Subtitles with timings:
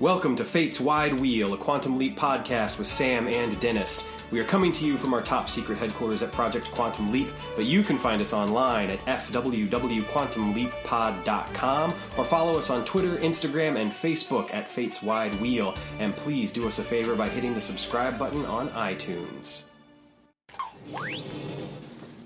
[0.00, 4.08] Welcome to Fate's Wide Wheel, a Quantum Leap podcast with Sam and Dennis.
[4.30, 7.66] We are coming to you from our top secret headquarters at Project Quantum Leap, but
[7.66, 14.54] you can find us online at fwwquantumleappod.com or follow us on Twitter, Instagram, and Facebook
[14.54, 15.74] at Fate's Wide Wheel.
[15.98, 19.64] And please do us a favor by hitting the subscribe button on iTunes.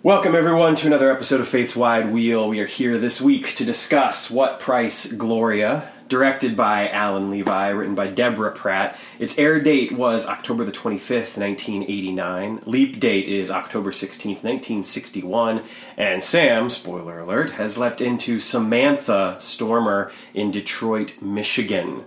[0.05, 2.49] Welcome, everyone, to another episode of Fate's Wide Wheel.
[2.49, 7.95] We are here this week to discuss What Price Gloria, directed by Alan Levi, written
[7.95, 8.97] by Deborah Pratt.
[9.19, 12.61] Its air date was October the 25th, 1989.
[12.67, 15.63] Leap date is October 16th, 1961.
[15.97, 22.05] And Sam, spoiler alert, has leapt into Samantha Stormer in Detroit, Michigan.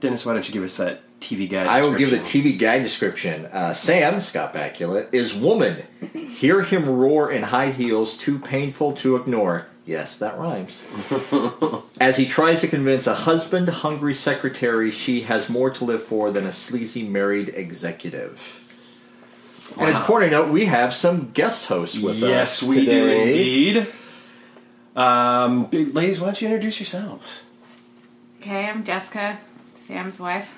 [0.00, 2.18] Dennis, why don't you give us that TV guide I will give the?
[2.18, 3.46] TV guide description.
[3.46, 5.84] Uh, Sam, Scott Bakula, is woman.
[6.12, 9.66] Hear him roar in high heels, too painful to ignore.
[9.84, 10.84] Yes, that rhymes.
[12.00, 16.30] As he tries to convince a husband hungry secretary she has more to live for
[16.30, 18.60] than a sleazy married executive.
[19.78, 22.62] And it's important to note we have some guest hosts with Yes, us.
[22.62, 23.86] Yes, we do indeed.
[24.94, 27.42] Um, ladies, why don't you introduce yourselves?
[28.40, 29.38] Okay, I'm Jessica,
[29.74, 30.52] Sam's wife.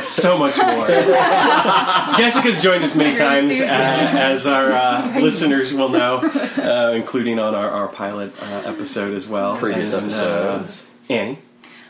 [0.00, 0.86] So much more.
[2.16, 7.54] Jessica's joined us many times, uh, as our uh, listeners will know, uh, including on
[7.54, 9.56] our, our pilot uh, episode as well.
[9.56, 10.86] Previous And, uh, episodes.
[11.08, 11.38] Annie.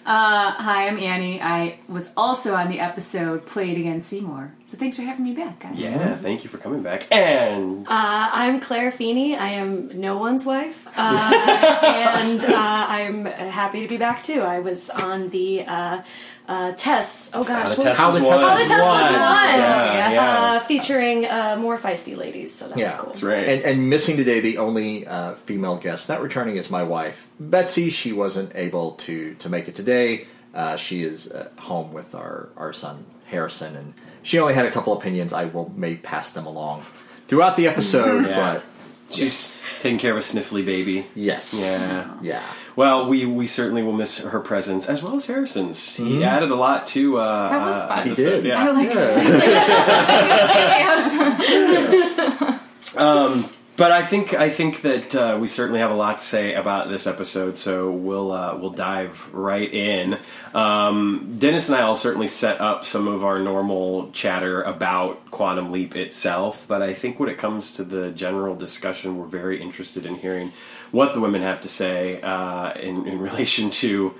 [0.06, 1.40] Uh, hi, I'm Annie.
[1.40, 4.52] I was also on the episode Play It Again, Seymour.
[4.66, 5.78] So thanks for having me back, guys.
[5.78, 7.06] Yeah, thank you for coming back.
[7.10, 9.34] And Uh, I'm Claire Feeney.
[9.34, 14.42] I am no one's wife, uh, and uh, I'm happy to be back too.
[14.42, 15.64] I was on the
[16.48, 17.30] uh, uh, Tess.
[17.32, 18.40] Oh How gosh, the what- Test How was the won.
[18.40, 19.02] How the Tess was Won.
[19.02, 19.12] won.
[19.14, 20.42] Yeah, yeah.
[20.42, 22.54] Uh, featuring uh, more feisty ladies.
[22.54, 22.86] So that Yeah.
[22.86, 23.06] was cool.
[23.06, 23.48] That's right.
[23.48, 27.90] And, and missing today, the only uh, female guest not returning is my wife, Betsy.
[27.90, 30.26] She wasn't able to to make it today.
[30.54, 34.70] Uh, she is at home with our, our son Harrison, and she only had a
[34.70, 35.32] couple opinions.
[35.32, 36.84] I will may pass them along
[37.26, 38.54] throughout the episode, Yeah.
[38.54, 38.64] but
[39.10, 41.06] She's taking care of a sniffly baby.
[41.14, 42.08] yes, Yeah.
[42.22, 42.42] yeah.
[42.76, 45.94] Well, we, we certainly will miss her presence as well as Harrison's.
[45.96, 48.08] He added a lot to uh, That was uh, fun.
[48.08, 48.44] He did.
[48.44, 48.64] Yeah.
[48.64, 49.18] I liked Yeah.
[52.54, 52.60] it.
[52.96, 56.54] Um, but I think I think that uh, we certainly have a lot to say
[56.54, 60.18] about this episode, so we'll uh, we'll dive right in.
[60.54, 65.72] Um, Dennis and I will certainly set up some of our normal chatter about Quantum
[65.72, 70.06] Leap itself, but I think when it comes to the general discussion, we're very interested
[70.06, 70.52] in hearing
[70.92, 74.14] what the women have to say uh, in, in relation to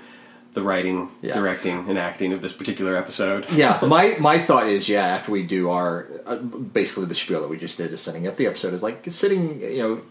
[0.55, 1.33] the writing, Yeah.
[1.35, 3.45] directing, and acting of this particular episode.
[3.53, 7.49] yeah, my my thought is, yeah, after we do our uh, basically the spiel that
[7.49, 10.01] we just did is setting up the episode is like sitting, you know,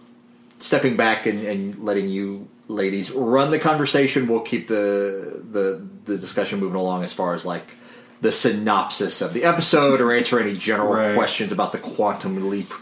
[0.61, 4.29] stepping back and, and letting you ladies run the conversation.
[4.29, 7.77] We'll keep the the the discussion moving along as far as like
[8.21, 11.15] the synopsis of the episode or answer any general Right.
[11.17, 12.73] questions about the quantum leap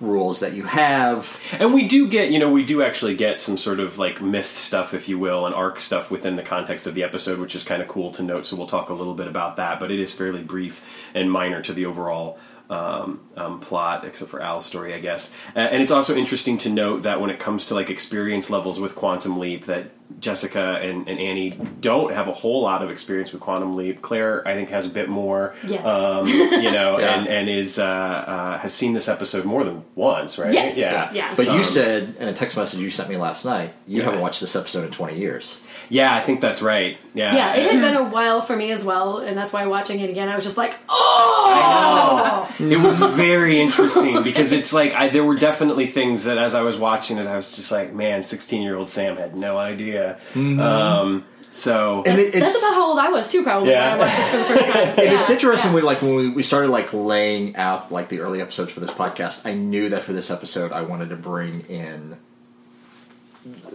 [0.00, 1.38] rules that you have.
[1.52, 4.56] And we do get, you know, we do actually get some sort of like myth
[4.56, 7.64] stuff, if you will, and arc stuff within the context of the episode, which is
[7.64, 8.46] kind of cool to note.
[8.46, 10.82] So we'll talk a little bit about that, but it is fairly brief
[11.14, 15.30] and minor to the overall um, um, plot, except for Al's story, I guess.
[15.54, 18.94] And it's also interesting to note that when it comes to like experience levels with
[18.94, 21.50] Quantum Leap, that Jessica and, and Annie
[21.80, 24.00] don't have a whole lot of experience with Quantum Leap.
[24.02, 25.54] Claire, I think, has a bit more.
[25.66, 25.86] Yes.
[25.86, 27.18] Um, you know, Yeah.
[27.18, 30.52] and and is uh, uh, has seen this episode more than once, right?
[30.52, 30.76] Yes.
[30.76, 31.12] Yeah.
[31.12, 31.34] Yeah.
[31.36, 34.04] But you Um, said in a text message you sent me last night, you Yeah.
[34.06, 35.60] haven't watched this episode in twenty years.
[35.88, 36.98] Yeah, I think that's right.
[37.14, 37.32] Yeah.
[37.34, 40.10] Yeah, it had been a while for me as well, and that's why watching it
[40.10, 42.48] again, I was just like, oh!
[42.58, 46.62] It was very interesting because it's like I, there were definitely things that as I
[46.62, 49.95] was watching it, I was just like, man, sixteen-year-old Sam had no idea.
[50.34, 53.96] Um, so And it, That's about how old I was too, probably Yeah.
[53.96, 54.88] when I watched this for the first time.
[55.06, 55.74] And it's interesting yeah.
[55.76, 58.90] when like when we, we started like laying out like the early episodes for this
[58.90, 62.16] podcast, I knew that for this episode I wanted to bring in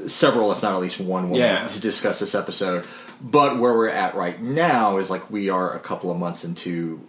[0.07, 1.67] several, if not at least one woman Yeah.
[1.67, 2.85] to discuss this episode.
[3.21, 6.99] But where we're at right now is like we are a couple of months into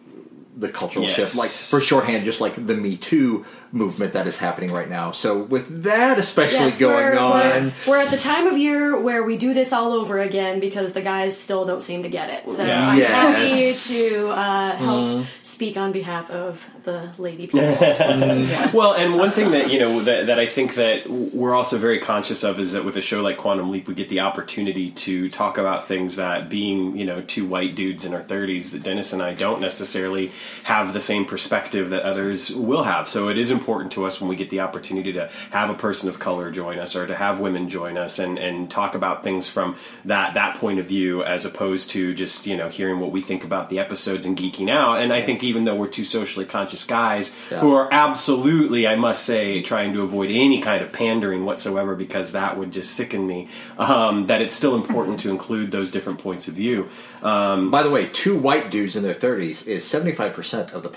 [0.56, 1.14] the cultural Yes.
[1.16, 1.36] shift.
[1.36, 5.10] Like for shorthand, just like the Me Too movement that is happening right now.
[5.12, 9.00] So with that especially Yes, going we're, on We're, we're at the time of year
[9.00, 12.28] where we do this all over again because the guys still don't seem to get
[12.28, 12.50] it.
[12.50, 12.90] So Yeah.
[12.90, 13.90] I'm Yes.
[13.90, 17.60] happy to uh, help speak on behalf of the lady people.
[17.60, 18.70] Yeah.
[18.72, 21.98] Well, and one thing that you know that, that I think that we're also very
[21.98, 25.28] conscious of is that with a show like Quantum Leap, we get the opportunity to
[25.30, 29.12] talk about things that, being you know two white dudes in our thirties, that Dennis
[29.12, 30.30] and I don't necessarily
[30.64, 33.08] have the same perspective that others will have.
[33.08, 36.08] So it is important to us when we get the opportunity to have a person
[36.08, 39.48] of color join us or to have women join us and, and talk about things
[39.48, 43.22] from that that point of view as opposed to just you know hearing what we
[43.22, 45.00] think about the episodes and geeking out.
[45.00, 47.60] And I think even though we're two socially conscious guys Yeah.
[47.60, 52.32] who are absolutely, I must say, trying to avoid any kind of pandering whatsoever because
[52.32, 53.48] that would just sicken me.
[53.78, 56.88] Um, that it's still important to include those different points of view.
[57.22, 60.88] Um, By the way, two white dudes in their 30s is 75% of the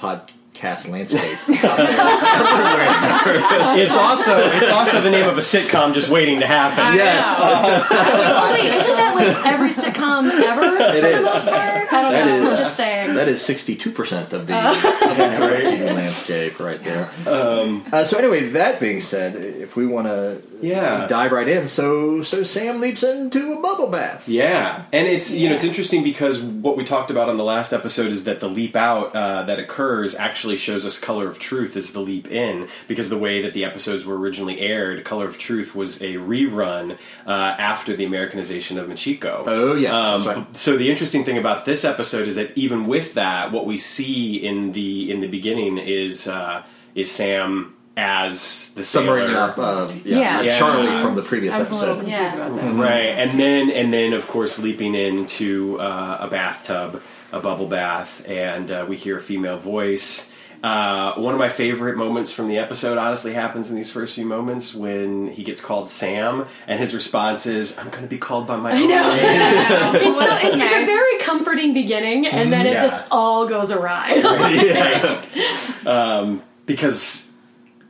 [0.56, 1.22] podcast landscape.
[1.63, 2.88] out there.
[2.88, 3.86] Everywhere.
[3.86, 6.96] it's also it's also the name of a sitcom just waiting to happen.
[6.96, 7.25] yes.
[7.40, 10.63] Oh wait, isn't that like every sitcom ever?
[10.78, 11.16] It for is.
[11.18, 11.94] the most part?
[11.94, 12.48] I don't That know.
[12.48, 13.16] I'm is- just saying.
[13.16, 17.10] That is 62% of the of the network TV landscape right there.
[17.28, 21.07] uh, so anyway, that being said, if we want to Yeah.
[21.07, 24.28] dive right in, so so Sam leaps into a bubble bath.
[24.28, 27.74] Yeah, and it's you know it's interesting because what we talked about on the last
[27.74, 31.75] episode is that the leap out uh, that occurs actually shows us Color of Truth
[31.75, 35.39] is the leap in because the way that the episodes were originally aired, Color of
[35.39, 39.44] Truth was a rerun uh, after the Americanization of Machiko.
[39.47, 40.56] Oh, yes, Um, right.
[40.57, 44.36] So the interesting thing about this episode is that even with that, what we see
[44.36, 46.62] in the in the beginning is uh,
[46.94, 49.39] is Sam as the Summering sailor.
[49.39, 50.42] up, uh, yeah, Yeah.
[50.42, 50.59] Yeah.
[50.59, 52.09] Charlie from the previous I was a little episode.
[52.12, 52.45] confused Yeah.
[52.47, 52.74] about that.
[52.74, 57.01] right and then and then of course leaping into uh, a bathtub
[57.31, 60.30] a bubble bath and uh, we hear a female voice
[60.63, 64.25] uh, one of my favorite moments from the episode honestly happens in these first few
[64.25, 68.48] moments when he gets called Sam and his response is I'm going to be called
[68.48, 69.16] by my own know.
[69.16, 69.16] name."
[69.96, 72.81] It's, so, it's, it's a very comforting beginning, and then it Yeah.
[72.88, 74.13] just all goes awry.
[75.86, 77.30] um, because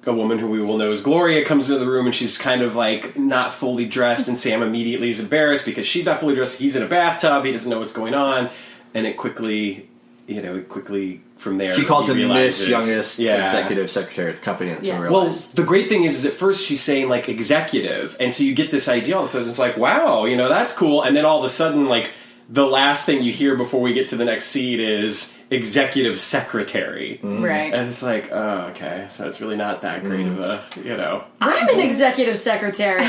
[0.06, 2.62] a woman who we will know as Gloria comes into the room and she's kind
[2.62, 6.60] of like not fully dressed, and Sam immediately is embarrassed because she's not fully dressed.
[6.60, 7.44] He's in a bathtub.
[7.46, 8.50] He doesn't know what's going on,
[8.94, 9.90] and it quickly,
[10.28, 11.72] you know, quickly from there.
[11.74, 13.46] She calls him realizes- Miss Youngest Yeah.
[13.46, 14.72] Executive Secretary of the company.
[14.72, 15.08] That's Yeah.
[15.10, 18.54] Well, the great thing is, is at first she's saying like executive, and so you
[18.54, 19.16] get this idea.
[19.16, 21.04] All of a sudden, it's like, wow, you know, that's cool.
[21.04, 22.12] And then all of a sudden, like
[22.50, 27.20] the last thing you hear before we get to the next seed is executive secretary,
[27.24, 27.44] mm.
[27.44, 27.74] Right.
[27.74, 31.24] and it's like, oh, okay, so it's really not that great of a, you know.
[31.40, 33.02] I'm an executive secretary.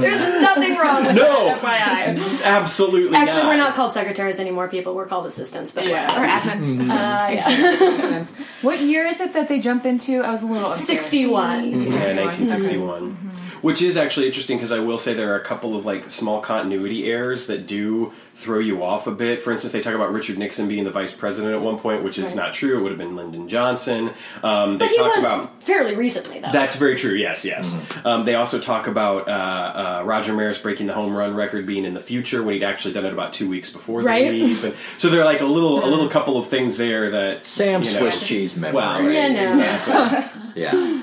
[0.00, 1.46] There's nothing wrong with No.
[1.46, 2.44] that, FYI.
[2.44, 3.16] Absolutely.
[3.16, 4.94] Actually, we're not called secretaries anymore, people.
[4.94, 6.04] We're called assistants, but Yeah.
[6.16, 6.50] Or whatever.
[6.50, 6.64] admins.
[6.64, 6.90] Mm-hmm.
[6.90, 6.94] Uh,
[7.30, 8.00] yeah.
[8.00, 8.34] Sense.
[8.62, 10.20] What year is it that they jump into?
[10.22, 10.98] I was a little unclear.
[10.98, 11.64] 61.
[11.72, 11.80] Mm-hmm.
[11.92, 12.26] Yeah, 61.
[12.26, 13.02] 1961.
[13.02, 13.51] Mm-hmm.
[13.62, 16.40] Which is actually interesting because I will say there are a couple of like small
[16.40, 19.40] continuity errors that do throw you off a bit.
[19.40, 22.18] For instance, they talk about Richard Nixon being the vice president at one point, which
[22.18, 22.34] is Right.
[22.36, 22.78] not true.
[22.78, 24.10] It would have been Lyndon Johnson.
[24.42, 26.50] Um, they But he talk was about fairly recently, though.
[26.52, 27.14] That's very true.
[27.14, 27.72] Yes, yes.
[27.72, 28.06] Mm-hmm.
[28.06, 31.84] Um, they also talk about uh, uh, Roger Maris breaking the home run record being
[31.84, 34.30] in the future when he'd actually done it about two weeks before the Right.
[34.32, 34.64] leave.
[34.64, 37.84] And so there are like a little, a little couple of things there that Sam
[37.84, 38.74] you know, Swiss cheese memory.
[38.76, 39.50] Well, Yeah, no.
[39.50, 40.42] exactly.
[40.62, 41.02] Yeah.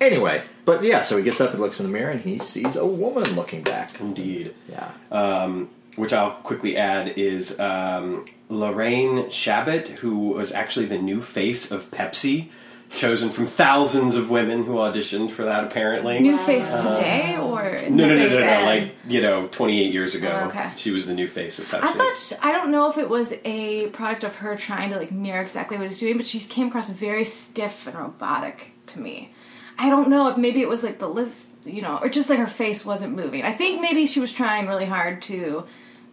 [0.00, 2.76] Anyway, but yeah, so he gets up and looks in the mirror and he sees
[2.76, 3.98] a woman looking back.
[4.00, 4.54] Indeed.
[4.68, 4.92] Yeah.
[5.10, 11.72] um, which I'll quickly add is um, Lorraine Shabbat, who was actually the new face
[11.72, 12.50] of Pepsi,
[12.90, 15.64] chosen from thousands of women who auditioned for that.
[15.64, 18.64] Apparently, New face today or no, no, no, no, no, then?
[18.64, 20.70] like you know, 28 years ago, Oh, okay.
[20.76, 21.82] she was the new face of Pepsi.
[21.82, 25.10] I thought I don't know if it was a product of her trying to like
[25.10, 29.32] mirror exactly what he's doing, but she came across very stiff and robotic to me.
[29.78, 32.40] I don't know if maybe it was like the list, you know, or just like
[32.40, 33.44] her face wasn't moving.
[33.44, 35.64] I think maybe she was trying really hard to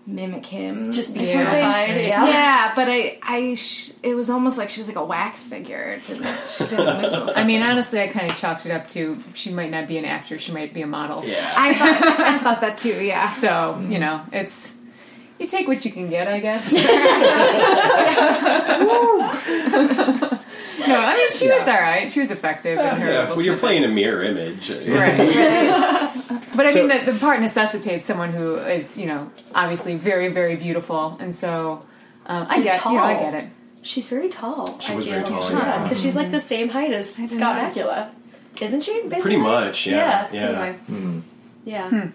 [0.08, 1.46] mimic him, mm, Just be or something.
[1.48, 2.28] terrified, yeah.
[2.28, 2.74] yeah.
[2.76, 6.00] But I, I, sh- it was almost like she was like a wax figure.
[6.06, 7.32] Didn't, she didn't move.
[7.36, 10.06] I mean, honestly, I kind of chalked it up to she might not be an
[10.06, 11.26] actor; she might be a model.
[11.26, 13.04] yeah, I thought, I thought that too.
[13.04, 13.34] Yeah.
[13.40, 14.76] So you know, it's
[15.40, 16.72] you take what you can get, I guess.
[20.88, 22.12] no, I mean she was all right.
[22.12, 23.12] She was effective in her.
[23.12, 23.20] yeah.
[23.22, 25.18] little Well, you're playing a mirror image, Right.
[26.56, 30.30] but I So- mean, the, the part necessitates someone who is, you know, obviously very,
[30.30, 31.86] very beautiful, and so
[32.26, 33.50] um, I And get, you know, I get it.
[33.84, 34.80] She's very tall.
[34.80, 35.40] She I was very feel.
[35.40, 35.84] tall, Yeah, yeah.
[35.84, 37.76] because she's like the same height as Scott notice.
[37.78, 38.10] Bakula.
[38.62, 38.94] Isn't she?
[39.02, 39.22] Basically?
[39.22, 40.40] Pretty much, yeah, yeah.
[40.50, 40.74] Anyway.
[40.88, 41.20] Hmm.
[41.66, 42.08] Yeah.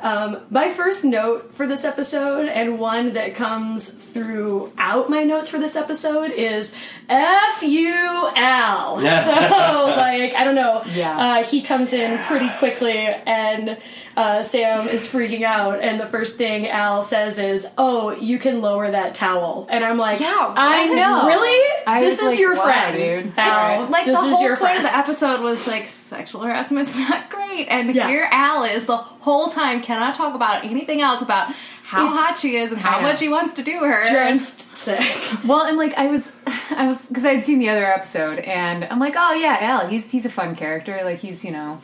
[0.00, 5.58] Um, my first note for this episode, and one that comes throughout my notes for
[5.58, 6.74] this episode, is
[7.08, 9.00] F U L.
[9.00, 10.82] So, like, I don't know.
[10.94, 11.18] Yeah.
[11.18, 13.76] Uh, he comes in pretty quickly, and
[14.20, 18.60] uh, Sam is freaking out, and the first thing Al says is, Oh, you can
[18.60, 19.66] lower that towel.
[19.70, 21.26] And I'm like, Yeah, I know.
[21.26, 21.82] Really?
[21.86, 22.96] I this is like, your wow, friend,
[23.26, 23.38] dude.
[23.38, 23.86] Al.
[23.88, 24.78] like this the is whole your point friend.
[24.78, 28.08] of the episode was like sexual harassment's not great, and Yeah.
[28.08, 32.38] here Al is the whole time cannot talk about anything else about how It's- hot
[32.38, 34.02] she is and how much he wants to do her.
[34.02, 35.00] And- Just sick.
[35.44, 36.34] Well, and like I was,
[36.70, 39.88] I was because I had seen the other episode, and I'm like, oh yeah, Al,
[39.88, 41.00] he's he's a fun character.
[41.04, 41.80] Like he's you know,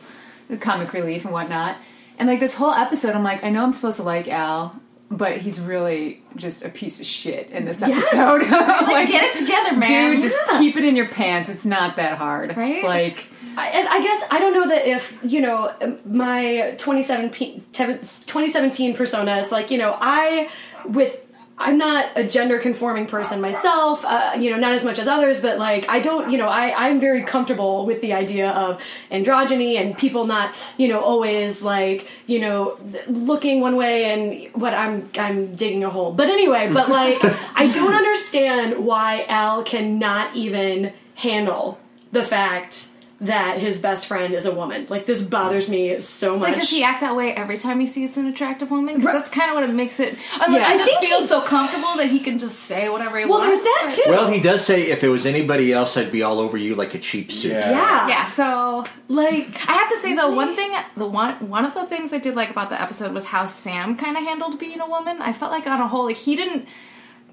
[0.59, 1.75] comic relief and whatnot.
[2.17, 5.37] And like this whole episode, I'm like, I know I'm supposed to like Al, but
[5.37, 8.41] he's really just a piece of shit in this episode.
[8.49, 10.15] like, get it together, man.
[10.15, 11.49] Dude, just keep it in your pants.
[11.49, 12.83] It's not that hard, Right?
[12.83, 17.65] Like, I, and I guess I don't know that if you know um, my 2017
[17.71, 19.37] 2017 persona.
[19.41, 20.49] It's like you know I
[20.85, 21.19] with
[21.59, 24.05] I'm not a gender conforming person myself.
[24.05, 26.29] Uh, you know, not as much as others, but like I don't.
[26.31, 28.79] You know, I I'm very comfortable with the idea of
[29.11, 34.75] androgyny and people not you know always like you know looking one way and what
[34.75, 36.11] I'm I'm digging a hole.
[36.11, 37.17] But anyway, but like
[37.55, 41.79] I don't understand why Al cannot even handle
[42.11, 44.85] the fact that his best friend is a woman.
[44.89, 46.49] Like this bothers me so much.
[46.49, 48.97] Like, does he act that way every time he sees an attractive woman?
[48.97, 50.17] Because that's kind of what it makes it.
[50.39, 50.67] Unless Yeah.
[50.67, 53.39] he I just feel he- so comfortable that he can just say whatever he well,
[53.39, 53.59] wants.
[53.59, 54.11] there's that too.
[54.11, 56.93] Well, he does say if it was anybody else, I'd be all over you like
[56.93, 57.53] a cheap suit.
[57.53, 57.71] Yeah.
[57.71, 58.07] yeah.
[58.07, 61.85] Yeah, so Like I have to say though, one thing, the one one of the
[61.87, 64.87] things I did like about the episode was how Sam kind of handled being a
[64.87, 65.21] woman.
[65.23, 66.67] I felt like on a whole, like he didn't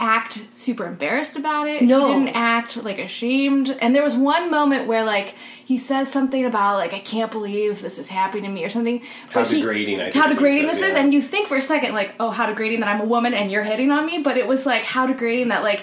[0.01, 1.83] act super embarrassed about it.
[1.83, 2.09] No.
[2.09, 3.77] he didn't act like ashamed.
[3.81, 5.35] And there was one moment where like
[5.65, 9.01] he says something about like I can't believe this is happening to me or something.
[9.31, 11.01] How But he- degrading, I think how degrading says, this is, yeah.
[11.01, 13.51] and you think for a second like, oh, how degrading that I'm a woman and
[13.51, 14.19] you're hitting on me.
[14.23, 15.83] But it was like how degrading that like.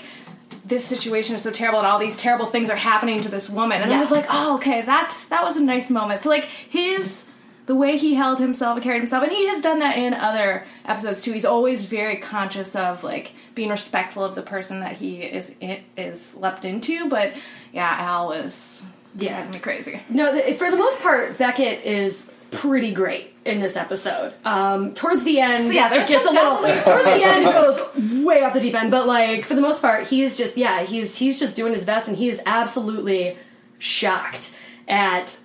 [0.64, 3.82] This situation is so terrible, and all these terrible things are happening to this woman.
[3.82, 6.22] And I was like, oh, okay, that's that was a nice moment.
[6.22, 7.26] So like his
[7.72, 10.66] the way he held himself and carried himself, and he has done that in other
[10.84, 11.32] episodes too.
[11.32, 15.56] He's always very conscious of like being respectful of the person that he is
[15.96, 17.08] is leapt into.
[17.08, 17.32] But
[17.72, 18.84] yeah, Al was
[19.16, 19.36] Yeah.
[19.36, 20.02] driving me crazy.
[20.10, 24.34] no, th- for the most part, Beckett is pretty great in this episode.
[24.44, 26.58] Um, towards the end, So, yeah, there's it gets a little.
[26.58, 28.92] Towards the end, it goes way off the deep end.
[28.92, 32.10] But like for the most part, he's just yeah, he's he's just doing his best,
[32.10, 33.38] and he is absolutely
[33.80, 34.54] shocked
[34.90, 35.38] at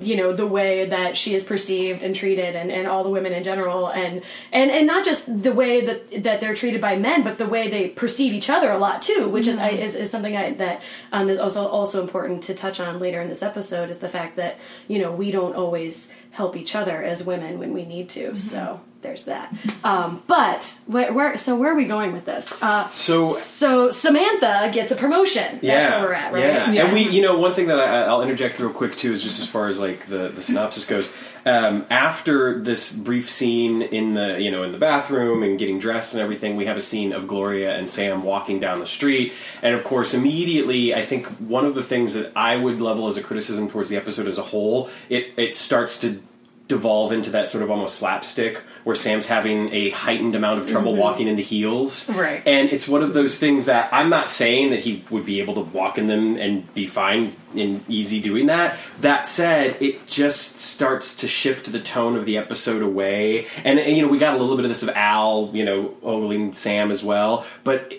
[0.00, 3.32] you know the way that she is perceived and treated and, and all the women
[3.32, 7.22] in general and and and not just the way that that they're treated by men
[7.22, 10.36] but the way they perceive each other a lot too which is, is, is something
[10.36, 13.98] I, that um, is also also important to touch on later in this episode is
[13.98, 17.84] the fact that you know we don't always help each other as women when we
[17.86, 18.36] need to.
[18.36, 19.52] So there's that
[19.84, 24.70] um, but where, where so where are we going with this uh, So so Samantha
[24.72, 26.70] gets a promotion that's yeah, where we're at right yeah.
[26.70, 26.84] Yeah.
[26.84, 29.40] and we, you know, one thing that I, I'll interject real quick too is just
[29.40, 31.10] as far as like the the synopsis goes.
[31.44, 36.12] Um, after this brief scene in the you know in the bathroom and getting dressed
[36.14, 39.74] and everything, we have a scene of Gloria and Sam walking down the street, and
[39.74, 43.22] of course, immediately, I think one of the things that I would level as a
[43.22, 46.20] criticism towards the episode as a whole, it it starts to
[46.68, 50.92] devolve into that sort of almost slapstick where Sam's having a heightened amount of trouble
[50.92, 51.00] mm-hmm.
[51.00, 52.08] walking in the heels.
[52.08, 52.42] Right.
[52.46, 55.54] And it's one of those things that I'm not saying that he would be able
[55.54, 58.78] to walk in them and be fine and easy doing that.
[59.00, 63.46] That said, it just starts to shift the tone of the episode away.
[63.64, 65.96] And, and, you know, we got a little bit of this of Al, you know,
[66.02, 67.44] ogling Sam as well.
[67.64, 67.92] But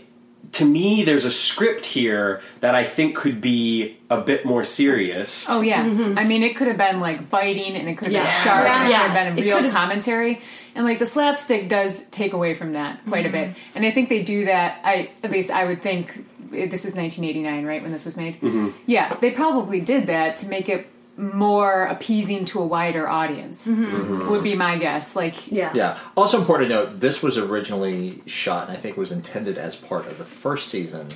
[0.54, 5.46] to me, there's a script here that I think could be a bit more serious.
[5.48, 6.18] Oh yeah, mm-hmm.
[6.18, 8.24] I mean it could have been like biting, and it could have Yeah.
[8.24, 9.02] been sharp, and it Yeah.
[9.02, 10.42] could have been a real could've- commentary.
[10.76, 13.52] And like the slapstick does take away from that quite a mm-hmm.
[13.52, 14.80] bit, and I think they do that.
[14.84, 18.40] I at least I would think this is 1989, right when this was made.
[18.42, 18.70] Mm-hmm.
[18.86, 20.88] Yeah, they probably did that to make it
[21.18, 23.68] more appeasing to a wider audience.
[23.68, 25.16] Would be my guess.
[25.16, 26.00] Like yeah Yeah.
[26.16, 30.08] Also important to note, this was originally shot, and I think was intended as part
[30.08, 31.08] of the first season.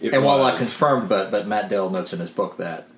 [0.00, 2.88] It and while not confirmed, but but Matt Dale notes in his book that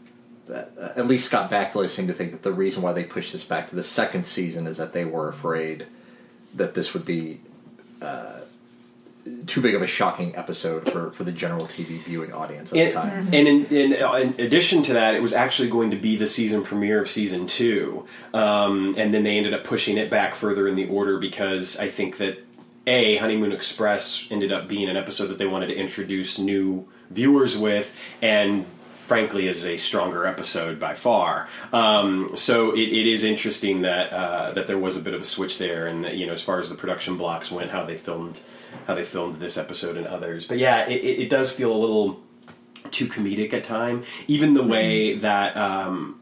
[0.47, 3.33] that uh, at least Scott Bakula seemed to think that the reason why they pushed
[3.33, 5.87] this back to the second season is that they were afraid
[6.55, 7.41] that this would be
[8.03, 8.41] uh,
[9.47, 12.89] too big of a shocking episode for, for the general TV viewing audience at And,
[12.89, 13.29] the time.
[13.33, 16.27] and in, in, uh, in addition to that, it was actually going to be the
[16.27, 20.67] season premiere of season two, um, and then they ended up pushing it back further
[20.69, 22.45] in the order because I think that
[22.87, 27.57] a Honeymoon Express ended up being an episode that they wanted to introduce new viewers
[27.57, 28.65] with, and
[29.11, 31.49] frankly is a stronger episode by far.
[31.73, 35.25] Um, so it, it is interesting that uh, that there was a bit of a
[35.25, 37.97] switch there, and that, you know as far as the production blocks went, how they
[37.97, 38.39] filmed
[38.87, 40.47] how they filmed this episode and others.
[40.47, 42.21] But yeah, it, it, it does feel a little
[42.93, 44.05] too comedic at time.
[44.29, 46.20] Even the way that um,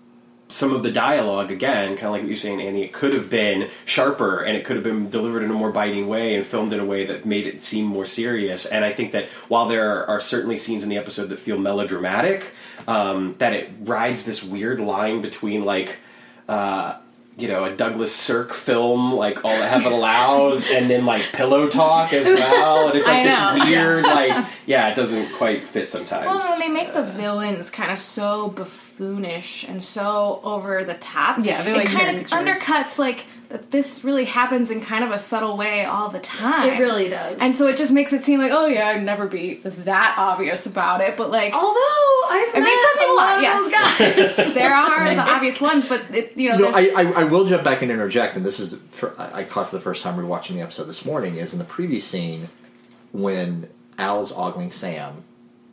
[0.48, 3.28] some of the dialogue, again, kind of like what you're saying, Annie, it could have
[3.28, 6.72] been sharper and it could have been delivered in a more biting way and filmed
[6.72, 8.64] in a way that made it seem more serious.
[8.64, 12.54] And I think that while there are certainly scenes in the episode that feel melodramatic,
[12.86, 15.98] um, that it rides this weird line between like.
[16.48, 16.96] Uh,
[17.36, 21.68] you know a Douglas Sirk film, like all that heaven allows, and then like pillow
[21.68, 26.26] talk as well, and it's like this weird, like yeah, it doesn't quite fit sometimes.
[26.26, 28.48] Well, they make the villains kind of so
[28.98, 31.38] buffoonish and so over the top.
[31.42, 32.32] Yeah, they're it kind of miniatures.
[32.62, 36.68] undercuts like that this really happens in kind of a subtle way all the time.
[36.68, 37.38] It really does.
[37.40, 40.66] And so it just makes it seem like, oh yeah, I'd never be that obvious
[40.66, 41.16] about it.
[41.16, 44.54] But like, Although I've I mean, met some people a lot of Yes, those guys.
[44.54, 47.46] there are the obvious ones, but it, you know, You know, I, I, I will
[47.46, 50.18] jump back and interject, and this is for, I I caught for the first time
[50.18, 51.36] rewatching the episode this morning.
[51.36, 52.48] Is in the previous scene
[53.12, 55.24] when Al is ogling Sam,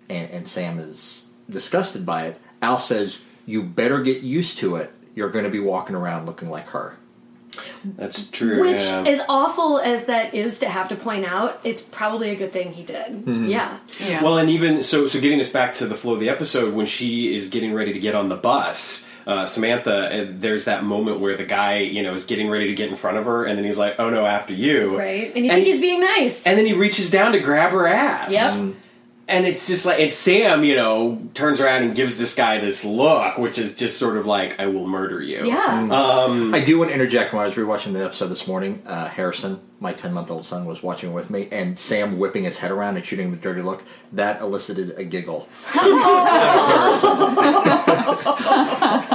[0.08, 2.42] and, and Sam is disgusted by it.
[2.66, 4.92] Al says, "You better get used to it.
[5.16, 6.98] You're going to be walking around looking like her."
[7.86, 8.60] That's true.
[8.60, 9.04] Which, yeah.
[9.08, 12.74] as awful as that is to have to point out, it's probably a good thing
[12.74, 13.24] he did.
[13.26, 13.78] Yeah.
[14.00, 14.22] Yeah.
[14.24, 16.86] Well, and even so, so getting us back to the flow of the episode, when
[16.86, 19.94] she is getting ready to get on the bus, uh, Samantha,
[20.24, 22.96] uh, there's that moment where the guy, you know, is getting ready to get in
[22.98, 25.32] front of her, and then he's like, "Oh no, after you!" Right.
[25.34, 26.44] And you And- think he's being nice.
[26.46, 28.34] And then he reaches down to grab her ass.
[28.34, 28.76] Yep.
[29.28, 32.86] And it's just like, and Sam, you know, turns around and gives this guy this
[32.86, 35.88] look, which is just sort of like, "I will murder you." yeah.
[35.92, 38.84] Um, I do want to interject when I was rewatching the episode this morning.
[38.86, 42.60] Uh, Harrison, my 10 month old son, was watching with me, and Sam whipping his
[42.60, 43.84] head around and shooting him a dirty look.
[44.14, 45.50] That elicited a giggle.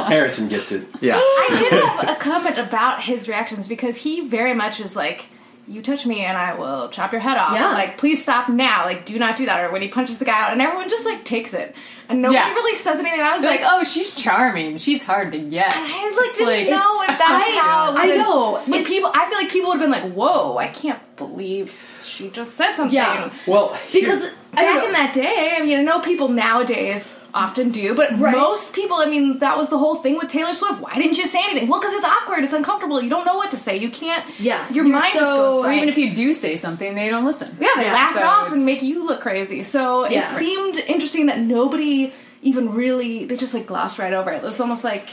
[0.09, 0.89] Harrison gets it.
[1.01, 1.17] Yeah.
[1.19, 5.27] I did have a comment about his reactions because he very much is like,
[5.71, 7.73] "You touch me and I will chop your head off." Yeah.
[7.73, 8.85] Like, please stop now.
[8.85, 9.63] Like, do not do that.
[9.65, 11.75] Or when he punches the guy out, and everyone just like takes it,
[12.09, 12.53] and nobody Yeah.
[12.55, 13.21] really says anything.
[13.21, 14.79] And I was like, like, oh, she's charming.
[14.79, 15.73] She's hard to get.
[15.75, 15.83] I
[16.17, 17.95] like It's didn't like- know if that's I- how.
[17.97, 18.61] I know.
[18.67, 21.73] When It- people, I feel like people would have been like, "Whoa, I can't believe
[22.03, 23.31] she just said something." Yeah.
[23.47, 24.87] Well, because Back know.
[24.87, 28.37] in that day, I mean, I know people nowadays often do, but Right.
[28.37, 30.81] most people, I mean, that was the whole thing with Taylor Swift.
[30.81, 31.69] Why didn't you say anything?
[31.69, 33.77] Well, because it's awkward, it's uncomfortable, you don't know what to say.
[33.77, 34.25] You can't.
[34.39, 34.67] Yeah.
[34.73, 37.25] your You're mind just so- goes Or even if you do say something, they don't
[37.25, 37.57] listen.
[37.61, 39.63] Yeah, they Yeah, laugh it off and make you look crazy.
[39.63, 40.33] So Yeah.
[40.33, 44.37] it seemed interesting that nobody even really they just like glossed right over it.
[44.37, 45.09] It was almost like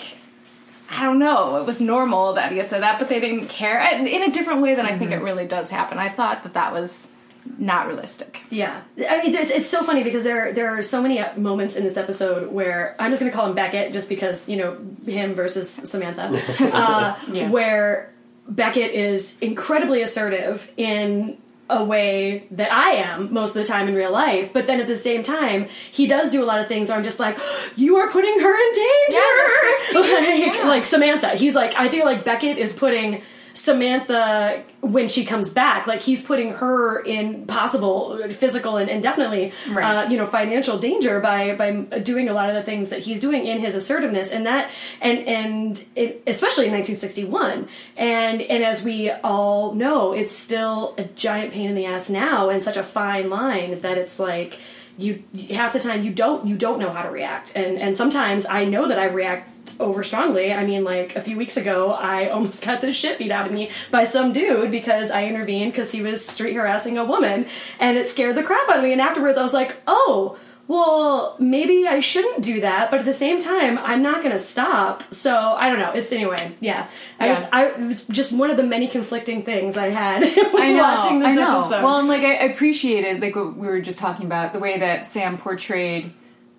[0.89, 1.57] I don't know.
[1.57, 4.61] It was normal that he had said that, but they didn't care in a different
[4.61, 5.21] way than I think mm-hmm.
[5.21, 5.97] it really does happen.
[5.97, 7.09] I thought that that was
[7.57, 8.41] not realistic.
[8.49, 11.83] Yeah, I mean, it's, it's so funny because there there are so many moments in
[11.83, 15.33] this episode where I'm just going to call him Beckett just because you know him
[15.35, 16.29] versus Samantha,
[16.75, 17.49] uh, Yeah.
[17.49, 18.13] where
[18.47, 21.37] Beckett is incredibly assertive in
[21.69, 24.87] a way that I am most of the time in real life, but then at
[24.87, 27.37] the same time he does do a lot of things where I'm just like,
[27.75, 30.67] you are putting her in danger, Yeah, the sex scenes, like yeah.
[30.67, 31.29] like Samantha.
[31.35, 33.21] He's like, I feel like Beckett is putting.
[33.57, 39.51] Samantha, when she comes back, like he's putting her in possible physical and, and definitely,
[39.69, 40.05] Right.
[40.05, 43.19] uh, you know, financial danger by by doing a lot of the things that he's
[43.19, 44.69] doing in his assertiveness, and that,
[45.01, 47.67] and and it, especially in 1961,
[47.97, 52.49] and and as we all know, it's still a giant pain in the ass now,
[52.49, 54.59] and such a fine line that it's like
[54.97, 57.53] you half the time you don't you don't know how to react.
[57.55, 60.53] And and sometimes i know that i react over strongly.
[60.53, 63.51] I mean like a few weeks ago i almost got the shit beat out of
[63.51, 67.47] me by some dude because i intervened because he was street harassing a woman
[67.79, 68.91] and it scared the crap out of me.
[68.91, 73.13] And afterwards i was like oh well maybe i shouldn't do that but at the
[73.13, 76.87] same time i'm not gonna stop so i don't know it's anyway yeah,
[77.19, 80.73] I, was, I it was just one of the many conflicting things i had I
[80.73, 80.79] know.
[80.83, 81.59] watching this I know.
[81.61, 84.77] episode Well, and like I appreciated like what we were just talking about the way
[84.79, 86.13] that Sam portrayed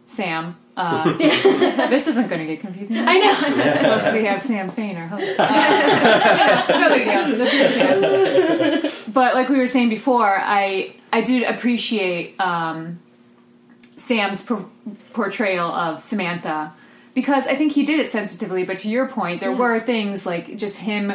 [0.06, 0.56] Sam.
[0.76, 2.96] Uh, this isn't going to get confusing.
[2.98, 5.38] i know Plus, we have Sam Fain, our host.
[5.38, 7.36] Uh, no big deal.
[7.36, 9.12] That's your Sam.
[9.12, 13.00] But like we were saying before, I I did appreciate um,
[13.98, 14.68] Sam's por-
[15.12, 16.72] portrayal of Samantha
[17.14, 18.64] because I think he did it sensitively.
[18.64, 21.12] But to your point, there were things like just him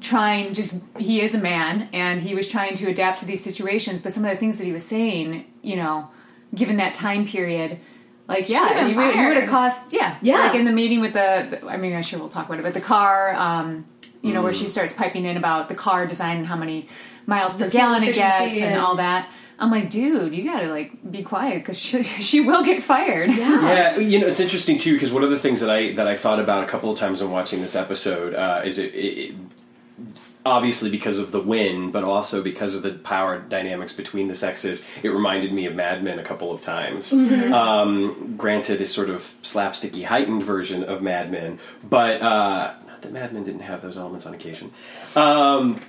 [0.00, 0.54] trying.
[0.54, 4.00] Just he is a man, and he was trying to adapt to these situations.
[4.02, 6.08] But some of the things that he was saying, you know,
[6.54, 7.78] given that time period.
[8.26, 10.38] Like yeah, he would, he would have cost yeah Yeah.
[10.46, 12.62] like in the meeting with the, the I mean I'm sure we'll talk about it
[12.62, 13.84] but the car um
[14.22, 16.88] you know where she starts piping in about the car design and how many
[17.26, 19.28] miles per The fuel gallon it gets and and- all that
[19.64, 23.96] I'm like dude you gotta like be quiet because she, she will get fired Yeah,
[23.96, 26.38] you know it's interesting too because one of the things that I that I thought
[26.38, 29.34] about a couple of times when watching this episode uh, is it, it, it
[30.46, 34.82] obviously because of the win, but also because of the power dynamics between the sexes.
[35.02, 37.12] It reminded me of Mad Men a couple of times.
[37.52, 43.12] Um, granted, a sort of slapsticky, heightened version of Mad Men, but uh, not that
[43.12, 44.70] Mad Men didn't have those elements on occasion.
[45.16, 45.80] Um,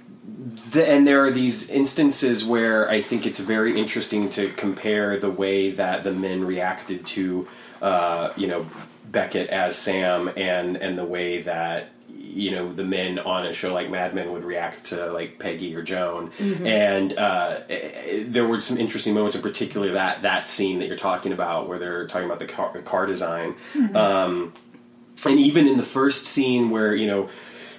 [0.72, 5.30] the, and there are these instances where I think it's very interesting to compare the
[5.30, 7.48] way that the men reacted to,
[7.82, 8.68] uh, you know,
[9.06, 13.74] Beckett as Sam, and and the way that you know the men on a show
[13.74, 16.32] like Mad Men would react to like Peggy or Joan,
[16.66, 20.98] and uh, eh, there were some interesting moments, in particular that that scene that you're
[20.98, 23.56] talking about, where they're talking about the car, the car design,
[23.94, 24.54] um,
[25.26, 27.30] and even in the first scene where you know.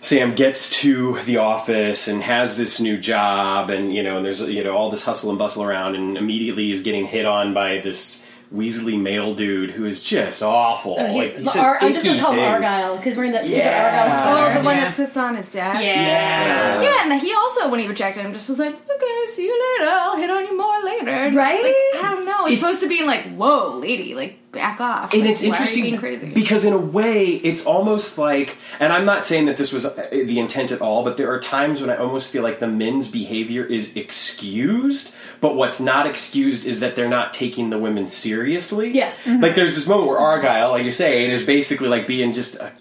[0.06, 4.40] Sam gets to the office and has this new job, and you know, and there's
[4.40, 7.78] you know all this hustle and bustle around, and immediately is getting hit on by
[7.78, 8.22] this
[8.54, 10.94] Weasley male dude who is just awful.
[10.96, 12.38] Oh, like, he says Ar- I'm just gonna call him.
[12.38, 14.04] Argyle because we're in that stupid Yeah.
[14.04, 14.84] Argyle Oh, the one Yeah.
[14.84, 15.80] that sits on his desk.
[15.82, 16.82] Yeah.
[16.82, 19.90] Yeah, and he also, when he rejected him, just was like, "Okay, see you later.
[19.90, 21.64] I'll hit on you more later." Right?
[21.64, 22.44] Like, I don't know.
[22.44, 25.46] It's, It's- supposed to be like, "Whoa, lady, like back off." and Like, it's why
[25.46, 26.32] are you interesting being crazy.
[26.32, 30.08] because in a way it's almost like and i'm not saying that this was uh,
[30.10, 33.06] the intent at all but there are times when i almost feel like the men's
[33.08, 38.90] behavior is excused but what's not excused is that they're not taking the women seriously
[38.92, 39.26] Yes.
[39.26, 42.72] like there's this moment where argyle like you're saying is basically like being just an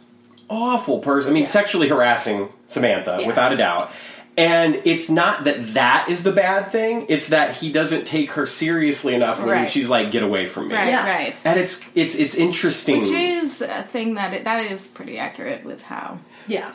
[0.50, 3.28] awful person i mean sexually harassing samantha Yeah.
[3.28, 3.92] without a doubt
[4.38, 8.46] and it's not that that is the bad thing it's that he doesn't take her
[8.46, 9.70] seriously enough when Right.
[9.70, 11.10] she's like get away from me right, Yeah.
[11.10, 11.40] right.
[11.46, 13.00] and it's it's it's interesting.
[13.02, 16.20] Which is a thing that it, that is pretty accurate with how.
[16.48, 16.72] Yeah.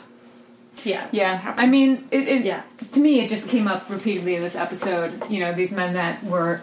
[0.83, 1.07] Yeah.
[1.11, 2.63] Yeah, I mean, it, it, Yeah.
[2.93, 5.29] To me, it just came up repeatedly in this episode.
[5.29, 6.61] You know, these men that were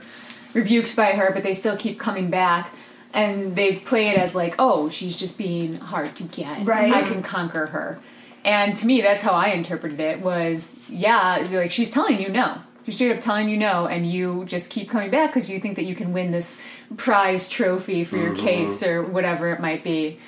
[0.55, 2.75] rebuked by her, but they still keep coming back,
[3.15, 6.67] and they play it as like, "Oh, she's just being hard to get.
[6.67, 6.93] Right.
[6.93, 8.01] I can conquer her."
[8.49, 10.23] And to me, that's how I interpreted it.
[10.23, 12.57] Was yeah, like she's telling you no.
[12.87, 15.77] She's straight up telling you no, and you just keep coming back because you think
[15.77, 16.59] that you can win this
[16.97, 18.47] prize trophy for your mm-hmm.
[18.47, 20.19] case or whatever it might be.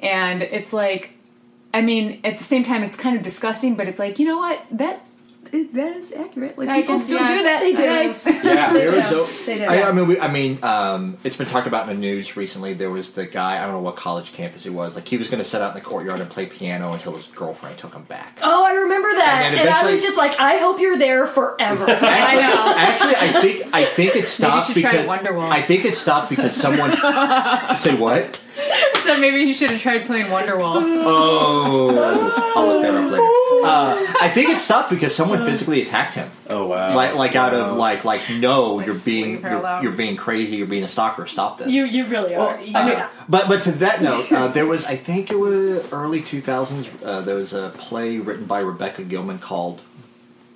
[0.00, 1.14] And it's like,
[1.72, 4.36] I mean, at the same time, it's kind of disgusting, but it's like, you know
[4.36, 4.62] what?
[4.72, 5.02] That
[5.52, 6.56] that is accurate.
[6.58, 7.78] Like I people guess, still yeah, do that they do.
[7.78, 8.48] today.
[8.54, 9.22] yeah, They was do.
[9.22, 9.64] a- They do.
[9.64, 12.72] I, I mean, we, I mean, um, it's been talked about in the news recently.
[12.74, 13.56] There was the guy.
[13.58, 14.94] I don't know what college campus he was.
[14.94, 17.26] Like he was going to sit out in the courtyard and play piano until his
[17.26, 18.38] girlfriend took him back.
[18.42, 21.84] Oh, I remember that, And and, I was just like, I hope you're there forever.
[21.88, 22.74] I know.
[22.76, 25.50] Actually, I think I think it stopped should try because Wonderwall.
[25.50, 26.96] I think it stopped because someone
[27.76, 28.40] say what?
[29.04, 30.80] so maybe he should have tried playing Wonderwall.
[31.04, 33.26] Oh, I'll look that up later.
[33.62, 36.30] Uh, I think it stopped because someone physically attacked him.
[36.48, 36.94] Oh wow.
[36.94, 39.82] Like, like out of like, like no, Like, you're being, leave her you're, alone.
[39.82, 40.56] you're being crazy.
[40.56, 41.26] You're being a stalker.
[41.26, 41.68] Stop this.
[41.68, 42.54] you you really are.
[42.54, 43.08] Uh, yeah.
[43.28, 46.88] But but to that note, uh, there was I think it was early two thousands.
[47.02, 49.82] Uh, there was a play written by Rebecca Gilman called.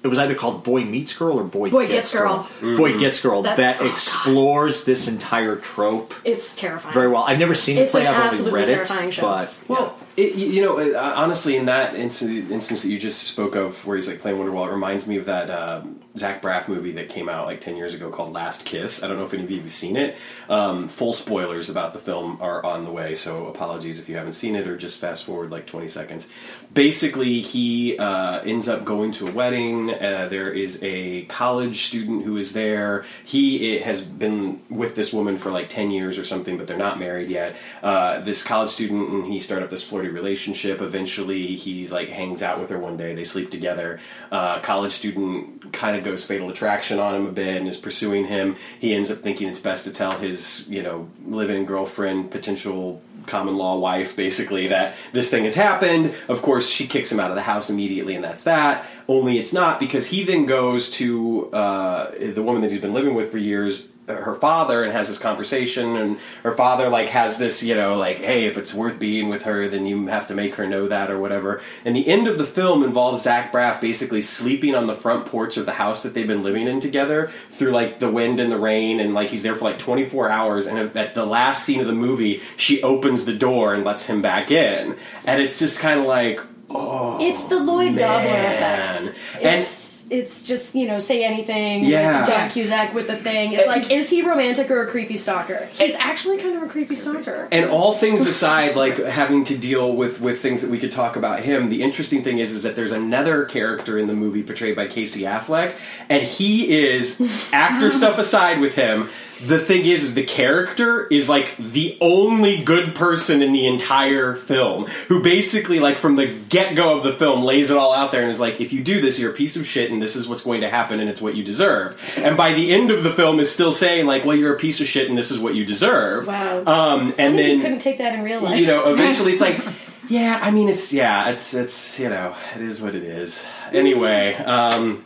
[0.04, 2.48] It was either called Boy Meets Girl or Boy, Boy Gets, Gets Girl.
[2.60, 3.40] Boy Gets Girl.
[3.42, 3.92] That- That, oh, God.
[3.94, 6.92] explores this entire trope It's terrifying.
[6.92, 7.22] very well.
[7.24, 8.06] I've never seen the It's play.
[8.06, 9.22] I've only absolutely read it, terrifying show.
[9.22, 13.54] but Well, it, you know, uh, honestly, in that instance, instance that you just spoke
[13.56, 16.92] of, where he's like playing Wonderwall, it reminds me of that um, Zach Braff movie
[16.92, 19.02] that came out like ten years ago called Last Kiss.
[19.02, 20.16] I don't know if any of you have seen it.
[20.48, 24.34] Um, full spoilers about the film are on the way, so apologies if you haven't
[24.34, 26.28] seen it, or just fast forward like twenty seconds.
[26.72, 29.90] Basically, he uh, ends up going to a wedding.
[29.90, 33.04] Uh, there is a college student who is there.
[33.24, 37.00] He has been with this woman for like ten years or something, but they're not
[37.00, 37.56] married yet.
[37.82, 40.80] Uh, this college student and he start up this flirty relationship.
[40.80, 43.16] Eventually, he's like hangs out with her one day.
[43.16, 43.98] They sleep together.
[44.30, 48.26] Uh, college student kind of goes fatal attraction on him a bit and is pursuing
[48.26, 48.56] him.
[48.78, 53.56] He ends up thinking it's best to tell his you know live-in girlfriend, potential common
[53.56, 56.14] law wife, basically that this thing has happened.
[56.28, 58.86] Of course, she kicks him out of the house immediately, and that's that.
[59.08, 63.14] Only it's not because he then goes to uh, the woman that he's been living
[63.14, 67.62] with for years her father and has this conversation and her father like has this
[67.62, 70.56] you know like hey if it's worth being with her then you have to make
[70.56, 71.62] her know that or whatever.
[71.84, 75.56] And the end of the film involves zach braff basically sleeping on the front porch
[75.56, 78.58] of the house that they've been living in together through like the wind and the
[78.58, 81.86] rain and like he's there for like 24 hours and at the last scene of
[81.86, 84.96] the movie she opens the door and lets him back in.
[85.24, 89.14] And it's just kind of like oh It's the Lloyd Dobler effect.
[89.40, 91.84] And- It's it's just you know say anything.
[91.84, 92.26] Yeah.
[92.26, 93.52] John Cusack with the thing.
[93.52, 95.68] It's like is he romantic or a creepy stalker?
[95.72, 97.48] He's actually kind of a creepy stalker.
[97.52, 101.16] and all things aside like having to deal with with things that we could talk
[101.16, 104.74] about him the interesting thing is is that there's another character in the movie portrayed
[104.76, 105.74] by casey affleck
[106.08, 107.20] and he is
[107.52, 109.08] actor stuff aside with him
[109.46, 114.34] the thing is is the character is like the only good person in the entire
[114.36, 118.22] film who basically like from the get-go of the film lays it all out there
[118.22, 120.28] and is like if you do this you're a piece of shit and this is
[120.28, 123.10] what's going to happen and it's what you deserve and by the end of the
[123.10, 125.54] film is still saying like well you're a piece of shit and this is what
[125.54, 126.64] you deserve Wow.
[126.66, 128.58] um, and then you couldn't take that in real life.
[128.58, 129.60] you know, eventually it's like,
[130.08, 133.44] yeah, I mean, it's yeah, it's it's you know, it is what it is.
[133.72, 135.02] Anyway, um,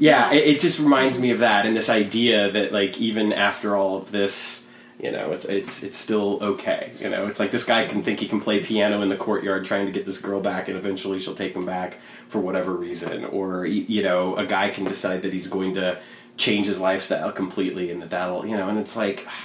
[0.00, 3.76] yeah, it, it just reminds me of that and this idea that like even after
[3.76, 4.64] all of this,
[4.98, 6.92] You know, it's it's it's still okay.
[7.00, 9.64] You know, it's like this guy can think he can play piano in the courtyard
[9.64, 11.96] trying to get this girl back, and eventually she'll take him back
[12.28, 13.24] for whatever reason.
[13.24, 15.98] Or you know, a guy can decide that he's going to
[16.36, 19.26] change his lifestyle completely, and that that'll you know, and it's like.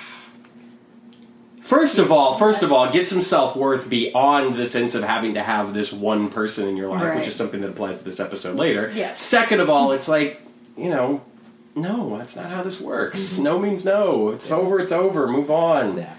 [1.62, 5.34] First of all, first of all, get some self worth beyond the sense of having
[5.34, 7.18] to have this one person in your life, Right.
[7.18, 8.92] which is something that applies to this episode later.
[8.94, 9.20] Yes.
[9.20, 10.40] Second of all, it's like,
[10.78, 11.22] you know,
[11.76, 13.38] no, that's not how this works.
[13.38, 14.30] No means no.
[14.30, 15.28] It's over, it's over.
[15.28, 15.98] Move on.
[15.98, 16.16] Yeah.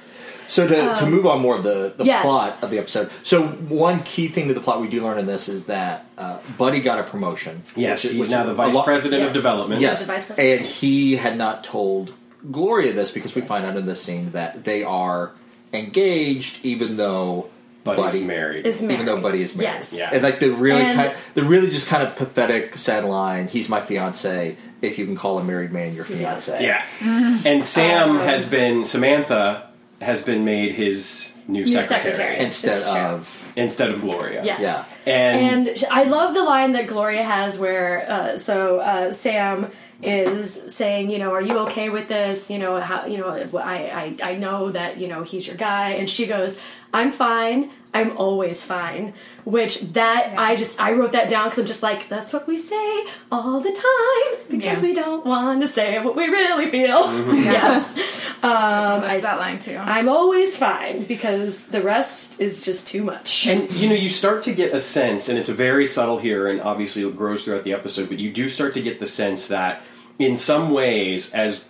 [0.48, 2.22] So to, to move on more of the, the yes.
[2.22, 3.10] plot of the episode.
[3.24, 6.38] So one key thing to the plot we do learn in this is that uh,
[6.56, 7.62] Buddy got a promotion.
[7.74, 9.80] Yes, which- he's which now the vice lot- president of development.
[9.80, 10.60] Yes, the vice president.
[10.60, 12.12] and he had not told
[12.52, 15.32] Gloria this because we find out in this scene that they are
[15.72, 17.50] engaged, even though
[17.86, 18.66] Buddy's Buddy married.
[18.66, 18.94] Is married.
[18.94, 19.74] even though Buddy is married.
[19.76, 19.92] Yes.
[19.94, 20.10] Yeah.
[20.12, 23.48] And like the really And- kind, the really just kind of pathetic, sad line.
[23.48, 24.56] He's my fiance.
[24.82, 26.62] If you can call a married man your fiance.
[26.62, 26.84] yeah.
[27.00, 29.68] And Sam Um, has been, Samantha
[30.02, 32.38] has been made his new, New secretary, secretary.
[32.44, 33.00] Instead It's true.
[33.00, 34.44] of instead of Gloria.
[34.44, 34.60] Yes.
[34.60, 34.84] Yeah.
[35.12, 39.70] And, And I love the line that Gloria has where, uh, so uh, Sam
[40.02, 42.50] is saying, you know, are you okay with this?
[42.50, 45.92] You know, how, you know, I, I, I know that, you know, he's your guy.
[45.92, 46.58] And she goes,
[46.92, 47.70] I'm fine.
[47.94, 49.14] I'm always fine.
[49.44, 52.58] Which that, I just, I wrote that down because I'm just like, that's what we
[52.58, 54.88] say all the time because Yeah.
[54.88, 57.00] we don't want to say what we really feel.
[57.34, 57.96] yes.
[58.42, 59.76] Um, That's I, that line too.
[59.76, 63.46] I'm always fine because the rest is just too much.
[63.46, 66.60] And you know, you start to get a sense, and it's very subtle here, and
[66.60, 68.08] obviously it grows throughout the episode.
[68.10, 69.82] But you do start to get the sense that,
[70.18, 71.66] in some ways, as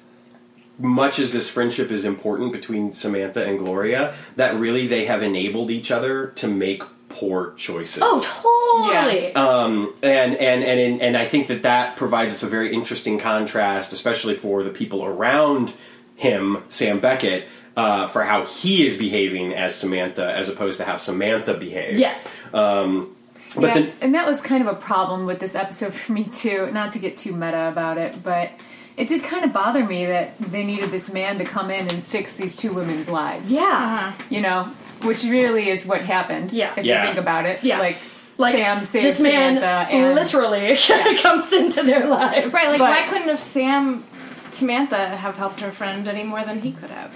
[0.78, 5.70] much as this friendship is important between Samantha and Gloria, that really they have enabled
[5.70, 8.02] each other to make poor choices.
[8.04, 9.34] oh, totally.
[9.34, 13.18] Um, and and and and and I think that that provides us a very interesting
[13.18, 15.74] contrast, especially for the people around
[16.16, 20.96] him, Sam Beckett, uh, for how he is behaving as Samantha, as opposed to how
[20.96, 21.98] Samantha behaves.
[22.00, 22.44] yes.
[23.54, 26.24] But yeah, then, and that was kind of a problem with this episode for me
[26.24, 26.70] too.
[26.72, 28.50] Not to get too meta about it, but
[28.96, 32.02] it did kind of bother me that they needed this man to come in and
[32.02, 33.50] fix these two women's lives.
[33.50, 33.62] Yeah.
[33.62, 34.22] Uh-huh.
[34.30, 34.68] you know,
[35.02, 36.52] which really is what happened.
[36.52, 36.72] Yeah.
[36.76, 37.02] if Yeah.
[37.02, 37.62] you think about it.
[37.62, 37.78] Yeah.
[37.78, 37.98] like,
[38.38, 40.76] Like Sam saved this man Samantha and literally
[41.22, 42.52] comes into their lives.
[42.52, 44.04] right, like but- why couldn't have Sam
[44.52, 47.12] Samantha have helped her friend any more than he could have?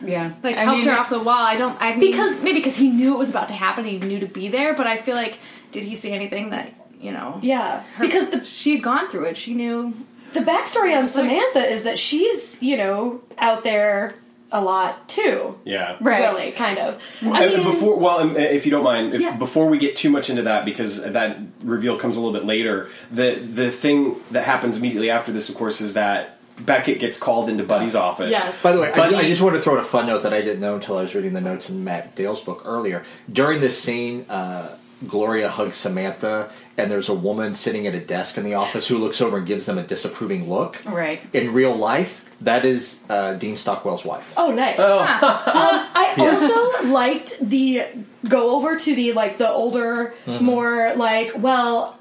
[0.00, 1.36] yeah, Like I helped mean, her off it's- the wall.
[1.42, 3.98] I don't I mean, Because- maybe because he knew it was about to happen, he
[3.98, 4.72] knew to be there.
[4.74, 5.38] But I feel like
[5.72, 7.38] did he see anything that you know?
[7.42, 9.36] Yeah, her- because the she had gone through it.
[9.36, 9.92] She knew.
[10.32, 14.14] The backstory on Samantha is that she's you know out there
[14.50, 15.58] a lot too.
[15.66, 15.96] yeah.
[16.00, 16.20] Right.
[16.32, 16.98] Really, kind of.
[17.22, 19.36] I Uh, mean, before, well, um, if you don't mind, if, Yeah.
[19.36, 22.88] before we get too much into that, because that reveal comes a little bit later,
[23.12, 27.48] the the thing that happens immediately after this, of course, is that Beckett gets called
[27.50, 28.30] into Buddy's office.
[28.32, 28.62] Yes.
[28.62, 30.40] By the way, I, I just want to throw in a fun note that I
[30.40, 33.04] didn't know until I was reading the notes in Matt Dale's book earlier.
[33.30, 34.70] During this scene, uh,
[35.06, 38.98] Gloria hugs Samantha, and there's a woman sitting at a desk in the office who
[38.98, 40.82] looks over and gives them a disapproving look.
[40.84, 41.20] right.
[41.32, 44.32] In real life, that is uh, Dean Stockwell's wife.
[44.36, 44.78] Oh, nice.
[44.78, 47.84] um, I also liked the
[48.28, 51.96] go over to the like the older, more like well.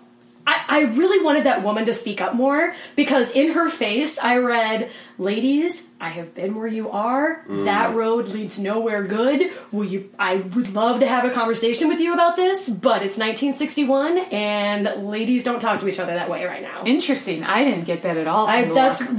[0.49, 4.37] I, I really wanted that woman to speak up more because in her face I
[4.37, 7.43] read, "Ladies, I have been where you are.
[7.49, 9.51] That road leads nowhere good.
[9.71, 10.11] Will you?
[10.19, 15.07] I would love to have a conversation with you about this, but it's 1961 and
[15.09, 17.43] ladies don't talk to each other that way right now." Interesting.
[17.43, 18.45] I didn't get that at all.
[18.47, 19.11] I, the that's maybe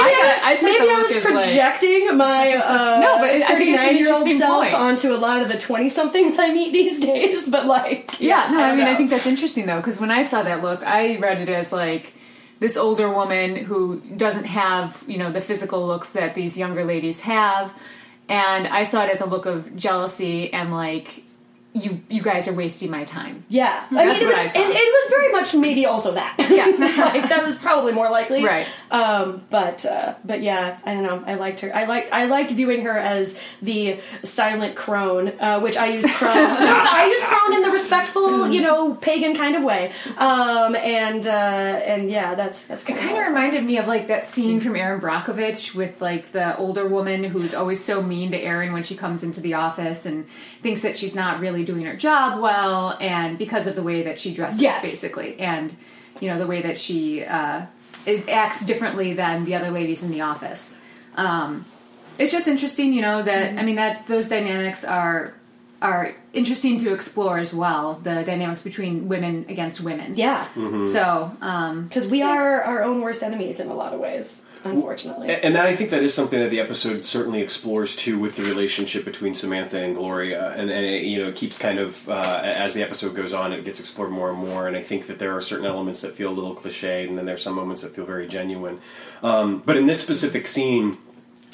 [0.00, 3.56] I, got- I took maybe I was as, like- projecting my uh, No, but I
[3.58, 4.74] think it's an 39 year old self point.
[4.74, 7.48] onto a lot of the 20 somethings I meet these days.
[7.48, 10.22] But like, Yeah, no, I, don't mean, I think that's interesting though, because when I
[10.24, 12.12] saw that look, I read it as like
[12.60, 17.20] this older woman who doesn't have, you know, the physical looks that these younger ladies
[17.22, 17.74] have,
[18.28, 21.24] and I saw it as a look of jealousy and like,
[21.72, 23.44] you, you guys are wasting my time.
[23.48, 24.60] Yeah, I mean, That's it what was, I saw.
[24.60, 26.36] It, it was very much maybe also that.
[26.50, 26.66] Yeah.
[27.14, 28.44] like that was probably more likely.
[28.44, 28.66] Right.
[28.90, 31.22] Um, but uh, but yeah, I don't know.
[31.26, 31.74] I liked her.
[31.74, 36.36] I liked I liked viewing her as the silent crone, uh, which I use crone.
[36.36, 39.92] I use crone in the respectful, you know, pagan kind of way.
[40.18, 44.28] Um, and uh, and yeah, that's that's It kind of reminded me of like that
[44.28, 48.72] scene from Erin Brockovich with like the older woman who's always so mean to Erin
[48.72, 50.26] when she comes into the office and
[50.62, 54.18] thinks that she's not really doing her job well, and because of the way that
[54.20, 54.82] she dresses, Yes.
[54.82, 55.74] basically, and
[56.20, 57.62] you know the way that she uh,
[58.28, 60.78] acts differently than the other ladies in the office.
[61.16, 61.64] Um,
[62.18, 65.34] it's just interesting, you know, that I mean that those dynamics are
[65.82, 68.00] are interesting to explore as well.
[68.02, 70.14] The dynamics between women against women.
[70.14, 70.46] Yeah,
[70.84, 74.42] So, um, because we are our own worst enemies in a lot of ways.
[74.64, 75.28] Unfortunately.
[75.30, 79.04] And I think that is something that the episode certainly explores too, with the relationship
[79.04, 82.74] between Samantha and Gloria, and, and it, you know it keeps kind of uh, as
[82.74, 84.66] the episode goes on, it gets explored more and more.
[84.68, 87.26] And I think that there are certain elements that feel a little cliched, and then
[87.26, 88.80] there's some moments that feel very genuine.
[89.22, 90.98] Um, but in this specific scene.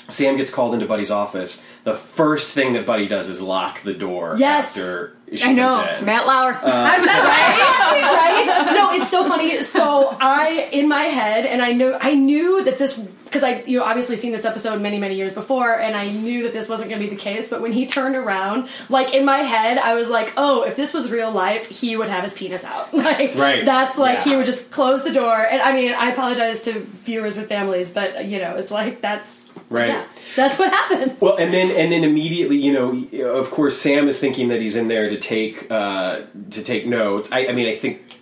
[0.09, 1.61] Sam gets called into Buddy's office.
[1.85, 4.67] The first thing that Buddy does is lock the door Yes.
[4.69, 5.77] after she I know.
[5.83, 6.05] comes in.
[6.05, 6.55] Matt Lauer.
[6.55, 8.63] Uh, right?
[8.77, 9.63] No, it's so funny.
[9.63, 13.79] So I, in my head, and I know, I knew that this because I, you
[13.79, 16.91] know, obviously seen this episode many, many years before, and I knew that this wasn't
[16.91, 17.49] going to be the case.
[17.49, 20.95] But when he turned around, like in my head, I was like, oh, if this
[20.95, 22.95] was real life, he would have his penis out.
[23.07, 23.65] Like, Right.
[23.65, 25.45] That's like he would just close the door.
[25.45, 29.46] And I mean, I apologize to viewers with families, but you know, it's like that's
[29.69, 29.89] Right.
[29.89, 31.21] Yeah, that's what happens.
[31.21, 34.77] Well, and then and then immediately, you know, of course, Sam is thinking that he's
[34.77, 37.31] in there to take uh, to take notes.
[37.33, 38.21] I, I mean, I think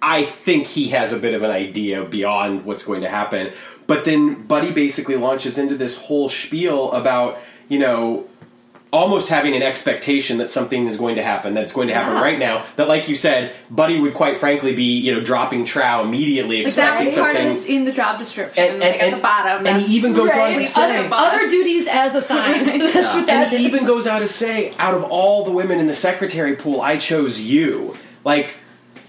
[0.00, 3.52] I think he has a bit of an idea beyond what's going to happen.
[3.86, 8.26] But then Buddy basically launches into this whole spiel about you know
[8.96, 12.14] almost having an expectation that something is going to happen, that it's going to happen
[12.14, 12.22] Yeah.
[12.22, 12.64] right now.
[12.76, 16.74] That, like you said, Buddy would quite frankly be you know dropping trow immediately, Like
[16.74, 19.66] that expecting was part of in the job description, And- like and- at the bottom.
[19.66, 21.08] and he even goes on to say- other.
[21.12, 22.66] Other duties as assigned.
[22.68, 25.78] That's what that and he even goes out to say, out of all the women
[25.78, 27.96] in the secretary pool, I chose you.
[28.24, 28.54] Like,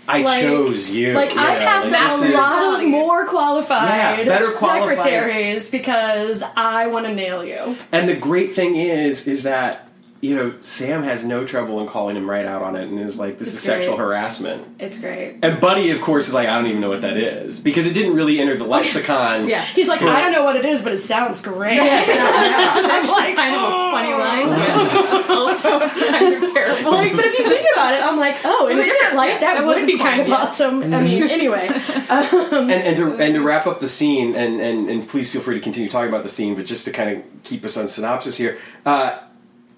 [0.07, 1.13] I Like- chose you.
[1.13, 4.97] Like you I passed like, out a lot of more qualified Yeah, better qualified.
[4.99, 7.75] secretaries because I want to nail you.
[7.91, 9.86] And the great thing is, is that
[10.21, 13.17] you know Sam has no trouble in calling him right out on it, and is
[13.17, 15.37] like, "This It's is sexual harassment." It's great.
[15.43, 17.93] And Buddy, of course, is like, "I don't even know what that is," because it
[17.93, 19.47] didn't really enter the lexicon.
[19.57, 19.61] Yeah.
[19.61, 21.75] He's like, for- I don't know what it is, but it sounds great.
[21.75, 22.01] Yeah,
[22.77, 23.91] It's I'm like, kind of a oh.
[23.91, 26.91] funny line, but also kind of terrible.
[26.91, 29.39] Like, but if you think about it, I'm like, oh, in a Yeah, different light,
[29.39, 30.93] that, that would be kind of planned, awesome.
[30.93, 31.67] I mean, anyway,
[32.09, 35.55] and, and to and to wrap up the scene, and, and and please feel free
[35.55, 38.37] to continue talking about the scene, but just to kind of keep us on synopsis
[38.37, 38.57] here.
[38.85, 39.19] Uh,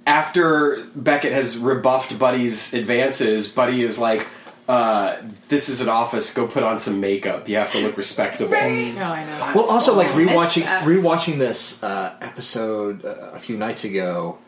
[0.09, 4.27] after Beckett has rebuffed Buddy's advances, Buddy is like,
[4.67, 5.17] uh,
[5.49, 6.33] "This is an office.
[6.33, 7.47] Go put on some makeup.
[7.47, 9.51] You have to look respectable." Oh, I know.
[9.55, 14.39] Well, also like rewatching rewatching this uh, episode uh, a few nights ago,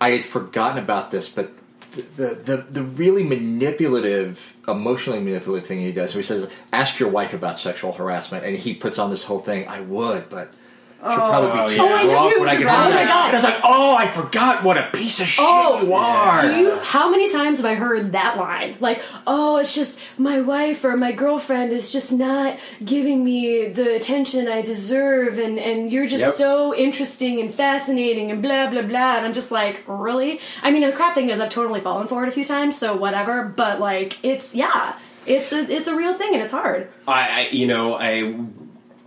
[0.00, 1.52] I had forgotten about this, but
[2.16, 6.10] the the the really manipulative, emotionally manipulative thing he does.
[6.10, 9.38] So he says, "Ask your wife about sexual harassment," and he puts on this whole
[9.38, 9.68] thing.
[9.68, 10.52] I would, but.
[11.04, 11.82] She'll probably Oh, be too yeah.
[11.82, 13.26] Oh, I drunk when I get oh my God.
[13.28, 16.40] And I was like, "Oh, I forgot what a piece of shit Oh, you are."
[16.42, 16.78] Do you?
[16.78, 18.76] How many times have I heard that line?
[18.80, 23.94] Like, oh, it's just my wife or my girlfriend is just not giving me the
[23.96, 26.34] attention I deserve, and and you're just Yep.
[26.34, 29.16] so interesting and fascinating and blah blah blah.
[29.18, 30.40] And I'm just like, really?
[30.62, 32.96] I mean, the crap thing is, I've totally fallen for it a few times, so
[32.96, 33.44] whatever.
[33.44, 34.94] But like, it's yeah,
[35.26, 36.88] it's a it's a real thing, and it's hard.
[37.06, 38.34] I, I you know, I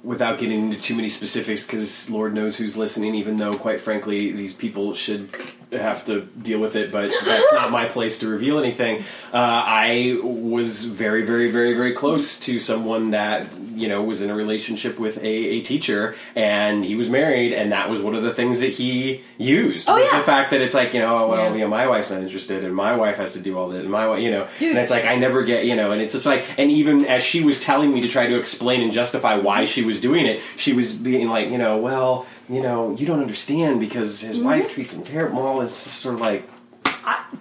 [0.08, 3.13] without getting into too many specifics, because Lord knows who's listening.
[3.13, 5.30] Even though, quite frankly, these people should
[5.72, 9.04] have to deal with it, but that's not my place to reveal anything.
[9.34, 14.30] Uh, I was very, very, very, very close to someone that you know was in
[14.30, 18.24] a relationship with a, a teacher, and he was married, and that was one of
[18.24, 19.88] the things that he used.
[19.88, 20.20] Oh, was yeah.
[20.20, 21.54] the fact that it's like you know, oh, well, Yeah.
[21.54, 23.92] you know, my wife's not interested, and my wife has to do all this, and
[23.92, 24.72] my wife, you know, Dude.
[24.72, 27.24] and it's like I never get, you know, and it's just like, and even as
[27.24, 30.42] she was telling me to try to explain and justify why she was doing it,
[30.56, 34.46] she was being like, you know, well, you know, you don't understand because his mm-hmm.
[34.46, 35.62] wife treats him terrible.
[35.62, 36.48] It's sort of like,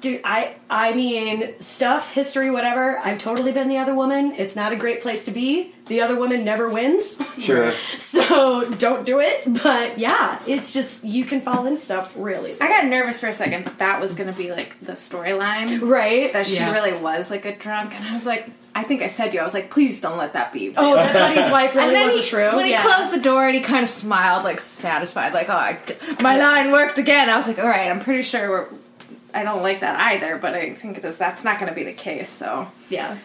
[0.01, 2.99] dude, I I mean, stuff, history, whatever.
[2.99, 4.33] I've totally been the other woman.
[4.37, 5.73] It's not a great place to be.
[5.87, 7.21] The other woman never wins.
[7.39, 7.73] sure.
[7.99, 9.43] So don't do it.
[9.63, 12.69] But yeah, it's just you can fall into stuff really easily.
[12.69, 15.81] I got nervous for a second that that was going to be like the storyline.
[15.89, 16.33] right.
[16.33, 16.73] That she Yeah.
[16.73, 19.41] really was like a drunk, and I was like, I think I said to you,
[19.41, 20.75] I was like, please don't let that be.
[20.77, 22.55] oh, that buddy's wife really and then was he, a shrew.
[22.57, 25.79] when he closed the door and he kind of smiled, like satisfied, like, oh, I,
[26.21, 27.31] my line worked again.
[27.31, 28.69] I was like, all right, I'm pretty sure we're.
[29.37, 31.93] I don't like that either, but I think this, that's not going to be the
[31.93, 32.31] case.
[32.31, 33.19] So yeah.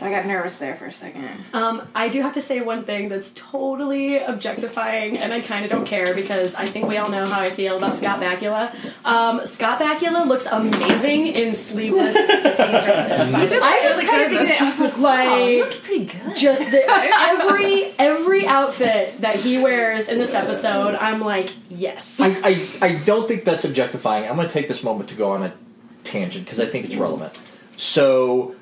[0.00, 1.28] I got nervous there for a second.
[1.52, 5.70] Um, I do have to say one thing that's totally objectifying, and I kind of
[5.70, 8.74] don't care because I think we all know how I feel about Scott Bakula.
[9.04, 13.10] Um, Scott Bakula looks amazing in sleeveless 60s dresses.
[13.12, 16.36] I was was kind of thinking- I was like, he looks pretty good.
[16.36, 22.20] Just the, every every outfit that he wears in this episode, I'm like, yes.
[22.20, 24.28] I, I, I don't think that's objectifying.
[24.28, 25.52] I'm going to take this moment to go on a
[26.04, 27.38] tangent because I think it's relevant.
[27.76, 28.54] So,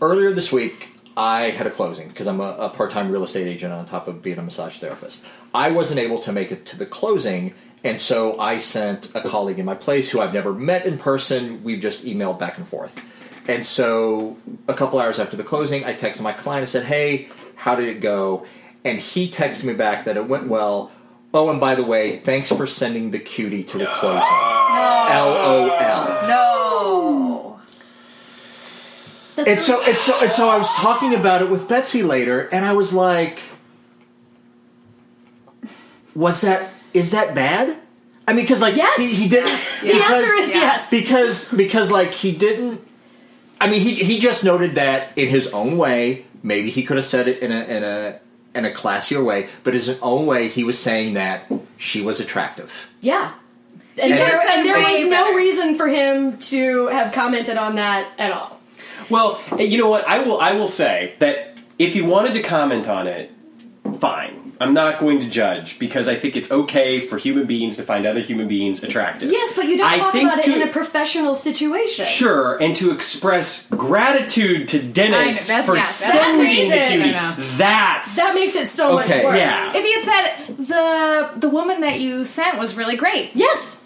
[0.00, 3.46] earlier this week, I had a closing because I'm a, a part time real estate
[3.46, 5.24] agent on top of being a massage therapist.
[5.54, 9.58] I wasn't able to make it to the closing, and so I sent a colleague
[9.58, 11.64] in my place who I've never met in person.
[11.64, 13.00] We've just emailed back and forth.
[13.46, 14.36] And so,
[14.68, 17.88] a couple hours after the closing, I texted my client and said, Hey, how did
[17.88, 18.46] it go?
[18.84, 20.90] and he texted me back that it went well.
[21.34, 24.20] Oh, and by the way, thanks for sending the cutie to the closing.
[24.20, 25.66] LOL.
[26.28, 26.57] No.
[29.38, 32.48] That's And so, and so, and so, I was talking about it with Betsy later,
[32.48, 33.40] and I was like,
[36.14, 36.70] "Was that?
[36.94, 37.76] Is that bad?"
[38.26, 38.98] I mean, because like Yes.
[38.98, 39.58] he, he didn't.
[39.82, 40.90] the answer is yes.
[40.90, 42.80] because because like he didn't.
[43.60, 46.24] I mean, he he just noted that in his own way.
[46.42, 48.20] Maybe he could have said it in a in a
[48.54, 52.18] in a classier way, but in his own way, he was saying that she was
[52.20, 52.88] attractive.
[53.00, 53.32] Yeah.
[54.00, 55.36] And, And- there, and there Way was no better.
[55.36, 58.57] reason for him to have commented on that at all.
[59.10, 60.06] Well, eh, you know what?
[60.06, 60.40] I will.
[60.40, 63.30] I will say that if you wanted to comment on it,
[64.00, 64.44] fine.
[64.60, 68.04] I'm not going to judge because I think it's okay for human beings to find
[68.04, 69.30] other human beings attractive.
[69.30, 72.04] Yes, but you don't I talk think about it in a professional situation.
[72.04, 77.14] Sure, and to express gratitude to Dennis know, for yeah, sending the cutie.
[77.14, 77.56] I know.
[77.56, 79.36] That's That makes it so Okay, much worse.
[79.36, 79.72] yeah.
[79.76, 83.77] If you had said the the woman that you sent was really great, Yes.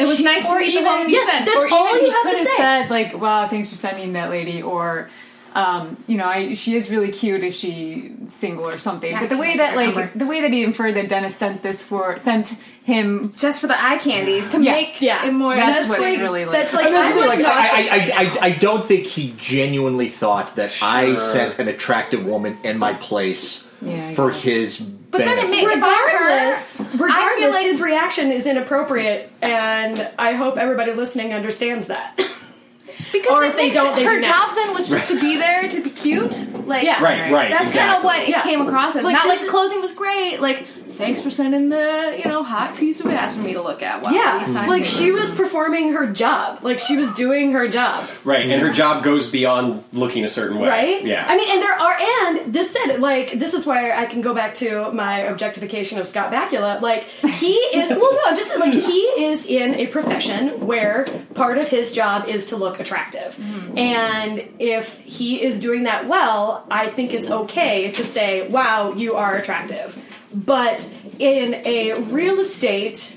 [0.00, 1.44] It was nice to or meet even, the woman you yes, sent.
[1.46, 2.56] that's or all even you he have to could have say.
[2.56, 5.10] said like, "Wow, thanks for sending that lady," or
[5.52, 7.42] um, you know, I, she is really cute.
[7.42, 9.10] if she single or something?
[9.10, 10.18] Yeah, but the way that like remember.
[10.18, 13.32] the way that he inferred that Dennis sent this for sent him.
[13.36, 14.72] just for the eye candies to Yeah.
[14.72, 15.26] make Yeah.
[15.26, 15.54] it more.
[15.56, 17.68] That's That's what's like, really, like- that's like, that's I'm the thing, like, like, I,
[17.68, 18.38] I, I.
[18.40, 22.92] I, I don't think he genuinely thought that I sent an attractive woman in my
[22.94, 24.80] place Yeah, for his
[25.10, 25.50] But then benefit.
[25.50, 30.92] it makes regardless, regardless, I feel like his reaction is inappropriate, and I hope everybody
[30.92, 32.16] listening understands that.
[33.12, 34.46] because Or if they don't, they her do now.
[34.46, 36.66] job then was just to be there to be cute.
[36.66, 37.02] Like Yeah.
[37.02, 37.50] right, right.
[37.50, 38.04] That's kind of exactly.
[38.06, 38.42] what it Yeah.
[38.42, 39.02] came across as.
[39.04, 40.40] Like, Not like is- the closing was great.
[40.40, 40.66] Like
[41.00, 44.02] thanks for sending the you know hot piece of ass for me to look at.
[44.02, 48.08] While yeah, like she was performing her job, like she was doing her job.
[48.24, 50.68] Right, and her job goes beyond looking a certain way.
[50.68, 51.04] right?
[51.04, 51.24] Yeah.
[51.26, 54.34] I mean, and there are, and this said, like, this is where I can go
[54.34, 56.80] back to my objectification of Scott Bakula.
[56.80, 61.68] Like, he is, well, no, just like he is in a profession where part of
[61.68, 63.78] his job is to look attractive, hmm.
[63.78, 69.16] and if he is doing that well, I think it's okay to say, "Wow, you
[69.16, 69.96] are attractive."
[70.32, 73.16] But in a real estate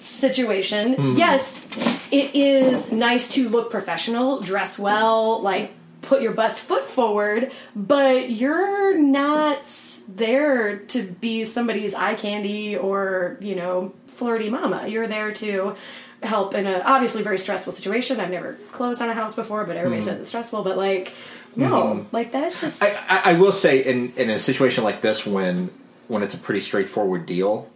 [0.00, 1.16] situation, mm-hmm.
[1.16, 1.66] yes,
[2.10, 8.30] it is nice to look professional, dress well, like put your best foot forward, but
[8.30, 9.62] you're not
[10.08, 14.86] there to be somebody's eye candy or, you know, flirty mama.
[14.88, 15.76] You're there to
[16.22, 18.20] help in a obviously very stressful situation.
[18.20, 20.10] I've never closed on a house before, but everybody mm-hmm.
[20.10, 21.14] says it's stressful, but like
[21.56, 22.16] no, mm-hmm.
[22.16, 25.70] like that's just I, I, I will say, in in a situation like this, when
[26.12, 27.68] when it's a pretty straightforward deal,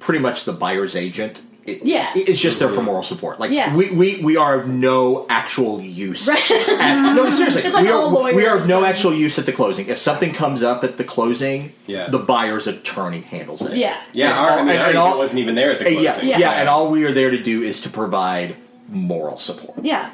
[0.00, 1.42] pretty much the buyer's agent.
[1.64, 2.10] It, Yeah.
[2.16, 3.38] it's just there for moral support.
[3.38, 3.76] Like Yeah.
[3.76, 6.26] we, we, we are of no actual use.
[6.28, 9.52] At, no, seriously, It's like we are we are of no actual use at the
[9.52, 9.86] closing.
[9.86, 12.08] If something comes up at the closing, Yeah.
[12.08, 13.76] the buyer's attorney handles it.
[13.76, 14.00] yeah.
[14.12, 15.78] yeah, and our, I all- mean, and- our and agent all- wasn't even there at
[15.78, 16.02] the closing.
[16.02, 16.50] yeah, yeah, Yeah.
[16.52, 18.56] and all we are there to do is to provide
[18.88, 19.78] moral support.
[19.84, 20.10] Yeah.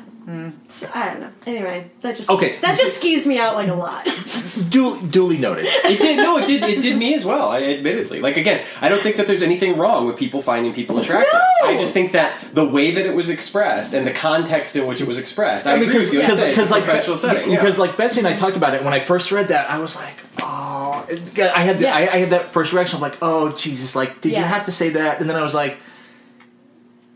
[0.68, 1.30] So, I don't know.
[1.46, 2.58] Anyway, that just Okay.
[2.58, 4.08] That just skews me out like a lot.
[4.70, 5.66] Duly, duly noted.
[5.66, 7.50] It did no, it did it did me as well.
[7.50, 10.98] I, admittedly, like again, I don't think that there's anything wrong with people finding people
[10.98, 11.32] attractive.
[11.62, 11.68] No!
[11.68, 15.00] I just think that the way that it was expressed and the context in which
[15.00, 16.20] it was expressed, I, I mean, agree with you.
[16.20, 17.58] because It's a because like professional setting, yeah.
[17.60, 19.70] because like Betsy and I talked about it when I first read that.
[19.70, 21.94] I was like, oh, I had the, Yeah.
[21.94, 24.72] I, I had that first reaction of like, oh Jesus, like did you have to
[24.72, 25.20] say that?
[25.20, 25.78] And then I was like,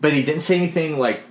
[0.01, 1.23] but he didn't say anything like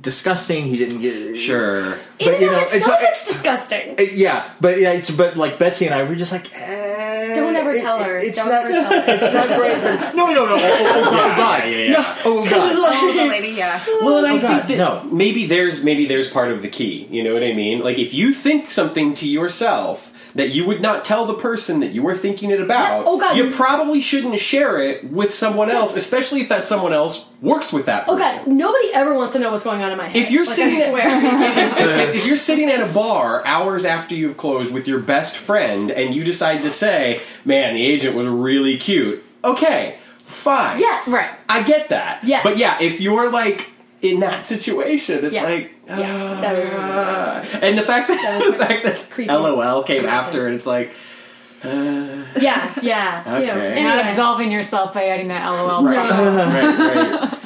[0.00, 0.64] disgusting.
[0.64, 1.98] He didn't get sure.
[2.18, 3.90] But Even you though know, it's it's, not, so- it's disgusting.
[3.98, 7.54] uh, yeah, but yeah, it's but like Betsy and I were just like, eh, Don't
[7.56, 8.16] ever it- tell her.
[8.18, 8.64] It's Don't not.
[8.64, 9.04] ever tell her.
[9.14, 10.14] It's not great.
[10.16, 10.54] No, no, no, no.
[10.54, 11.64] Oh, oh, oh, Yeah, God.
[11.64, 12.18] yeah, yeah, yeah.
[12.24, 12.72] Oh God.
[12.76, 13.84] oh the lady, yeah.
[14.02, 15.10] Well, and I Oh, God, think that no.
[15.10, 17.06] maybe there's maybe there's part of the key.
[17.10, 17.80] You know what I mean?
[17.80, 21.88] Like if you think something to yourself that you would not tell the person that
[21.92, 23.04] you were thinking it about, Yeah.
[23.06, 23.36] Oh, God.
[23.36, 27.86] you probably shouldn't share it with someone else, especially if that someone else works with
[27.86, 30.16] that Oh god, nobody ever wants to know what's going on in my head.
[30.16, 32.08] If you're Like, sitting, I swear.
[32.08, 35.90] if, if you're sitting at a bar hours after you've closed with your best friend,
[35.90, 41.06] and you decide to say, "Man, the agent was really cute," okay, fine, Yes.
[41.08, 41.30] Right.
[41.48, 42.22] I get that.
[42.24, 42.42] Yes.
[42.44, 43.70] but yeah, if you're like
[44.02, 45.42] in that situation, it's Yeah.
[45.44, 49.32] like, Yeah, that was- uh, and the fact that, was the fact that creepy.
[49.32, 50.06] LOL came Creepy.
[50.14, 50.92] after, and it's like,
[51.64, 53.40] yeah, yeah.
[53.40, 53.80] You know, Okay.
[53.80, 55.82] You're not absolving yourself by adding that LOL.
[55.82, 55.90] No.
[55.90, 57.38] right, right.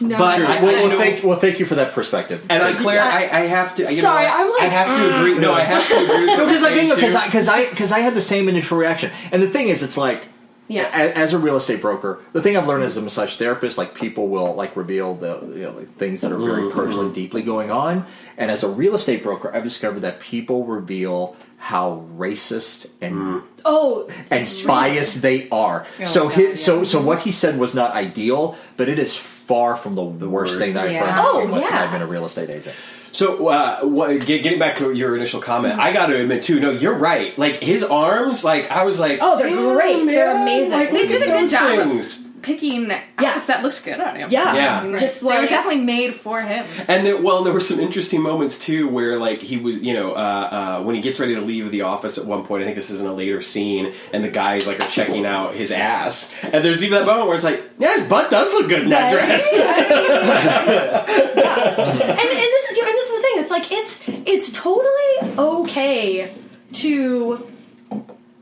[0.00, 0.16] No.
[0.16, 0.46] But Sure.
[0.46, 2.44] I- well, I well, know- thank, well, thank you for that perspective.
[2.48, 3.92] And I, Because- Claire, I, I have to.
[3.92, 4.40] You Sorry, know, what?
[4.40, 5.18] I'm like, I have to uh.
[5.20, 5.38] agree.
[5.38, 6.26] No, I have to agree.
[6.26, 7.14] No, because I saying, because.
[7.16, 9.96] I because I because I had the same initial reaction, and the thing is, it's
[9.96, 10.28] like.
[10.68, 10.88] Yeah.
[10.92, 13.94] a- As a real estate broker, the thing I've learned as a massage therapist, like
[13.94, 16.78] people will like reveal the you know, like, things that are very Mm-hmm.
[16.78, 17.14] personally, mm-hmm.
[17.14, 18.06] deeply going on.
[18.36, 23.42] And as a real estate broker, I've discovered that people reveal how racist and mm.
[23.64, 25.86] Oh, and biased they are.
[26.00, 26.84] Oh, so God, his, so yeah.
[26.84, 27.24] so what mm-hmm.
[27.24, 30.58] he said was not ideal, but it is far from the, worst, worst.
[30.58, 31.10] thing that I've Yeah.
[31.10, 31.24] heard.
[31.26, 31.84] Oh, in yeah.
[31.84, 32.76] I've been a real estate agent.
[33.12, 36.60] So, uh, what, get, getting back to your initial comment, I got to admit too.
[36.60, 37.36] No, you're right.
[37.38, 40.06] Like his arms, like I was like, Oh, they're "Damn, great.
[40.06, 40.72] They're amazing.
[40.72, 42.27] Like, They did a good job of-.
[42.42, 44.30] Picking outfits that looked good on him.
[44.30, 44.96] yeah, Yeah.
[44.98, 46.64] just they like were definitely made for him.
[46.86, 50.12] And there, well, there were some interesting moments too, where like he was, you know,
[50.12, 52.62] uh, uh, when he gets ready to leave the office at one point.
[52.62, 55.54] I think this is in a later scene, and the guys like are checking out
[55.54, 58.68] his ass, and there's even that moment where it's like, yeah, his butt does look
[58.68, 59.26] good in that Right?
[59.26, 59.48] dress.
[61.08, 63.34] and, and this is you know, and this is the thing.
[63.36, 66.32] It's like it's it's totally okay
[66.74, 67.46] to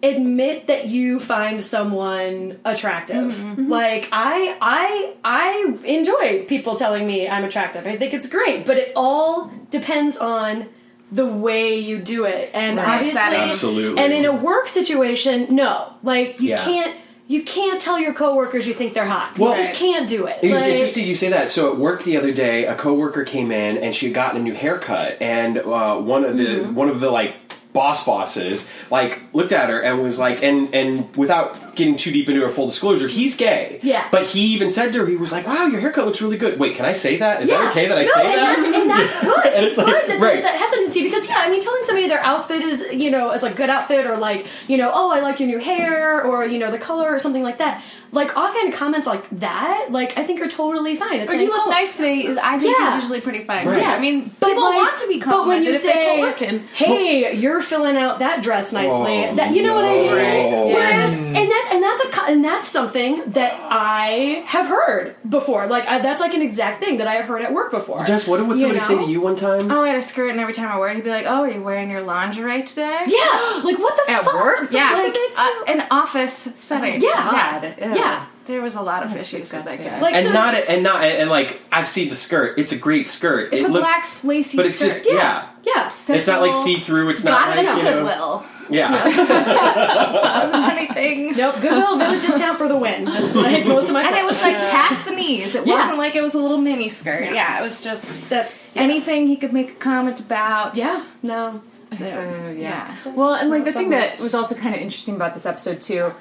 [0.02, 3.32] admit that you find someone attractive.
[3.34, 3.52] Mm-hmm.
[3.52, 3.70] Mm-hmm.
[3.70, 7.86] Like I I I enjoy people telling me I'm attractive.
[7.86, 10.68] I think it's great, but it all depends on
[11.10, 12.50] the way you do it.
[12.52, 12.88] And Right.
[12.96, 14.02] obviously Absolutely.
[14.02, 15.94] and in a work situation, no.
[16.02, 16.64] Like you Yeah.
[16.64, 16.94] can't
[17.28, 19.36] you can't tell your coworkers you think they're hot.
[19.36, 20.38] Well- you just can't do it.
[20.44, 21.50] It was Like- interesting you say that.
[21.50, 24.44] So at work the other day, a coworker came in and she had gotten a
[24.44, 26.74] new haircut, and uh, one of the mm-hmm.
[26.74, 27.34] one of the like
[27.76, 32.28] boss bosses like looked at her and was like, and and without getting too deep
[32.28, 33.78] into a full disclosure, he's gay.
[33.82, 34.08] Yeah.
[34.10, 36.58] But he even said to her, he was like, "Wow, your haircut looks really good."
[36.58, 37.42] Wait, can I say that?
[37.42, 37.58] Is Yeah.
[37.62, 38.56] that okay that I no, say and that?
[38.56, 39.46] That's, and that's good.
[39.54, 40.20] And it's it's good like- that right.
[40.20, 43.44] there's that hesitancy because yeah, I mean, telling somebody their outfit is you know it's
[43.44, 46.58] a good outfit or like you know oh I like your new hair or you
[46.58, 47.82] know the color or something like that.
[48.12, 51.20] Like offhand comments like that, like I think are totally fine.
[51.20, 52.34] It's Or like, you look oh, nice today.
[52.40, 52.96] I think Yeah.
[52.96, 53.66] is usually pretty fine.
[53.66, 53.82] Right.
[53.82, 55.46] Yeah, I mean, But people like- want to be complimented.
[55.46, 56.68] But when you say, go working.
[56.72, 60.06] "Hey, you're filling out that dress nicely," Oh, that you know what I mean.
[60.50, 60.66] no.
[60.68, 65.66] Whereas, and that's and that's a and that's something that I have heard before.
[65.66, 68.04] Like I, that's like an exact thing that I have heard at work before.
[68.04, 69.70] Jess, what did You somebody say to you one time?
[69.70, 71.42] Oh, I had a skirt, and every time I wear it, he'd be like, "Oh,
[71.42, 74.34] are you wearing your lingerie today?" Yeah, like what the At fuck?
[74.34, 74.68] work?
[74.70, 77.00] yeah, like, uh, an office setting.
[77.00, 77.12] Yeah.
[77.12, 77.74] God.
[77.78, 77.94] yeah.
[77.94, 78.26] Yeah.
[78.46, 80.00] There was a lot of That's issues with that guy.
[80.00, 82.56] Like, and so- not and not and like I've seen the skirt.
[82.60, 83.52] It's a great skirt.
[83.52, 83.82] it's it a looks,
[84.22, 84.86] black lacy but it's skirt.
[84.88, 85.48] just yeah.
[85.64, 85.88] yeah.
[85.88, 87.10] It's not like see through.
[87.10, 87.94] It's not like it you know.
[87.94, 88.46] Goodwill.
[88.70, 88.92] Yeah.
[90.42, 91.36] Wasn't anything.
[91.36, 93.04] Nope, Goodwill Village discount for the win.
[93.04, 94.02] That's like most of my.
[94.02, 95.54] And it was like past the knees.
[95.54, 95.74] It Yeah.
[95.74, 97.32] wasn't like it was a little mini skirt.
[97.32, 100.76] Yeah, it was just that's anything he could make a comment about.
[100.76, 101.04] yeah.
[101.22, 101.62] No.
[101.92, 102.52] Uh, yeah.
[102.52, 102.96] Yeah.
[103.14, 104.16] Well, and like Not the so thing much.
[104.16, 106.12] that was also kind of interesting about this episode too,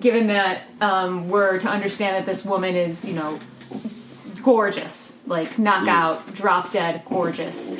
[0.00, 3.38] given that um, we're to understand that this woman is, you know,
[4.42, 7.76] gorgeous, like knockout, drop dead gorgeous.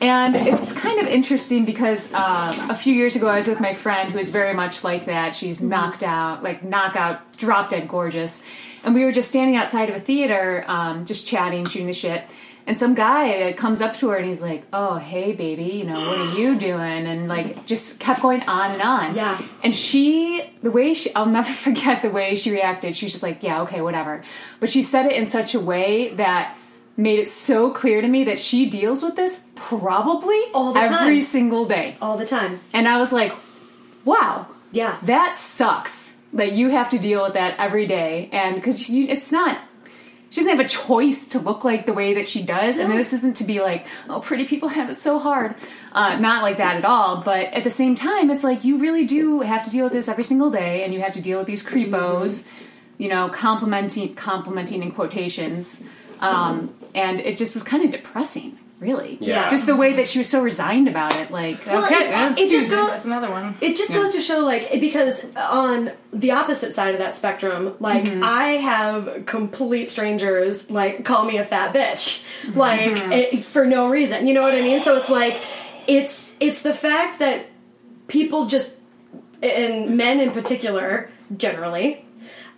[0.00, 3.72] And it's kind of interesting because um, a few years ago I was with my
[3.72, 5.36] friend who is very much like that.
[5.36, 8.42] She's knocked out, like knockout, drop dead gorgeous.
[8.84, 12.24] And we were just standing outside of a theater, um, just chatting, shooting the shit.
[12.66, 15.98] And some guy comes up to her and he's like, "Oh, hey, baby, you know
[16.08, 19.14] what are you doing?" And like just kept going on and on.
[19.14, 19.40] Yeah.
[19.64, 22.94] And she, the way she, I'll never forget the way she reacted.
[22.96, 24.22] She's just like, "Yeah, okay, whatever."
[24.60, 26.56] But she said it in such a way that
[26.96, 30.88] made it so clear to me that she deals with this probably All the every
[30.90, 31.02] time.
[31.02, 31.96] Every single day.
[32.02, 32.60] All the time.
[32.72, 33.34] And I was like,
[34.04, 34.98] "Wow, Yeah.
[35.02, 39.58] that sucks that you have to deal with that every day and because it's not
[40.32, 42.78] she doesn't have a choice to look like the way that she does.
[42.78, 45.54] And this isn't to be like oh pretty people have it so hard.
[45.92, 47.20] Uh, not like that at all.
[47.20, 50.08] But at the same time it's like you really do have to deal with this
[50.08, 52.48] every single day and you have to deal with these creepos
[52.96, 55.82] you know complimenting complimenting in quotations.
[56.20, 59.48] Um, and it just was kind of depressing really Yeah.
[59.48, 62.40] just the way that she was so resigned about it like Well, okay it- let's
[62.42, 63.56] it just goes- There's another one.
[63.60, 68.04] It just goes to show, like, because on the opposite side of that spectrum, like,
[68.04, 68.22] mm-hmm.
[68.24, 72.58] I have complete strangers, like, call me a fat bitch, mm-hmm.
[72.58, 73.12] like, mm-hmm.
[73.12, 74.26] it, for no reason.
[74.26, 74.80] You know what I mean?
[74.82, 75.40] So it's like,
[75.86, 77.46] it's it's the fact that
[78.08, 78.72] people just,
[79.42, 82.04] and men in particular, generally,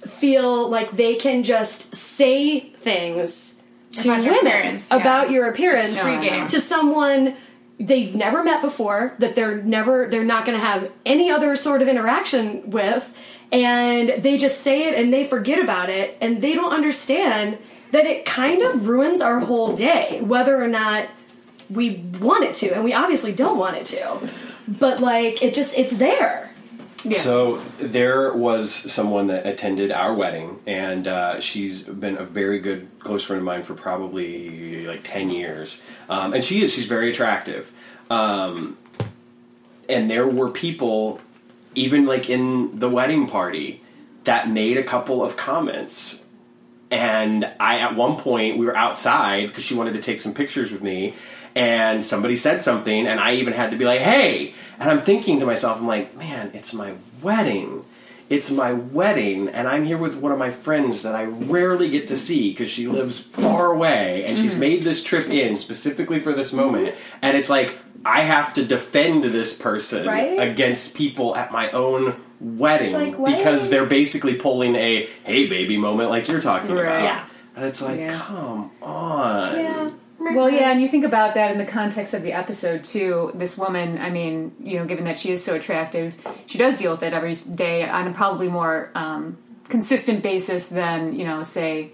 [0.07, 3.54] feel like they can just say things
[3.97, 4.97] to About your women appearance, yeah.
[4.97, 6.49] about your appearance It's free game.
[6.49, 7.37] to someone
[7.79, 11.83] they've never met before that they're never they're not going to have any other sort
[11.83, 13.13] of interaction with
[13.51, 17.59] and they just say it and they forget about it and they don't understand
[17.91, 21.09] that it kind of ruins our whole day whether or not
[21.69, 24.31] we want it to and we obviously don't want it to
[24.69, 26.51] but like it just it's there
[27.21, 32.89] So there was someone that attended our wedding, and uh, she's been a very good
[32.99, 37.11] close friend of mine for probably like ten years, um, and she is she's very
[37.11, 37.71] attractive.
[38.09, 38.79] Um,
[39.87, 41.21] and there were people,
[41.75, 43.83] even like in the wedding party,
[44.25, 46.23] that made a couple of comments.
[46.91, 50.71] And I, at one point, we were outside because she wanted to take some pictures
[50.73, 51.17] with me,
[51.55, 55.39] and somebody said something, and I even had to be like, "Hey!" And I'm thinking
[55.41, 57.85] to myself, I'm like, "Man, it's my wedding."
[58.31, 62.09] It's my wedding, and I'm here with one of my friends that I rarely get
[62.09, 64.61] to see because she lives far away, and she's mm.
[64.61, 66.95] made this trip in specifically for this moment.
[67.21, 70.41] And it's like I have to defend this person Right?
[70.41, 76.11] against people at my own wedding like, because they're basically pulling a "hey baby" moment
[76.11, 76.83] like you're talking Right.
[76.83, 77.03] about.
[77.03, 77.25] Yeah.
[77.57, 78.19] And it's like, Yeah.
[78.19, 79.59] come on.
[79.59, 79.91] Yeah.
[80.33, 83.31] Well, yeah, and you think about that in the context of the episode too.
[83.35, 86.15] This woman, I mean, you know, given that she is so attractive,
[86.47, 89.37] she does deal with it every day on a probably more um,
[89.69, 91.93] consistent basis than you know, say,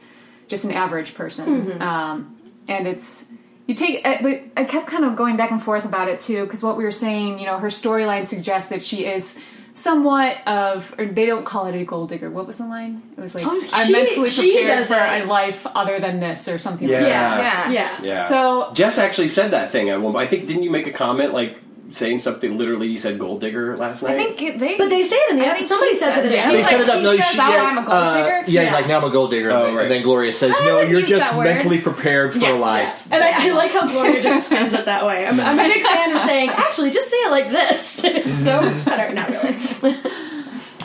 [0.49, 1.81] just an average person.
[1.83, 2.37] Um,
[2.69, 3.27] and it's
[3.67, 6.63] you take, but I kept kind of going back and forth about it too because
[6.63, 9.41] what we were saying, you know, her storyline suggests that she is
[9.73, 13.21] somewhat of or they don't call it a gold digger what was the line it
[13.21, 15.23] was like Oh, i'm she- mentally she prepared does for it.
[15.23, 17.01] a life other than this or something Yeah.
[17.01, 17.99] like that Yeah.
[18.01, 18.03] Yeah.
[18.03, 18.19] Yeah.
[18.19, 20.17] So- Jess actually said that thing at one.
[20.17, 21.57] I think didn't you make a comment like
[21.93, 22.89] saying something literally?
[22.89, 24.19] You said gold digger last night.
[24.19, 24.77] I think they.
[24.79, 26.43] But they say it in the I ep- somebody he says it in the yeah.
[26.43, 26.53] episode.
[26.53, 27.03] They He's set it up.
[27.03, 28.43] No, says, she, "Oh, yeah, I'm a gold uh.
[28.47, 28.73] Yeah, Yeah.
[28.75, 29.83] like now I'm a gold digger, Oh, and, then, right.
[29.83, 33.23] and then Gloria says, "No, you're just that word." mentally prepared for Yeah, life." And
[33.23, 35.27] I, I like how Gloria just spins it that way.
[35.27, 38.05] I'm, I'm a big fan of saying, actually, just say it like this.
[38.31, 39.13] It's so much better.
[39.15, 39.97] Not really.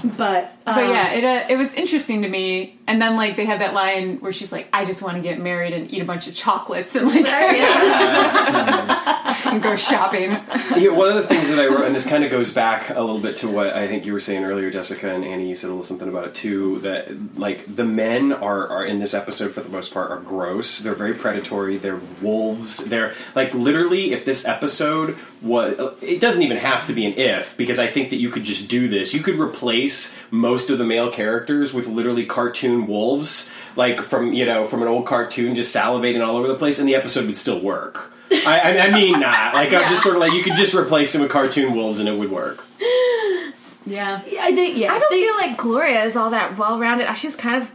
[0.06, 2.78] But, um, But yeah, it uh, it was interesting to me.
[2.88, 5.39] And then like they have that line where she's like, "I just want to get
[5.39, 7.26] married and eat a bunch of chocolates and like
[9.45, 10.32] and go shopping."
[10.78, 12.99] yeah, one of the things that I wrote, and this kind of goes back a
[12.99, 15.49] little bit to what I think you were saying earlier, Jessica and Annie.
[15.49, 16.80] You said a little something about it too.
[16.80, 20.80] That like the men are are in this episode for the most part are gross.
[20.80, 21.78] They're very predatory.
[21.78, 22.86] They're wolves.
[22.86, 24.14] They're like literally.
[24.14, 28.10] If this episode was, it doesn't even have to be an if because I think
[28.10, 29.14] that you could just do this.
[29.14, 34.46] You could replace most of the male characters with literally cartoon wolves, like from you
[34.46, 37.38] know from an old cartoon, just salivating all over the place, and the episode would
[37.38, 38.12] still work.
[38.32, 41.14] I, I, I mean, not like I'm just sort of like you could just replace
[41.14, 42.66] them with cartoon wolves and it would work.
[43.86, 44.22] Yeah.
[44.41, 44.93] I think, yeah.
[44.93, 47.08] I don't they- feel like Gloria is all that well rounded.
[47.18, 47.72] She's kind of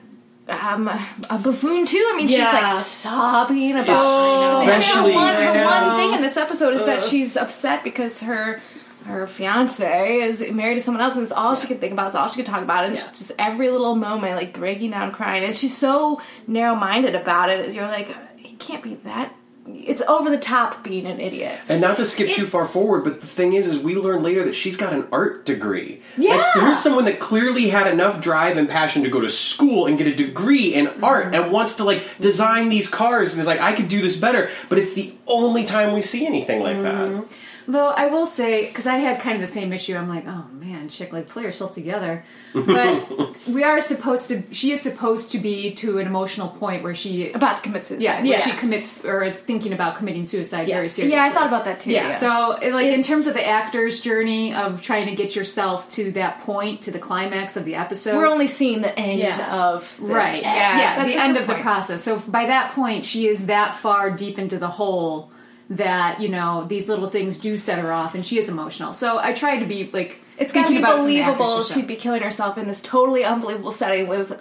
[0.51, 2.05] um, a buffoon too.
[2.12, 2.51] I mean, Yeah.
[2.51, 3.86] she's like sobbing about.
[3.90, 8.61] Oh, Especially- one, her one thing in this episode is that she's upset because her
[9.07, 12.09] her fiance is married to someone else, and it's all she could think about.
[12.09, 13.01] It's all she could talk about, and Yeah.
[13.01, 15.42] she's just every little moment like breaking down, crying.
[15.42, 17.72] And she's so narrow minded about it.
[17.74, 19.34] You're like, he can't be that.
[19.66, 21.58] It's over the top being an idiot.
[21.68, 24.44] And not to skip too far forward, but the thing is, is we learn later
[24.44, 26.02] that she's got an art degree.
[26.16, 26.36] Yeah.
[26.36, 29.98] Like, here's someone that clearly had enough drive and passion to go to school and
[29.98, 31.34] get a degree in art mm-hmm.
[31.34, 34.50] and wants to like design these cars and is like, I could do this better.
[34.68, 37.08] But it's the only time we see anything like that.
[37.08, 37.32] Mm-hmm.
[37.71, 40.45] Though I will say, because I had kind of the same issue, I'm like, oh
[40.53, 42.25] man, chick, like pull yourself together.
[42.53, 44.43] But we are supposed to.
[44.53, 48.03] She is supposed to be to an emotional point where she, About to commit suicide.
[48.03, 48.45] yeah, where Yes.
[48.45, 50.77] she commits or is thinking about committing suicide Yeah.
[50.77, 51.16] very seriously.
[51.16, 51.91] Yeah, I thought about that too.
[51.93, 52.07] Yeah.
[52.09, 52.11] Yeah.
[52.11, 56.11] So, it- like in terms of the actor's journey of trying to get yourself to
[56.12, 59.55] that point, to the climax of the episode, we're only seeing the end Yeah.
[59.55, 60.09] of this.
[60.09, 60.43] right.
[60.43, 62.03] Yeah, that's the end good of the process.
[62.03, 65.31] So by that point, she is that far deep into the hole
[65.71, 68.93] that you know these little things do set her off, and she is emotional.
[68.93, 71.64] So I tried to be like It's gotta be about it from the actor's believable.
[71.64, 74.39] She'd be killing herself in this totally unbelievable setting with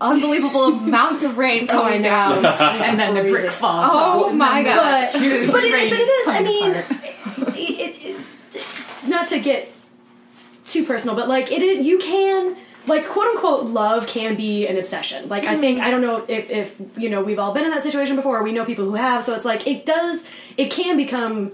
[0.00, 2.08] unbelievable amounts of rain Oh, coming know.
[2.08, 2.44] down.
[2.44, 3.90] and then the brick falls.
[3.92, 5.10] Oh off, my God.
[5.12, 6.28] but, it, but it is.
[6.28, 6.70] I mean,
[7.56, 8.16] it, it,
[8.54, 9.72] it, not to get
[10.64, 12.56] too personal, but like it, is, you can
[12.88, 15.28] like quote unquote love can be an obsession.
[15.28, 17.82] Like I think I don't know if if you know we've all been in that
[17.82, 18.38] situation before.
[18.38, 19.22] Or we know people who have.
[19.24, 20.24] So it's like it does.
[20.56, 21.52] It can become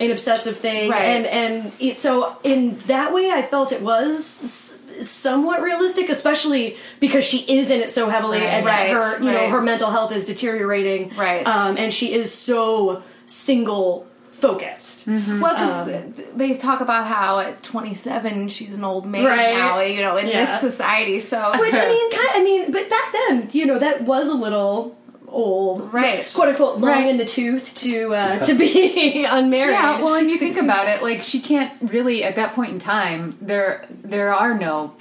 [0.00, 1.02] an obsessive thing, Right.
[1.04, 4.76] and and it, so in that way, I felt it was.
[5.02, 8.46] Somewhat realistic, especially because she is in it so heavily, Right.
[8.48, 11.46] and Right, her, you know, her mental health is deteriorating, Right.
[11.46, 14.06] Um, and she is so single
[14.40, 15.06] focused.
[15.06, 19.54] Well, because they talk about how at 27 she's an old maid Right.
[19.56, 20.44] now, you know, in Yeah.
[20.46, 21.20] this society.
[21.20, 24.34] So Which I mean, kind I mean, but back then, you know, that was a
[24.34, 24.96] little
[25.28, 26.28] old, Right.
[26.34, 27.06] Quote unquote, long Right.
[27.08, 29.72] in the tooth to uh, to be unmarried.
[29.72, 32.78] Yeah, well, and you think about it, like she can't really at that point in
[32.80, 33.36] time.
[33.40, 34.94] There, there are no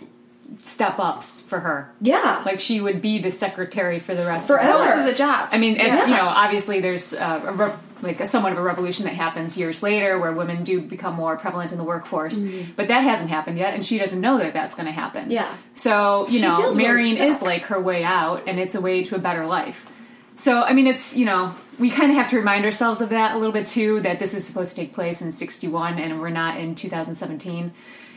[0.61, 1.89] step ups for her.
[2.01, 4.73] yeah, Like she would be the secretary for the rest Forever.
[4.73, 4.99] of most her.
[4.99, 5.47] of the job.
[5.53, 6.05] I mean, and, Yeah.
[6.07, 7.71] you know, obviously there's uh, a re-
[8.01, 11.37] like a somewhat of a revolution that happens years later where women do become more
[11.37, 12.39] prevalent in the workforce,
[12.75, 15.23] but that hasn't happened yet, and she doesn't know that that's going to happen.
[15.23, 15.31] Mm-hmm.
[15.31, 15.57] Yeah.
[15.73, 19.15] So you She know, marrying is like her way out, and it's a way to
[19.15, 19.91] a better life.
[20.35, 23.35] So I mean, it's you know, we kind of have to remind ourselves of that
[23.35, 23.99] a little bit too.
[24.01, 27.73] That this is supposed to take place in '61, and we're not in 2017.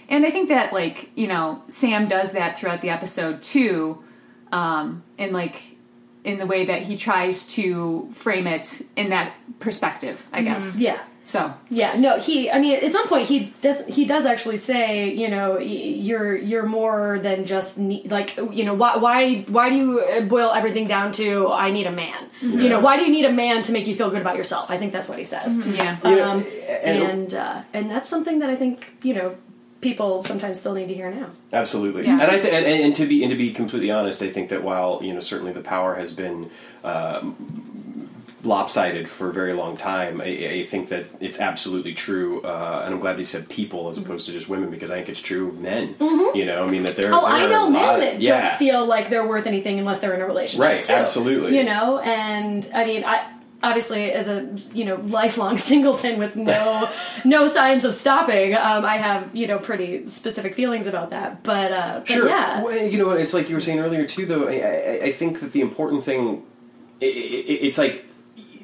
[0.09, 4.05] And I think that like you know, Sam does that throughout the episode too,
[4.53, 5.61] um, and like
[6.25, 10.23] in the way that he tries to frame it in that perspective.
[10.33, 10.79] I guess.
[10.79, 11.01] Yeah.
[11.25, 12.51] So Yeah, no, he.
[12.51, 13.81] I mean, at some point, he does.
[13.87, 18.75] He does actually say, you know, you're you're more than just ne- like, you know,
[18.75, 22.29] why why why do you uh, boil everything down to I need a man?
[22.41, 24.69] You know, why do you need a man to make you feel good about yourself?
[24.69, 25.57] I think that's what he says.
[25.65, 25.97] yeah.
[26.05, 29.37] You know, Um, and- and uh, and that's something that I think you know
[29.83, 31.29] people sometimes still need to hear now.
[31.53, 32.13] Absolutely, Yeah.
[32.13, 34.49] and I th- and, and, and to be and to be completely honest, I think
[34.49, 36.51] that while you know certainly the power has been
[36.85, 38.09] um,
[38.45, 42.93] lopsided for a very long time, I, I think that it's absolutely true, uh, and
[42.95, 45.49] I'm glad they said people as opposed to just women because I think it's true
[45.49, 45.95] of men.
[46.01, 47.13] You know, I mean that there.
[47.15, 48.51] Oh, there I know men lot- that yeah.
[48.51, 50.67] don't feel like they're worth anything unless they're in a relationship.
[50.69, 50.93] Right, too.
[50.93, 51.57] absolutely.
[51.57, 53.29] You know, and I mean, I
[53.63, 56.89] obviously as a you know lifelong singleton with no
[57.25, 61.43] no signs of stopping, um, I have you know pretty specific feelings about that.
[61.43, 62.29] But, uh, but Sure.
[62.29, 63.11] yeah, Well, you know?
[63.11, 64.27] It's like you were saying earlier too.
[64.27, 66.43] Though I, I, I think that the important thing,
[67.01, 68.05] i i it's like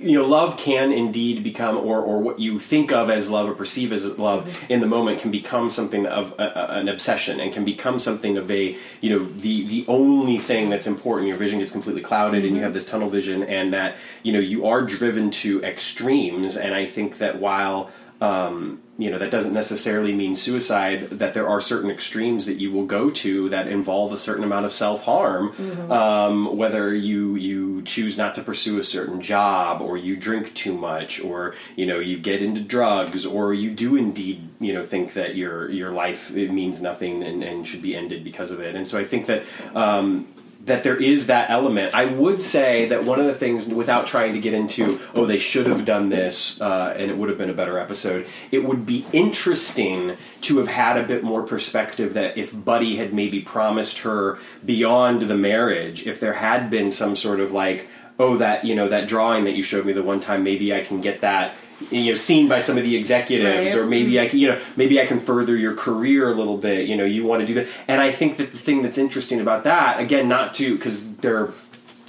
[0.01, 3.55] you know, love can indeed become, or or what you think of as love or
[3.55, 4.72] perceive as love mm-hmm.
[4.72, 8.36] in the moment can become something of a, a- an obsession and can become something
[8.36, 11.28] of a you know the the only thing that's important.
[11.28, 12.64] Your vision gets completely clouded, and you mm-hmm.
[12.64, 16.57] have this tunnel vision, and that you know you are driven to extremes.
[16.57, 17.90] And I think that while
[18.20, 22.72] um, you know that doesn't necessarily mean suicide that there are certain extremes that you
[22.72, 28.18] will go to that involve a certain amount of self-harm um, whether you you choose
[28.18, 32.18] not to pursue a certain job or you drink too much or you know you
[32.18, 36.53] get into drugs or you do indeed you know think that your your life it
[36.53, 38.74] means nothing and, and should be ended because of it.
[38.74, 39.44] And so I think that
[39.74, 40.28] um,
[40.68, 41.94] that there is that element.
[41.94, 45.38] I would say that one of the things, without trying to get into, oh, they
[45.38, 48.26] should have done this, uh, and it would have been a better episode.
[48.50, 53.12] It would be interesting to have had a bit more perspective that if Buddy had
[53.12, 57.88] maybe promised her beyond the marriage, if there had been some sort of like,
[58.18, 60.84] oh, that you know that drawing that you showed me the one time, maybe I
[60.84, 61.54] can get that.
[61.90, 63.78] You know, seen by some of the executives, Right.
[63.78, 64.30] or maybe I mm-hmm.
[64.30, 66.88] can, you know, maybe I can further your career a little bit.
[66.88, 69.40] You know, you want to do that, and I think that the thing that's interesting
[69.40, 71.50] about that, again, not to because they're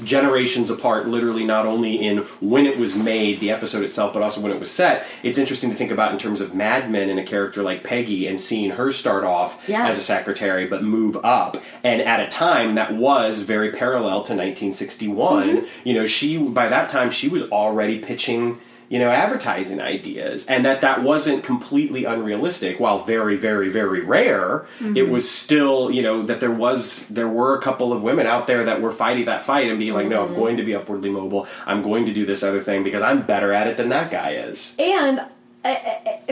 [0.03, 4.41] generations apart, literally not only in when it was made, the episode itself, but also
[4.41, 5.05] when it was set.
[5.24, 8.28] It's interesting to think about in terms of Mad Men and a character like Peggy
[8.28, 9.88] and seeing her start off Yeah.
[9.88, 14.34] as a secretary but move up, and at a time that was very parallel to
[14.36, 15.49] 1961.
[15.49, 15.65] Mm-hmm.
[15.84, 18.59] You know, she by that time she was already pitching
[18.90, 22.80] you know advertising ideas and that that wasn't completely unrealistic.
[22.80, 25.12] While very very very rare it mm-hmm.
[25.12, 28.66] was still you know that there was there were a couple of women out there
[28.66, 30.36] that were fighting that fight and being like no i'm mm-hmm.
[30.36, 31.48] going to be upwardly mobile.
[31.66, 34.32] I'm going to do this other thing because i'm better at it than that guy
[34.32, 34.76] is.
[34.80, 35.22] And
[35.64, 35.76] uh,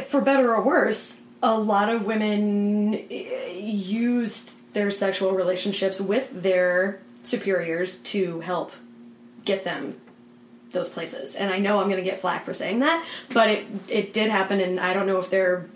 [0.07, 7.97] for better or worse, a lot of women used their sexual relationships with their superiors
[7.97, 8.71] to help
[9.43, 9.99] get them
[10.77, 11.35] those places.
[11.35, 14.29] And I know I'm going to get flack for saying that, but it it did
[14.29, 15.67] happen, and I don't know if they're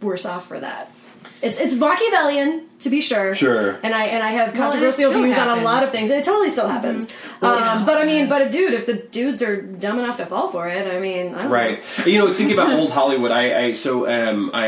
[0.00, 0.92] worse off for that.
[1.40, 3.34] It's it's Machiavellian to be sure.
[3.34, 3.78] Sure.
[3.82, 6.20] And I and I have Well, controversial still views on a lot of things, and
[6.20, 7.08] it totally still happens.
[7.40, 7.84] Well, um, yeah.
[7.84, 10.68] but I mean, but a dude, if the dudes are dumb enough to fall for
[10.68, 11.82] it, I mean, I don't Right.
[12.06, 14.66] You know, thinking about old Hollywood, I, I so um, I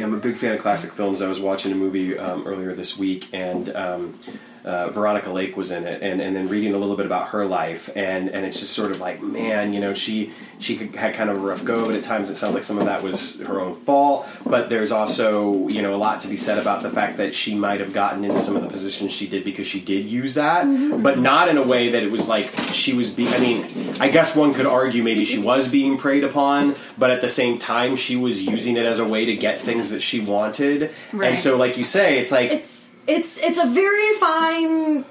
[0.00, 1.22] am a big fan of classic films.
[1.22, 4.18] I was watching a movie um, earlier this week, and um,
[4.64, 7.46] uh, Veronica Lake was in it, and, and then reading a little bit about her
[7.46, 11.30] life, and, and it's just sort of like, man, you know, she she had kind
[11.30, 13.60] of a rough go, but at times it sounds like some of that was her
[13.60, 14.26] own fault.
[14.44, 17.54] But there's also you know a lot to be said about the fact that she
[17.54, 20.64] might have gotten into some of the positions she did because she did use that,
[21.02, 23.10] but not in a way that it was like she was.
[23.10, 27.10] Be- I mean, I guess one could argue maybe she was being preyed upon, but
[27.10, 30.00] at the same time she was using it as a way to get things that
[30.00, 30.92] she wanted.
[31.12, 35.04] And so, like you say, it's like it's it's it's a very fine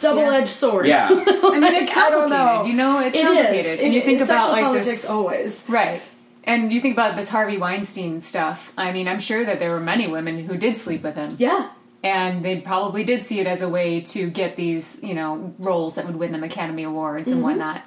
[0.00, 0.86] double-edged sword.
[0.86, 1.08] yeah.
[1.10, 2.30] I mean, it's I don't complicated.
[2.30, 2.64] know.
[2.64, 3.24] You know, it's It is.
[3.26, 3.80] complicated.
[3.80, 5.62] And you think it's about like politics this, always.
[5.68, 6.00] right?
[6.44, 8.72] And you think about this Harvey Weinstein stuff.
[8.78, 11.68] I mean, I'm sure that there were many women who did sleep with him, Yeah.
[12.02, 15.96] and they probably did see it as a way to get these, you know, roles
[15.96, 17.48] that would win them Academy Awards and mm-hmm.
[17.48, 17.82] whatnot.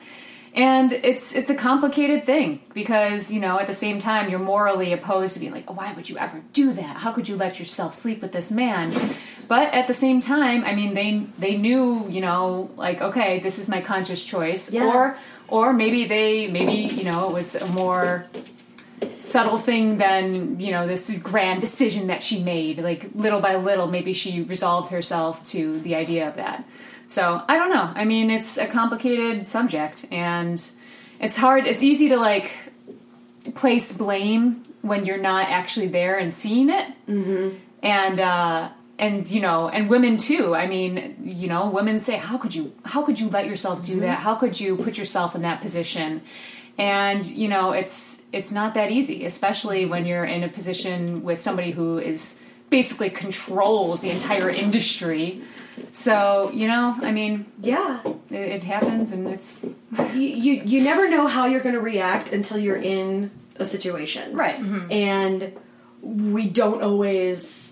[0.54, 4.92] And it's it's a complicated thing because you know at the same time you're morally
[4.92, 6.98] opposed to being like, oh, why would you ever do that?
[6.98, 9.16] How could you let yourself sleep with this man?
[9.48, 13.60] But at the same time, I mean, they they knew, you know, like okay, this
[13.60, 14.86] is my conscious choice, Yeah.
[14.86, 18.26] or or maybe they maybe you know it was a more
[19.20, 23.88] subtle thing than you know this grand decision that she made like little by little
[23.88, 26.64] maybe she resolved herself to the idea of that
[27.12, 27.92] so i don't know.
[27.94, 30.64] I mean it's a complicated subject and
[31.20, 32.52] it's hard it's easy to like
[33.56, 36.88] place blame when you're not actually there and seeing it.
[37.08, 37.58] Mm-hmm.
[37.84, 40.56] and uh and you know and women too.
[40.56, 44.00] I mean you know women say how could you how could you let yourself do
[44.00, 44.20] that?
[44.20, 46.22] How could you put yourself in that position?
[46.78, 51.42] And you know it's it's not that easy especially when you're in a position with
[51.42, 52.40] somebody who is
[52.70, 55.42] basically controls the entire industry
[55.92, 58.02] so you know i mean Yeah.
[58.30, 59.64] it, it happens and it's
[60.14, 64.34] You, you you never know how you're going to react until you're in a situation.
[64.36, 64.92] right mm-hmm.
[64.92, 65.54] and
[66.02, 67.71] we don't always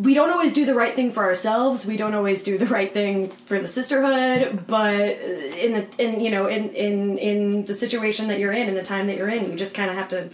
[0.00, 2.94] we don't always do the right thing for ourselves we don't always do the right
[2.94, 8.28] thing for the sisterhood but in the in you know in in in the situation
[8.28, 10.30] that you're in in the time that you're in you just kind of have to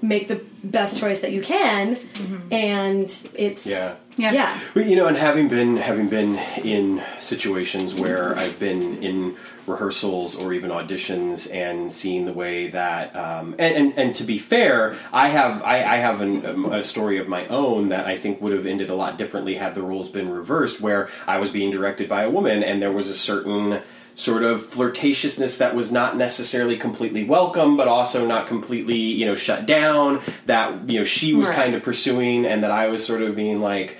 [0.00, 2.52] make the best choice that you can mm-hmm.
[2.52, 3.96] and it's Yeah.
[4.16, 4.32] Yeah.
[4.32, 9.36] yeah But you know, and having been having been in situations where I've been in
[9.68, 14.38] rehearsals or even auditions and seeing the way that, um, and, and and to be
[14.38, 18.16] fair, I have I, I have an, um, a story of my own that I
[18.16, 21.50] think would have ended a lot differently had the roles been reversed, where I was
[21.50, 23.82] being directed by a woman and there was a certain
[24.14, 29.36] sort of flirtatiousness that was not necessarily completely welcome but also not completely you know
[29.36, 31.56] shut down that you know she was Right.
[31.56, 33.96] kind of pursuing and that I was sort of being like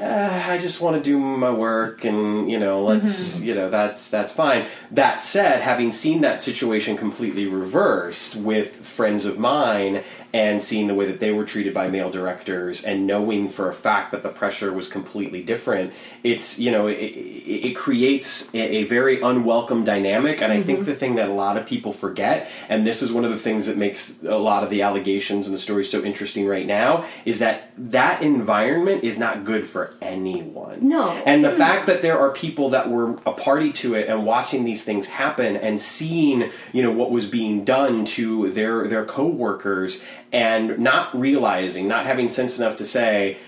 [0.00, 4.10] uh, I just want to do my work and you know let's you know that's
[4.10, 4.66] that's fine.
[4.90, 10.02] That said, having seen that situation completely reversed with friends of mine
[10.34, 13.72] and seeing the way that they were treated by male directors and knowing for a
[13.72, 15.92] fact that the pressure was completely different,
[16.24, 20.42] it's you know it, it, creates a, a very unwelcome dynamic.
[20.42, 20.90] And I think mm-hmm.
[20.90, 23.66] the thing that a lot of people forget, and this is one of the things
[23.66, 27.38] that makes a lot of the allegations and the stories so interesting right now, is
[27.38, 30.78] that that environment is not good for anyone.
[30.80, 31.10] No.
[31.10, 31.56] And the mm.
[31.56, 35.06] fact that there are people that were a party to it and watching these things
[35.06, 40.02] happen and seeing, you know, what was being done to their their coworkers
[40.34, 43.38] and not realizing, not having sense enough to say,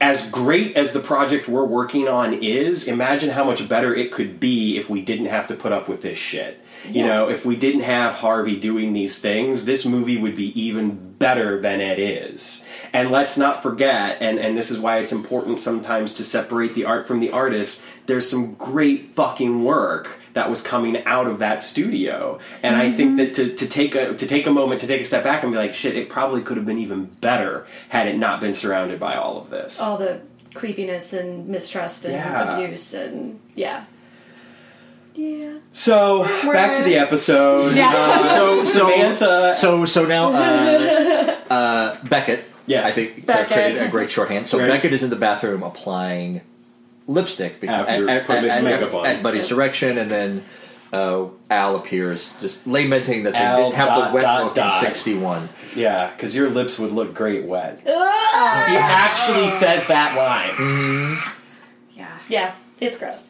[0.00, 4.38] as great as the project we're working on is, imagine how much better it could
[4.38, 6.60] be if we didn't have to put up with this shit.
[6.88, 11.14] You know, if we didn't have Harvey doing these things, this movie would be even
[11.14, 12.62] better than it is.
[12.92, 16.84] And let's not forget, and, and this is why it's important sometimes to separate the
[16.84, 21.62] art from the artist, there's some great fucking work that was coming out of that
[21.62, 22.38] studio.
[22.62, 25.04] And I think that to, to take a to take a moment to take a
[25.04, 28.16] step back and be like, shit, it probably could have been even better had it
[28.16, 29.78] not been surrounded by all of this.
[29.80, 30.20] all the
[30.54, 32.56] creepiness and mistrust and Yeah.
[32.56, 33.84] abuse and yeah
[35.14, 37.74] yeah So back to the episode.
[37.76, 37.92] Yeah.
[37.94, 39.54] Uh, so Samantha.
[39.56, 42.44] So so now uh, uh, Beckett.
[42.66, 42.86] Yes.
[42.86, 43.52] I think Beckett.
[43.52, 44.46] created a great shorthand.
[44.46, 44.68] So Right.
[44.68, 46.42] Beckett is in the bathroom applying
[47.08, 49.06] lipstick because, After putting his makeup on.
[49.06, 50.44] at Buddy's direction, and then
[50.92, 54.54] uh, Al appears, just lamenting that they Al didn't have dot, the wet dot, look
[54.54, 54.82] dot.
[54.82, 55.48] in '61.
[55.74, 57.80] yeah, because your lips would look great wet.
[57.84, 61.18] he actually says that line.
[61.96, 62.18] Yeah.
[62.28, 63.28] yeah it's gross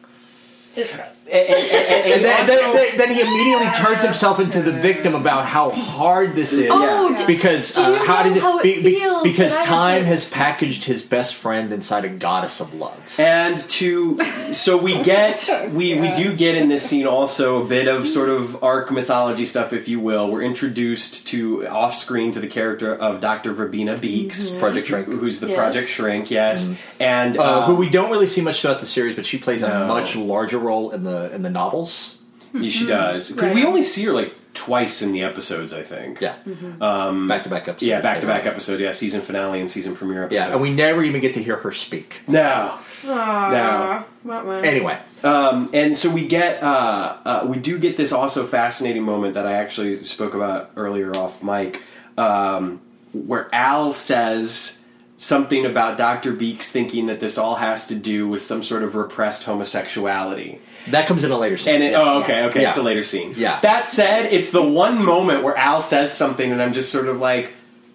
[0.75, 4.39] it's gross And, and- and- And then, also- then, then, then he immediately turns himself
[4.39, 6.69] into the victim about how hard this is.
[6.71, 8.41] Oh, d- because do you uh, how know does it?
[8.41, 11.35] how it be- be- feels because that I have time to- has packaged his best
[11.35, 13.15] friend inside a goddess of love.
[13.19, 14.19] And to
[14.53, 18.29] so we get we we do get in this scene also a bit of sort
[18.29, 20.29] of arc mythology stuff, if you will.
[20.31, 23.53] We're introduced to off screen to the character of Dr.
[23.53, 25.07] Verbena Beeks, Project Shrink.
[25.07, 25.57] who's the Yes.
[25.57, 29.15] Project Shrink, yes, and uh, uh, who we don't really see much throughout the series,
[29.15, 32.17] but she plays a much larger role in the in the novels.
[32.53, 36.19] yeah, she does because we only see her like twice in the episodes, I think.
[36.21, 36.35] Yeah,
[36.81, 37.83] um, back to back episodes.
[37.87, 38.81] Yeah, back to back episodes.
[38.81, 40.35] Yeah, season finale and season premiere episode.
[40.35, 42.21] Yeah, and we never even get to hear her speak.
[42.27, 44.03] no, no.
[44.23, 44.51] Wah, wah.
[44.57, 49.35] Anyway, Um, and so we get, uh, uh, we do get this also fascinating moment
[49.35, 51.81] that I actually spoke about earlier off mic,
[52.17, 52.81] um,
[53.13, 54.77] where Al says
[55.21, 56.31] something about Dr.
[56.31, 60.59] Beeks thinking that this all has to do with some sort of repressed homosexuality.
[60.87, 61.75] that comes in a later scene.
[61.75, 62.69] And it, oh, okay, okay, Yeah.
[62.69, 63.33] it's a later scene.
[63.37, 63.59] Yeah.
[63.59, 67.19] That said, it's the one moment where Al says something, and I'm just sort of
[67.19, 67.51] like,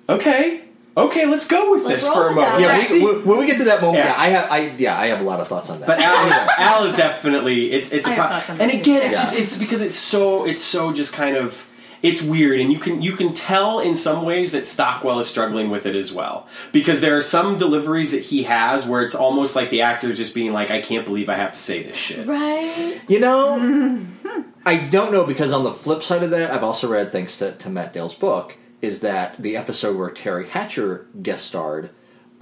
[0.06, 0.60] okay,
[0.96, 2.60] okay, let's go with Let's this for a moment.
[2.60, 4.10] yeah, we, we- when we get to that moment, Yeah.
[4.14, 4.20] yeah.
[4.20, 5.86] I have, I yeah, I have a lot of thoughts on that.
[5.86, 8.74] But Al, is, Al is definitely it's it's I a have pro- on and that
[8.74, 8.80] too.
[8.92, 9.24] again it's Yeah.
[9.24, 11.66] just it's because it's so it's so just kind of
[12.04, 15.70] it's weird and you can you can tell in some ways that Stockwell is struggling
[15.70, 19.56] with it as well because there are some deliveries that he has where it's almost
[19.56, 21.96] like the actor is just being like I can't believe I have to say this
[21.96, 22.26] shit.
[22.26, 24.06] right You know,
[24.66, 27.52] I don't know because on the flip side of that, I've also read, thanks to,
[27.52, 31.88] to Matt Dale's book, is that the episode where Teri Hatcher guest starred,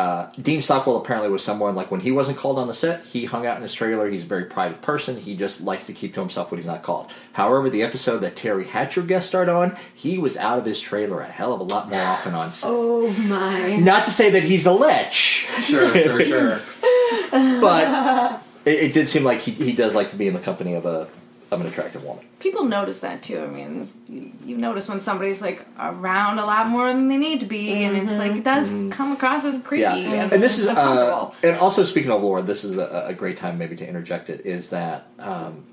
[0.02, 3.24] Uh, Dean Stockwell apparently was someone like when he wasn't called on the set, he
[3.24, 4.10] hung out in his trailer.
[4.10, 5.16] He's a very private person.
[5.16, 7.08] He just likes to keep to himself when he's not called.
[7.34, 11.20] However, the episode that Teri Hatcher guest starred on, he was out of his trailer
[11.20, 12.68] a hell of a lot more often on set.
[12.68, 13.76] Oh my.
[13.76, 16.60] Not to say that he's a lech, Sure, sure, sure.
[17.30, 20.74] but it, it did seem like he, he does like to be in the company
[20.74, 21.06] of a
[21.52, 22.24] of an attractive woman.
[22.40, 23.38] People notice that too.
[23.38, 27.40] I mean, you, you notice when somebody's like around a lot more than they need
[27.40, 29.84] to be, and it's like it does come across as creepy.
[29.84, 30.10] Mm-hmm.
[30.10, 33.14] Yeah, and, and this is uh, and also speaking of lore, this is a, a
[33.14, 34.46] great time maybe to interject it.
[34.46, 35.64] Is that um,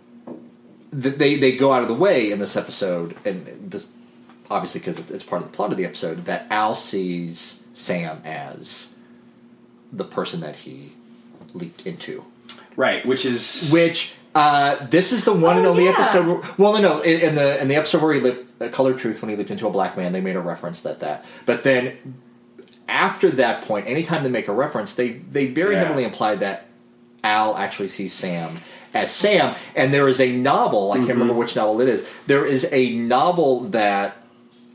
[0.92, 3.86] they they go out of the way in this episode, and this
[4.50, 8.96] obviously because it's part of the plot of the episode that Al sees Sam as
[9.94, 10.92] the person that he
[11.54, 12.26] leaped into,
[12.76, 14.14] Right, which is which.
[14.36, 15.92] Uh, this is the one and Oh, only yeah.
[15.92, 16.28] episode.
[16.28, 17.02] Where, well, no, no.
[17.02, 19.50] In, in the in the episode where he leaped, uh, Color Truth, when he leaped
[19.52, 21.26] into a black man, they made a reference that that.
[21.46, 21.98] But then
[22.88, 25.86] after that point, anytime they make a reference, they they very Yeah.
[25.86, 26.68] heavily imply that
[27.24, 28.60] Al actually sees Sam
[28.94, 29.56] as Sam.
[29.76, 30.92] And there is a novel.
[30.92, 32.06] I can't remember which novel it is.
[32.28, 34.16] There is a novel that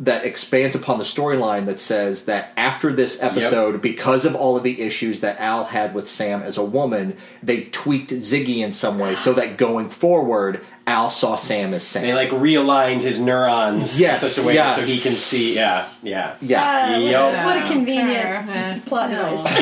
[0.01, 4.65] that expands upon the storyline that says that after this episode, because of all of
[4.65, 8.99] the issues that Al had with Sam as a woman, they tweaked Ziggy in some
[8.99, 12.03] way so that going forward, Al saw Sam as Sam.
[12.03, 14.77] they like realigned his neurons Yes, in such a way yes.
[14.81, 15.55] so he can see.
[15.55, 16.35] Yeah, yeah.
[16.43, 16.63] yeah.
[16.63, 18.11] Ah, what, a, what a convenient
[18.49, 18.81] Yeah.
[18.87, 19.31] plot No.
[19.31, 19.55] device.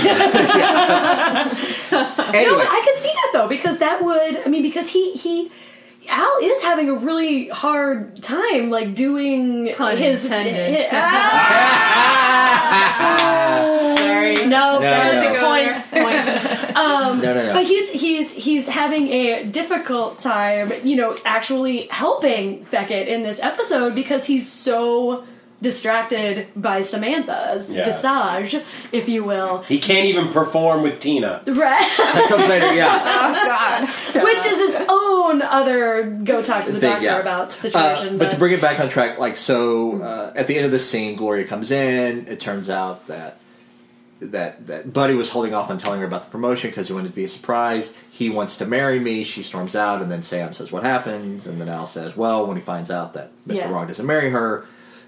[2.35, 4.37] Anyway, No, but I could see that though because that would.
[4.47, 5.51] I mean, because he he.
[6.09, 10.25] Al is having a really hard time, like doing Pun his.
[10.25, 10.87] intended.
[10.93, 12.29] Ah!
[13.99, 14.35] Sorry.
[14.47, 14.49] no,
[14.79, 15.33] No, that no.
[15.33, 15.89] was points.
[15.93, 16.29] Points.
[16.77, 17.53] Um, no, no, no.
[17.53, 23.41] But he's he's he's having a difficult time, you know, actually helping Beckett in this
[23.41, 25.25] episode because he's so
[25.63, 27.85] distracted by Samantha's Yeah.
[27.87, 28.61] visage,
[28.93, 29.59] if you will.
[29.69, 31.41] He can't even perform with Tina.
[31.47, 31.81] Right.
[31.99, 32.75] that comes later.
[32.75, 33.01] Yeah.
[33.45, 33.47] oh
[34.13, 37.19] god, Which is its own other go talk to the Thing, doctor yeah.
[37.21, 38.19] about Uh, situation.
[38.19, 40.79] but to bring it back on track, like so, uh, at the end of the
[40.81, 42.27] scene, Gloria comes in.
[42.27, 43.39] It turns out that
[44.21, 47.09] that that Buddy was holding off on telling her about the promotion because he wanted
[47.09, 47.93] to be a surprise.
[48.11, 49.25] He wants to marry me.
[49.25, 52.57] She storms out, and then Sam says, "What happens?" And then Al says, "Well, when
[52.57, 53.57] he finds out that Mr.
[53.57, 53.71] Yeah.
[53.71, 54.65] Wrong doesn't marry her,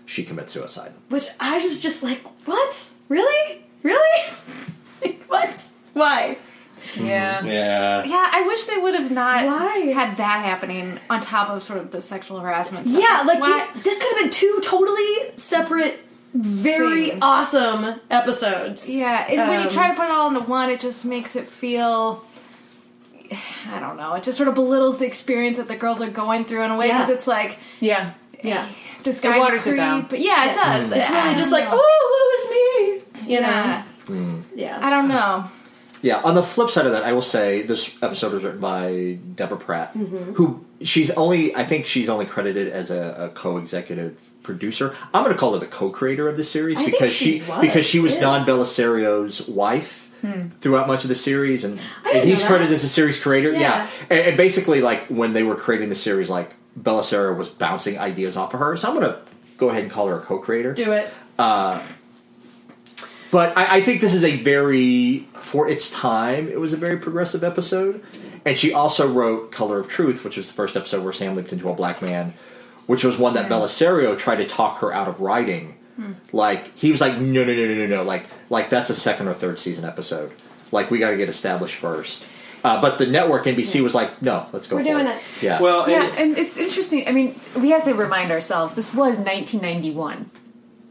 [0.06, 2.88] she commits suicide." Which I was just like, what?
[3.08, 3.64] Really?
[3.82, 4.22] Really?
[5.02, 5.62] Like, what?
[5.92, 6.38] Why?
[6.96, 7.44] Yeah.
[7.44, 8.04] Yeah.
[8.04, 8.30] yeah.
[8.32, 9.78] I wish they would have not Why?
[9.92, 12.86] had that happening on top of sort of the sexual harassment.
[12.86, 13.00] stuff.
[13.02, 16.00] Yeah, like Why- the- this could have been two totally separate,
[16.34, 17.18] very Things.
[17.22, 18.88] awesome episodes.
[18.88, 21.36] Yeah, and when you Um, try to put it all into one, it just makes
[21.36, 22.24] it feel.
[23.72, 24.14] I don't know.
[24.14, 26.76] It just sort of belittles the experience that the girls are going through in a
[26.76, 27.14] way because Yeah.
[27.14, 28.10] it's like Yeah.
[28.42, 28.66] Yeah.
[29.04, 30.06] This It guy's waters a it down.
[30.10, 30.92] But yeah, it does.
[30.92, 31.78] It's really just like, know.
[31.80, 33.32] oh, what was me?
[33.34, 33.84] You yeah.
[34.08, 34.42] know?
[34.54, 34.78] Yeah.
[34.82, 35.50] I don't know.
[36.02, 36.20] Yeah.
[36.22, 39.56] On the flip side of that, I will say this episode was written by Deborah
[39.56, 40.32] Pratt, Mm-hmm.
[40.34, 44.94] who she's only I think she's only credited as a, a co-executive producer.
[45.14, 47.50] I'm going to call her the co-creator of the series I think because she she
[47.50, 48.20] was, because she was is.
[48.20, 50.02] Don Bellisario's wife.
[50.62, 51.78] Throughout much of the series, and,
[52.10, 53.52] and he's credited as a series creator.
[53.52, 53.88] Yeah, Yeah.
[54.08, 58.36] And, and basically, like when they were creating the series, like Bellisario was bouncing ideas
[58.36, 58.76] off of her.
[58.76, 59.18] So I'm going to
[59.56, 60.72] go ahead and call her a co-creator.
[60.74, 61.12] Do it.
[61.38, 61.82] Uh,
[63.30, 66.96] but I, I think this is a very, for its time, it was a very
[66.96, 68.02] progressive episode.
[68.44, 71.52] And she also wrote Color of Truth, which was the first episode where Sam leaped
[71.52, 72.34] into a black man,
[72.86, 75.76] which was one that Bellisario tried to talk her out of writing.
[75.96, 76.12] Hmm.
[76.32, 78.02] Like he was like, no, no, no, no, no, no.
[78.02, 80.32] Like, like that's a second or third season episode.
[80.70, 82.26] Like we got to get established first.
[82.64, 84.76] Uh, but the network NBC was like, no, let's go.
[84.76, 85.16] We're for doing it.
[85.16, 85.22] it.
[85.42, 85.60] Yeah.
[85.60, 87.06] Well, Yeah, and- and it's interesting.
[87.06, 90.30] I mean, we have to remind ourselves this was 1991.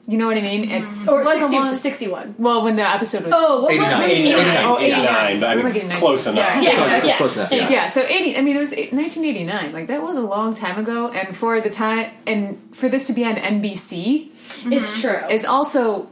[0.05, 0.69] You know what I mean?
[0.69, 2.35] It's Or it 60, long- 61.
[2.37, 4.01] Well, when the episode was Oh, what was 89.
[4.03, 4.13] it?
[4.13, 4.63] 89.
[4.65, 5.99] Oh, 89, but I Where am I mean, getting 90?
[6.05, 6.37] close enough.
[6.45, 7.17] Yeah, Yeah, It's yeah, yeah.
[7.17, 7.51] close enough.
[7.53, 7.69] Yeah.
[7.69, 9.71] Yeah, so 80, I mean, it was 1989.
[9.73, 11.07] Like, that was a long time ago.
[11.07, 14.29] And for the time, and for this to be on NBC
[14.65, 15.19] It's true.
[15.29, 16.07] is also,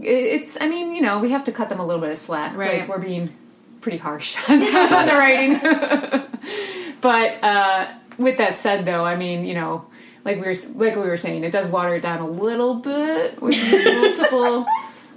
[0.00, 2.56] it's, I mean, you know, we have to cut them a little bit of slack.
[2.56, 2.80] Right.
[2.80, 3.34] Like, we're being
[3.84, 5.54] pretty harsh on the writing.
[7.00, 9.86] but, uh, with that said, though, I mean, you know,
[10.24, 13.40] like we were like we were saying, it does water it down a little bit
[13.42, 13.56] with
[13.94, 14.66] multiple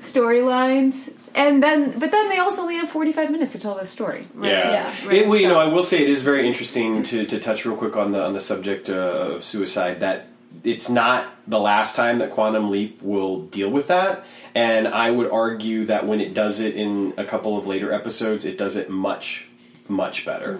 [0.01, 3.89] storylines, and then but then they also only have forty five minutes to tell this
[3.89, 4.28] story.
[4.41, 4.93] Yeah.
[5.03, 5.11] Yeah.
[5.11, 7.65] It- well, you So- know, I will say it is very interesting to, to touch
[7.65, 9.99] real quick on the on the subject uh, of suicide.
[10.01, 10.28] That
[10.63, 14.26] it's not the last time that Quantum Leap will deal with that,
[14.56, 18.45] and I would argue that when it does it in a couple of later episodes,
[18.45, 19.48] it does it much
[19.88, 20.60] much better.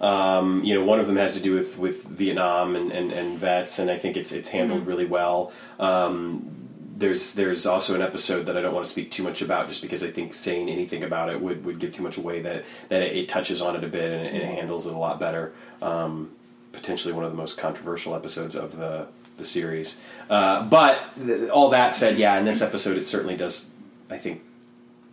[0.00, 3.38] Um, you know, one of them has to do with, with Vietnam and, and, and
[3.38, 5.52] vets, and I think it's it's handled really well.
[5.78, 6.56] Um,
[6.96, 9.82] there's there's also an episode that I don't want to speak too much about, just
[9.82, 12.40] because I think saying anything about it would, would give too much away.
[12.40, 14.94] That that it, it touches on it a bit and it, and it handles it
[14.94, 15.52] a lot better.
[15.82, 16.30] Um,
[16.72, 19.08] potentially one of the most controversial episodes of the
[19.40, 19.98] the series.
[20.28, 23.64] Uh, but th- all that said, yeah, in this episode, it certainly does.
[24.08, 24.42] I think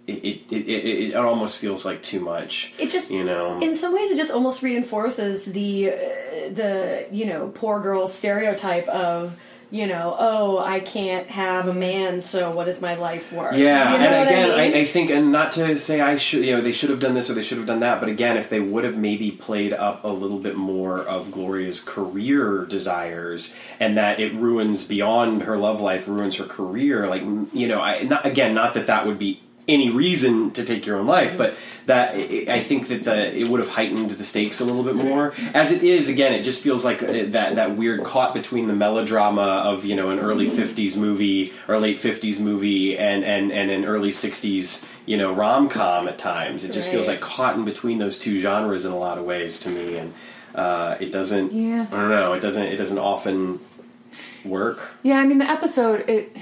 [0.06, 2.74] it it, it, it, it almost feels like too much.
[2.78, 5.96] It just, you know, in some ways, it just almost reinforces the uh,
[6.52, 9.38] the you know poor girl stereotype of
[9.70, 13.56] you know oh I can't have a man, so what is my life worth?
[13.56, 14.82] Yeah, You know and again, I, I.
[14.82, 17.30] I think, and not to say I should, you know, they should have done this
[17.30, 20.04] or they should have done that, but again, if they would have maybe played up
[20.04, 25.82] a little bit more of Gloria's career desires, and that it ruins beyond her love
[25.82, 29.42] life, ruins her career, like you know, I not, again, not that that would be
[29.68, 31.56] any reason to take your own life, but
[31.88, 35.34] that I think that the, it would have heightened the stakes a little bit more.
[35.54, 38.74] As it is, again, it just feels like uh, that that weird caught between the
[38.74, 43.72] melodrama of you know an early '50s movie or late '50s movie and and and
[43.72, 46.64] an early '60s you know rom com at times.
[46.64, 49.60] It just feels like caught in between those two genres in a lot of ways
[49.60, 50.14] to me, and
[50.56, 51.52] uh, it doesn't.
[51.52, 51.88] Yeah.
[51.92, 52.34] I don't know.
[52.34, 52.64] It doesn't.
[52.64, 53.60] It doesn't often
[54.46, 54.92] work.
[55.04, 56.36] Yeah, I mean the episode it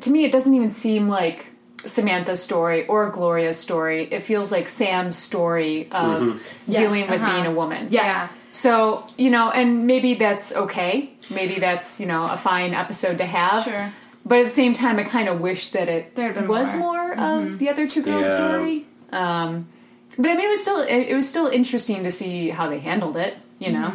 [0.00, 1.46] to me it doesn't even seem like
[1.90, 4.08] Samantha's story or Gloria's story.
[4.10, 6.80] It feels like Sam's story of Yes.
[6.80, 7.32] dealing with Uh-huh.
[7.32, 7.88] being a woman.
[7.90, 8.04] Yes.
[8.04, 8.28] Yeah.
[8.52, 11.10] So, you know, and maybe that's okay.
[11.30, 13.64] Maybe that's, you know, a fine episode to have.
[13.64, 13.92] Sure.
[14.24, 17.14] But at the same time, I kind of wish that it been was more.
[17.16, 18.36] more, of the other two girls' Yeah.
[18.36, 18.86] story.
[19.12, 19.66] Um,
[20.18, 22.78] but I mean, it was still it, it was still interesting to see how they
[22.78, 23.36] handled it.
[23.58, 23.92] You know,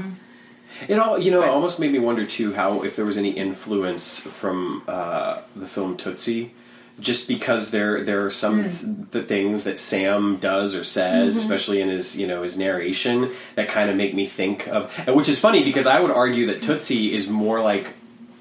[0.87, 3.29] It all, you know, it almost made me wonder too how if there was any
[3.31, 6.51] influence from uh, the film Tootsie,
[6.99, 8.69] just because there there are some hmm.
[8.69, 11.39] th- the things that Sam does or says, mm-hmm.
[11.39, 15.29] especially in his you know his narration, that kind of make me think of, which
[15.29, 16.65] is funny because I would argue that hmm.
[16.65, 17.93] Tootsie is more like.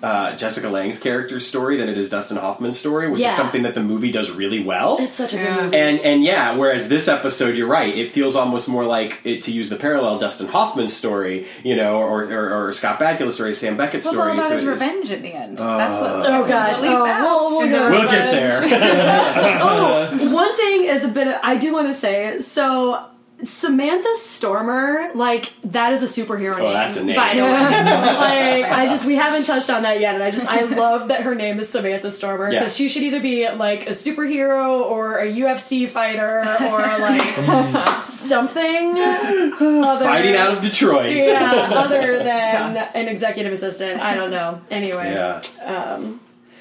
[0.03, 3.31] Uh, Jessica Lange's character's story than it is Dustin Hoffman's story, which Yeah.
[3.31, 4.99] is something that the movie does really well.
[5.01, 5.55] it's such a Yeah.
[5.55, 5.77] good movie.
[5.79, 7.97] And and yeah, whereas this episode, you're right.
[7.97, 11.95] It feels almost more like it, to use the parallel Dustin Hoffman's story, you know,
[11.97, 14.33] or or, or Scott Bakula's story, Sam Beckett's Well, it's all story.
[14.39, 15.57] about So his it's- revenge at the end.
[15.59, 16.27] That's what.
[16.31, 17.23] oh gosh, Leave oh, out.
[17.23, 18.61] we'll, we'll, go- We'll get there.
[19.63, 21.27] oh, one thing is a bit.
[21.29, 23.01] Of, I do want to say so.
[23.45, 26.73] Samantha Stormer, like that is a superhero name.
[26.73, 27.17] that's a name.
[27.17, 27.51] By the way,
[28.63, 31.23] like I just we haven't touched on that yet, and I just I love that
[31.23, 32.61] her name is Samantha Stormer Yeah.
[32.61, 38.99] because she should either be like a superhero or a UFC fighter or like something
[38.99, 41.15] other, Fighting out of Detroit.
[41.17, 44.01] yeah, other than an executive assistant.
[44.01, 44.61] I don't know.
[44.71, 45.43] Anyway, Yeah,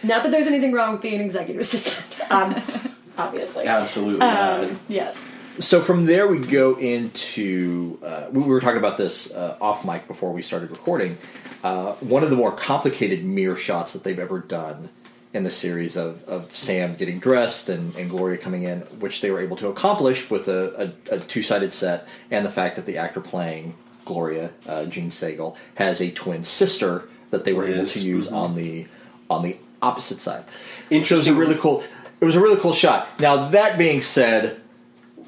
[0.03, 2.32] not that there's anything wrong with being an executive assistant.
[2.32, 2.61] Um,
[3.17, 3.65] obviously.
[3.65, 4.19] absolutely.
[4.19, 4.63] not.
[4.65, 5.32] Um, yes.
[5.60, 7.97] So from there, we go into.
[8.03, 11.18] Uh, we were talking about this uh, off mic before we started recording.
[11.64, 14.89] Uh, one of the more complicated mirror shots that they've ever done
[15.34, 19.32] in the series of, of Sam getting dressed and, and Gloria coming in, which they
[19.32, 22.86] were able to accomplish with a, a, a two sided set, and the fact that
[22.86, 27.86] the actor playing Gloria, uh, Jean Sagal, has a twin sister that they were able
[27.86, 28.88] to use on the
[29.30, 30.43] on the opposite side.
[30.89, 31.82] It was a really cool.
[32.20, 33.08] It was a really cool shot.
[33.22, 34.62] Now that being said,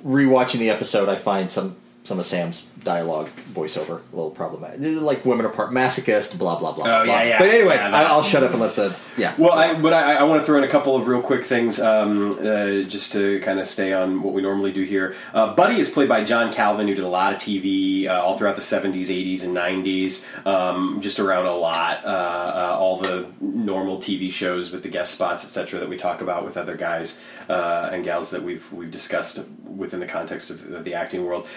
[0.08, 1.76] rewatching the episode, I find some
[2.08, 4.80] some of Sam's dialogue voiceover a little problematic.
[4.80, 6.86] Like women are part masochist, blah blah blah.
[6.86, 7.14] Oh, blah.
[7.14, 7.38] yeah, yeah.
[7.38, 9.36] But anyway, Yeah, I'll shut up and let the yeah.
[9.38, 11.82] Well, I, but I, I want to throw in a couple of real quick things
[11.82, 15.16] um, uh, just to kind of stay on what we normally do here.
[15.34, 18.38] Uh, Buddy is played by John Calvin, who did a lot of TV uh, all
[18.38, 22.06] throughout the 70s, 80s, and 90s, um, just around a lot.
[22.06, 26.22] Uh, uh, all the normal TV shows with the guest spots, etc., that we talk
[26.22, 30.74] about with other guys uh, and gals that we've we've discussed within the context of,
[30.74, 31.48] of the acting world.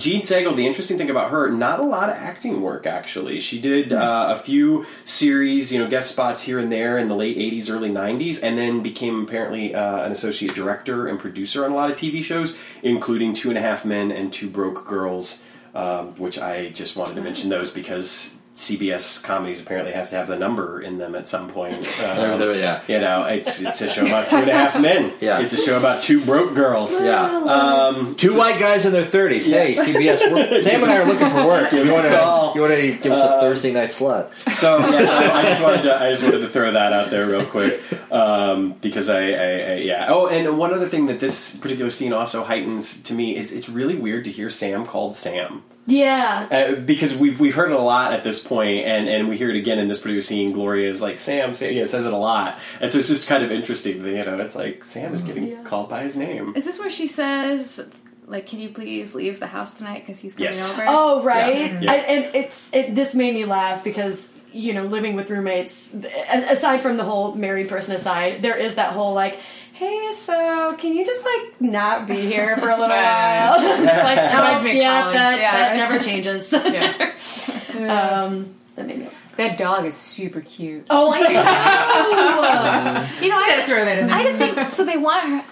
[0.00, 3.38] Uh, Jean Sagal, the interesting thing about her, not a lot of acting work actually.
[3.38, 7.14] She did uh, a few series, you know, guest spots here and there in the
[7.14, 11.72] late '80s, early '90s, and then became apparently uh, an associate director and producer on
[11.72, 15.42] a lot of TV shows, including Two and a Half Men and Two Broke Girls,
[15.74, 18.30] um, which I just wanted to mention those because.
[18.60, 21.74] CBS comedies apparently have to have the number in them at some point.
[21.74, 21.84] Um,
[22.40, 22.82] There- yeah.
[22.86, 25.12] you know, it's it's a show about two and a half men.
[25.20, 25.40] Yeah.
[25.40, 26.92] it's a show about two broke girls.
[27.02, 27.24] Yeah.
[27.24, 29.46] Um, Two white guys in their thirties.
[29.46, 30.18] Hey, CBS,
[30.62, 31.72] Sam and I are looking for work.
[31.72, 34.30] You want to you want to give us a Thursday night slot?
[34.52, 37.26] so yeah, so I just wanted to I just wanted to throw that out there
[37.26, 37.80] real quick
[38.12, 40.06] um, because I, I, I yeah.
[40.08, 43.68] Oh, and one other thing that this particular scene also heightens to me is it's
[43.68, 45.62] really weird to hear Sam called Sam.
[45.90, 46.48] Yeah.
[46.50, 49.50] Uh, because we've we've heard it a lot at this point, and, and we hear
[49.50, 50.52] it again in this particular scene.
[50.52, 53.42] Gloria is like Sam, Sam, yeah, says it a lot, and so it's just kind
[53.44, 54.02] of interesting.
[54.02, 55.62] that, You know, it's like Sam is getting Yeah.
[55.64, 56.54] called by his name.
[56.56, 57.80] Is this where she says,
[58.26, 60.70] like, can you please leave the house tonight because he's coming Yes.
[60.70, 60.84] over?
[60.88, 61.82] Oh right.
[61.82, 61.92] Yeah.
[61.92, 62.94] I, and it's it.
[62.94, 65.94] This made me laugh because you know, living with roommates,
[66.28, 69.38] aside from the whole married person aside, there is that whole like,
[69.80, 73.58] hey, so can you just like not be here for a little while?
[73.60, 75.14] just like, Reminds oh, me of yeah, college.
[75.14, 76.52] that, Yeah, that never changes.
[77.72, 78.24] Yeah.
[78.24, 79.08] um, that made me.
[79.36, 80.84] That dog is super cute.
[80.90, 81.28] Oh, I know.
[83.22, 84.16] You know, Gotta I, throw that in there.
[84.16, 84.84] I didn't think so.
[84.84, 85.44] They want her,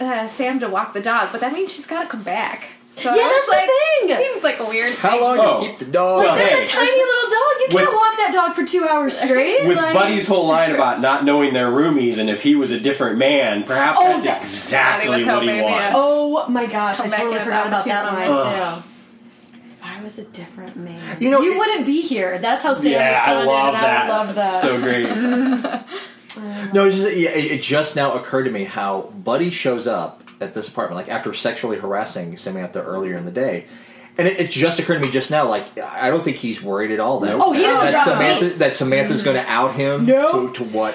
[0.00, 2.64] uh, Sam to walk the dog, but that means she's got to come back.
[2.96, 4.32] So Yeah, I was that's the like, thing.
[4.32, 4.94] Seems like a weird.
[4.94, 5.20] How thing.
[5.20, 5.42] long Oh.
[5.42, 5.60] do you oh.
[5.70, 6.18] keep the dog?
[6.24, 6.62] Well, That's hey.
[6.62, 7.40] a tiny little dog.
[7.58, 9.64] You With- can't walk that dog for two hours straight.
[9.66, 12.78] With like, Buddy's whole line about not knowing their roomies and if he was a
[12.78, 15.78] different man, perhaps Oh, that's that- exactly That he what he hoping, wants.
[15.80, 15.92] yeah.
[15.96, 18.82] Oh my gosh, Come I totally forgot about that line opportunity.
[18.82, 18.88] too.
[19.72, 22.38] If I was a different man, You know, you it- wouldn't be here.
[22.38, 24.04] That's how Sam yeah, I responded, love and that.
[24.04, 24.62] I love that.
[24.62, 25.82] So great.
[26.72, 30.23] No, it's just, yeah, it, it just now occurred to me how Buddy shows up
[30.40, 33.66] at this apartment, like after sexually harassing Samantha earlier in the day.
[34.16, 36.92] And it, it just occurred to me just now, like I don't think he's worried
[36.92, 40.48] at all that Oh, he doesn't that Samantha that Samantha's going to out him No.
[40.48, 40.94] to, to what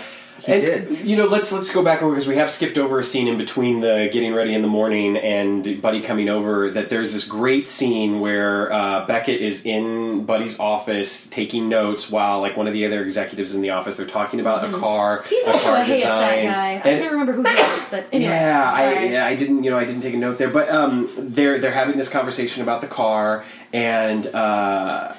[0.49, 1.05] he And did.
[1.05, 3.37] you know, let's let's go back over because we have skipped over a scene in
[3.37, 6.69] between the getting ready in the morning and Buddy coming over.
[6.69, 12.41] That there's this great scene where uh, Beckett is in Buddy's office taking notes while
[12.41, 15.29] like one of the other executives in the office they're talking about a car, Mm-hmm.
[15.29, 16.45] He's a also car a hey, it's that design.
[16.45, 16.67] guy.
[16.69, 17.49] I And- can't remember who he
[17.79, 20.37] is, but anyway, yeah, I, yeah, I didn't, you know, I didn't take a note
[20.37, 25.13] there, but um, they're they're having this conversation about the car, and uh,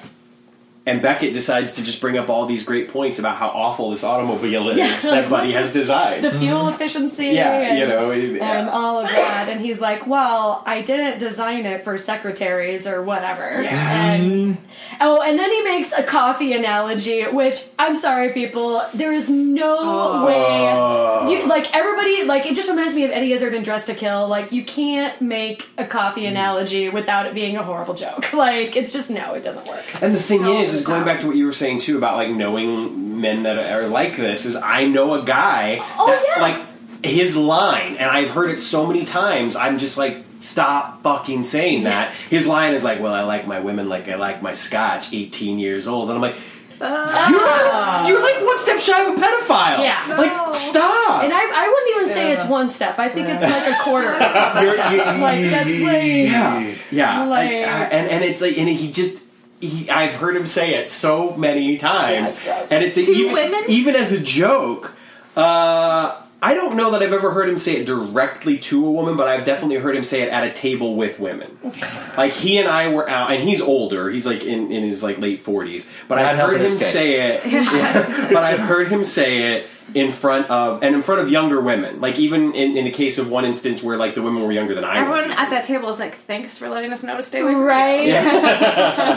[0.85, 4.03] and Beckett decides to just bring up all these great points about how awful this
[4.03, 6.23] automobile is Yeah, that Buddy has designed.
[6.23, 7.27] the fuel efficiency.
[7.27, 9.47] yeah, and, you know, it- and all of that.
[9.49, 14.57] And he's like, "Well, I didn't design it for secretaries or whatever." And
[14.99, 19.77] oh, and then he makes a coffee analogy, which I'm sorry, people, there is no
[19.81, 20.25] Oh.
[20.25, 21.31] way.
[21.33, 24.27] You, like everybody, like it just reminds me of Eddie Izzard in Dressed to Kill.
[24.27, 28.29] Like you can't make a coffee analogy without it being a horrible joke.
[28.41, 29.83] Like it's just no, it doesn't work.
[30.01, 31.97] And the thing No, is, is it's going back to what you were saying too
[31.97, 34.45] about like knowing men that are like this.
[34.45, 36.41] Is I know a guy Oh, that yeah.
[36.41, 36.61] like
[37.03, 39.55] his line, and I've heard it so many times.
[39.55, 42.13] I'm just like, stop fucking saying that.
[42.29, 45.57] His line is like, "Well, I like my women like I like my scotch." 18
[45.59, 46.35] years old, and I'm like.
[46.83, 48.07] You're, ah.
[48.07, 49.79] you're like one step shy of a pedophile.
[49.83, 50.03] Yeah.
[50.09, 50.15] No.
[50.15, 51.23] Like, stop.
[51.23, 52.39] And I, I wouldn't even say Yeah.
[52.41, 52.97] it's one step.
[52.97, 55.19] I think it's like a quarter of a step.
[55.19, 58.91] like that's like yeah, yeah, Like- I- I- uh, and and it's like, and he
[58.91, 59.20] just.
[59.61, 62.71] He, I've heard him say it so many times, it's gross.
[62.71, 63.63] and it's To even, women?
[63.67, 64.93] even as a joke.
[65.37, 69.15] Uh, I don't know that I've ever heard him say it directly to a woman,
[69.15, 71.55] but I've definitely heard him say it at a table with women.
[72.17, 74.09] like he and I were out, and he's older.
[74.09, 77.45] He's like in, in his like late forties, but Not I've heard him say it.
[77.51, 81.61] Yeah, but I've heard him say it in front of and in front of younger
[81.61, 82.01] women.
[82.01, 84.75] Like even in, in the case of one instance where like the women were younger
[84.75, 85.21] than I was.
[85.21, 87.63] Everyone at that table is like, "Thanks for letting us know to stay away from
[87.63, 88.13] right, you."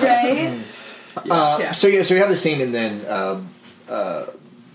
[0.06, 0.60] right.
[1.30, 1.72] Uh, Yeah.
[1.72, 3.40] So yeah, so we have the scene, and then uh,
[3.88, 4.26] uh,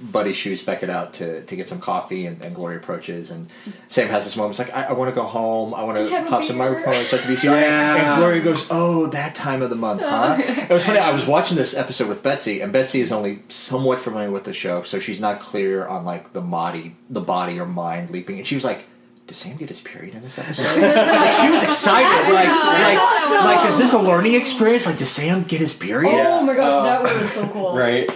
[0.02, 3.50] Buddy shoos Beckett out to, to get some coffee, and, and Gloria approaches, and
[3.88, 4.58] Sam has this moment.
[4.58, 5.74] It's like, I, I want to go home.
[5.74, 7.44] I want to pop some beer." microphone and start the VCR.
[7.44, 7.96] Yeah.
[8.14, 11.00] And Gloria goes, "Oh, that time of the month, huh?" it was funny.
[11.00, 14.54] I was watching this episode with Betsy, and Betsy is only somewhat familiar with the
[14.54, 18.48] show, so she's not clear on like the body, the body or mind leaping, and
[18.48, 18.86] she was like.
[19.28, 20.64] does Sam get his period in this episode?
[20.82, 22.34] like she was excited.
[22.34, 23.46] Like, like, awesome.
[23.46, 24.88] like, is this a learning experience?
[24.88, 26.26] Like, does Sam get his period?
[26.26, 27.76] Oh my gosh, Uh, that would have been so cool.
[27.76, 28.10] right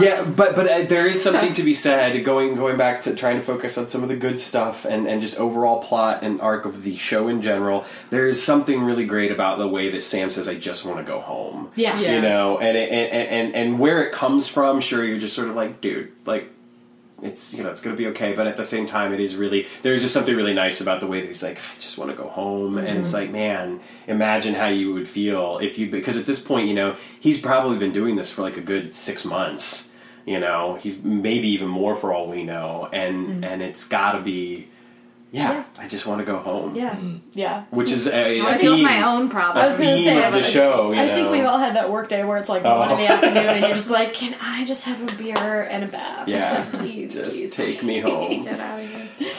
[0.00, 3.36] yeah but but uh, there is something to be said going going back to trying
[3.36, 6.64] to focus on some of the good stuff and and just overall plot and arc
[6.64, 10.28] of the show in general there is something really great about the way that sam
[10.30, 11.98] says i just want to go home Yeah.
[12.00, 12.16] Yeah.
[12.16, 15.48] you know and, it, and and and where it comes from sure you're just sort
[15.48, 16.50] of like dude like
[17.22, 19.66] it's you know it's gonna be okay but at the same time it is really
[19.82, 22.16] there's just something really nice about the way that he's like i just want to
[22.16, 22.76] go home.
[22.76, 23.16] And it's mm-hmm.
[23.16, 26.96] like man imagine how you would feel if you because at this point you know
[27.18, 29.90] he's probably been doing this for like a good six months
[30.26, 30.74] you know?
[30.74, 33.44] He's maybe even more for all we know and mm-hmm.
[33.44, 34.68] and it's gotta be
[35.32, 35.64] yeah, Yeah.
[35.78, 36.96] i just want to go home Yeah,
[37.32, 37.64] yeah.
[37.70, 39.64] which is a, I a deal theme, my own problem.
[39.64, 41.74] I was gonna theme say, of the I- show you I think we've all had
[41.76, 42.78] that work day where it's like Oh.
[42.80, 45.84] one in the afternoon and you're just like, can I just have a beer and
[45.84, 46.28] a bath?
[46.28, 47.52] yeah please, just please.
[47.54, 48.88] take me home Get out of
[49.18, 49.30] here.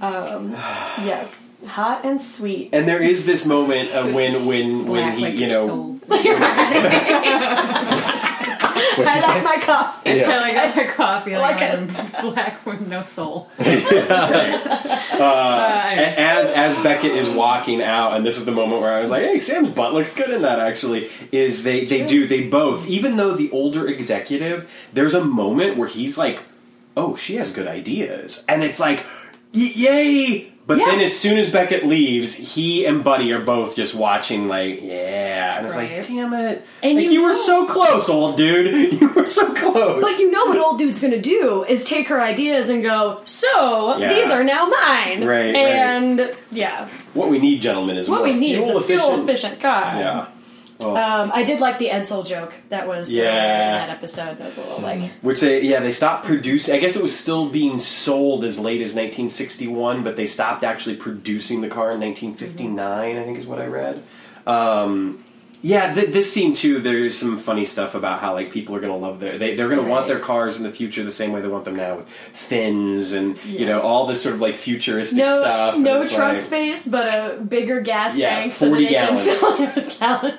[0.00, 0.50] Um,
[1.04, 2.70] yes, hot and sweet.
[2.72, 5.88] And there is this moment of when when when Black he like you your know
[9.04, 9.12] soul.
[9.12, 10.10] I like my coffee.
[10.10, 10.26] It's Yeah.
[10.26, 11.86] kind of like a coffee, like, Like I'm
[12.32, 13.50] black with no soul.
[13.58, 13.64] uh,
[15.20, 19.10] Uh, as as Beckett is walking out, and this is the moment where I was
[19.10, 22.86] like, "Hey, Sam's butt looks good in that." Actually, is they they do they both,
[22.88, 26.42] even though the older executive, there's a moment where he's like,
[26.96, 29.04] "Oh, she has good ideas," and it's like.
[29.54, 30.51] y- yay!
[30.64, 30.84] But Yeah.
[30.86, 35.58] then as soon as Beckett leaves, he and Buddy are both just watching, like, yeah.
[35.58, 35.96] And it's Right.
[35.98, 36.64] like, damn it.
[36.84, 38.92] And like, you you, were know- so close, old dude.
[39.00, 40.00] You were so close.
[40.00, 43.96] But you know what old dude's gonna do is take her ideas and go, so
[43.98, 44.12] Yeah.
[44.14, 45.24] these are now mine.
[45.24, 45.56] Right, right.
[45.56, 49.00] And yeah, what we need, gentlemen, is what more we need fuel is a efficient.
[49.14, 49.92] fuel efficient car.
[49.96, 50.24] Yeah.
[50.82, 50.96] Oh.
[50.96, 53.82] Um, I did like the Edsel joke that was uh, Yeah.
[53.82, 54.38] in that episode.
[54.38, 56.74] That was a little like Which they, yeah, they stopped producing.
[56.74, 60.96] I guess it was still being sold as late as 1961, but they stopped actually
[60.96, 63.16] producing the car in 1959.
[63.16, 64.02] I think is what I read.
[64.46, 65.24] Um,
[65.64, 66.80] yeah, th- this scene too.
[66.80, 69.68] There's some funny stuff about how like people are going to love their they, they're
[69.68, 71.98] going to want their cars in the future the same way they want them now
[71.98, 75.76] with fins and you know all this sort of like futuristic no stuff.
[75.78, 79.14] no trunk like- space, but a bigger gas Yeah, tank so that 40 they can
[79.14, 79.38] gallons.
[79.38, 80.38] fill it with gallon.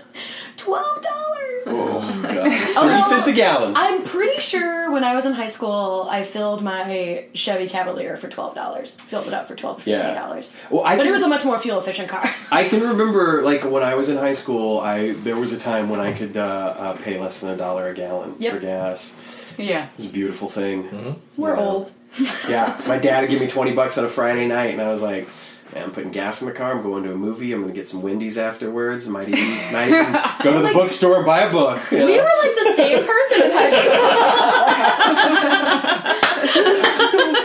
[0.58, 2.26] Twelve dollars.
[2.50, 2.70] God.
[2.76, 3.10] Oh, thirty no.
[3.10, 3.74] cents a gallon.
[3.76, 8.28] I'm pretty sure when I was in high school, I filled my Chevy Cavalier for
[8.30, 8.96] twelve dollars.
[8.96, 9.98] Filled it up for twelve, Yeah.
[10.00, 10.56] fifteen dollars.
[10.70, 12.30] Well, I but it was a much more fuel efficient car.
[12.52, 15.90] I can remember, like when I was in high school, I there was a time
[15.90, 16.42] when I could uh,
[16.78, 18.54] uh, pay less than a dollar a gallon Yep.
[18.54, 19.14] for gas.
[19.58, 19.90] Yeah.
[19.98, 21.22] It's a beautiful thing.
[21.38, 21.62] We're Yeah.
[21.62, 21.92] old.
[22.50, 25.02] Yeah, my dad would give me twenty bucks on a Friday night, and I was
[25.02, 25.32] like, "Man,
[25.76, 26.72] I'm putting gas in the car.
[26.72, 27.52] I'm going to a movie.
[27.54, 29.08] I'm going to get some Wendy's afterwards.
[29.08, 30.14] Might even, might even
[30.44, 32.06] go to the bookstore and buy a book." you know?
[32.06, 33.94] We were like the same person in high school.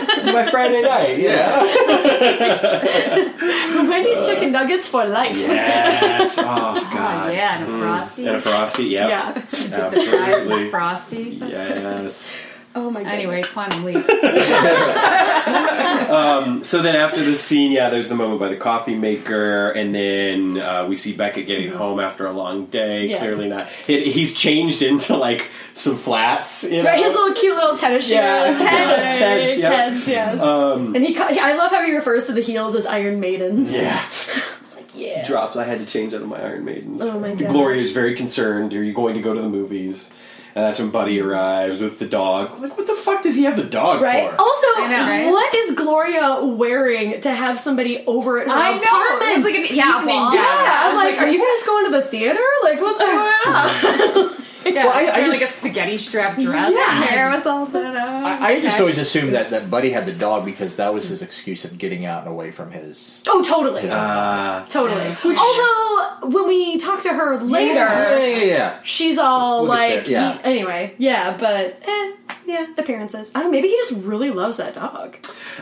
[0.15, 1.19] this is my Friday night.
[1.19, 1.63] Yeah.
[3.89, 5.35] Wendy's chicken uh, nuggets for life.
[5.37, 6.37] yes.
[6.37, 7.33] Oh Oh, God.
[7.33, 7.79] yeah, and a mm.
[7.79, 8.27] frosty.
[8.27, 8.83] And a frosty.
[8.85, 9.09] Yep.
[9.09, 9.33] Yeah.
[9.33, 10.69] Dip the fries in Absolutely.
[10.69, 11.39] frosty.
[11.41, 12.35] Yes.
[12.79, 13.11] Oh my god.
[13.11, 14.05] Anyway, quantum leap.
[16.69, 20.59] So then after the scene, yeah, there's the moment by the coffee maker, and then
[20.59, 23.07] uh, we see Beckett getting home after a long day.
[23.07, 23.19] Yes.
[23.19, 23.69] Clearly not.
[23.69, 26.89] He, he's changed into like some flats, you know.
[26.89, 28.13] Right, his little cute little tennis shoes.
[28.13, 29.89] Yeah, Keds, Keds, yeah.
[29.89, 30.41] Keds, yes.
[30.41, 33.71] um, and he, I love how he refers to the heels as Iron Maidens.
[33.71, 34.05] yeah,
[34.59, 35.27] It's like, yeah.
[35.27, 35.55] drops.
[35.55, 37.01] I had to change out of my Iron Maidens.
[37.01, 37.49] Oh my god.
[37.49, 38.73] Gloria is very concerned.
[38.73, 40.09] Are you going to go to the movies?
[40.55, 42.59] And that's when Buddy arrives with the dog.
[42.59, 44.29] Like, what the fuck does he have the dog Right.
[44.29, 44.35] for?
[44.41, 45.27] Also, know, right?
[45.31, 48.77] what is Gloria wearing to have somebody over at her I know.
[48.79, 49.31] apartment?
[49.31, 50.33] It was like an Yeah, evening well, gown.
[50.35, 52.39] yeah, I I'm was like, are you guys going to the theater?
[52.63, 54.35] Like, what's going on?
[54.65, 56.71] Yeah, Well, I- I just- like a spaghetti strap dress.
[56.73, 57.01] Yeah.
[57.03, 58.07] Hair was all done up.
[58.41, 61.21] I, I just always assumed that, that Buddy had the dog because that was his
[61.21, 63.21] excuse of getting out and away from his.
[63.27, 63.87] oh, totally.
[63.89, 64.65] Ah.
[64.69, 65.15] totally.
[65.25, 68.79] Although, when we talk to her later, Yeah, yeah, yeah.
[68.83, 70.33] she's all We'll like, there, yeah.
[70.33, 72.11] he- anyway, yeah, but eh,
[72.45, 73.31] yeah, appearances.
[73.33, 75.15] I don't know, maybe he just really loves that dog.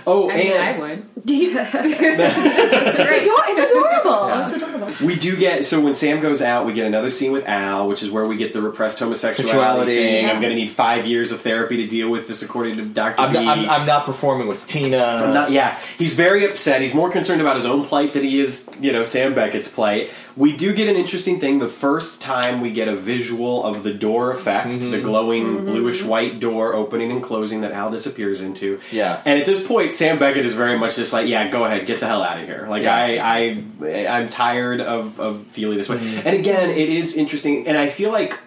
[0.08, 1.06] oh, I mean, I would.
[1.28, 3.24] it's, Great.
[3.24, 4.28] ador- it's adorable.
[4.28, 4.48] Yeah.
[4.48, 5.06] It's adorable.
[5.08, 8.02] We do get so when Sam goes out, we get another scene with Al, which
[8.02, 10.24] is where we get the repressed homosexuality Sexuality, thing.
[10.26, 10.32] yeah.
[10.32, 13.22] I'm going to need five years of therapy to deal with this, according to Doctor.
[13.22, 14.98] I'm, not- I'm, I'm not performing with Tina.
[14.98, 16.82] I'm not- yeah, he's very upset.
[16.82, 20.12] He's more concerned about his own plight than he is, you know, Sam Beckett's plight.
[20.36, 21.58] We do get an interesting thing.
[21.60, 24.92] The first time we get a visual of the door effect, Mm-hmm.
[24.92, 28.80] the glowing bluish white door opening and closing that Al disappears into.
[28.92, 29.22] Yeah.
[29.26, 32.00] And at this point, Sam Beckett is very much just like, yeah, go ahead, get
[32.00, 32.68] the hell out of here.
[32.70, 32.96] Like, Yeah.
[32.96, 35.98] I, I, I'm tired of, of feeling this way.
[35.98, 36.28] Mm-hmm.
[36.28, 38.38] And again, it is interesting, and I feel like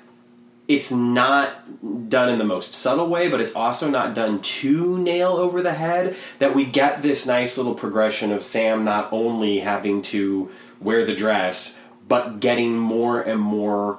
[0.70, 5.32] it's not done in the most subtle way, but it's also not done too nail
[5.32, 6.14] over the head.
[6.38, 10.48] That we get this nice little progression of Sam not only having to
[10.80, 11.74] wear the dress,
[12.06, 13.98] but getting more and more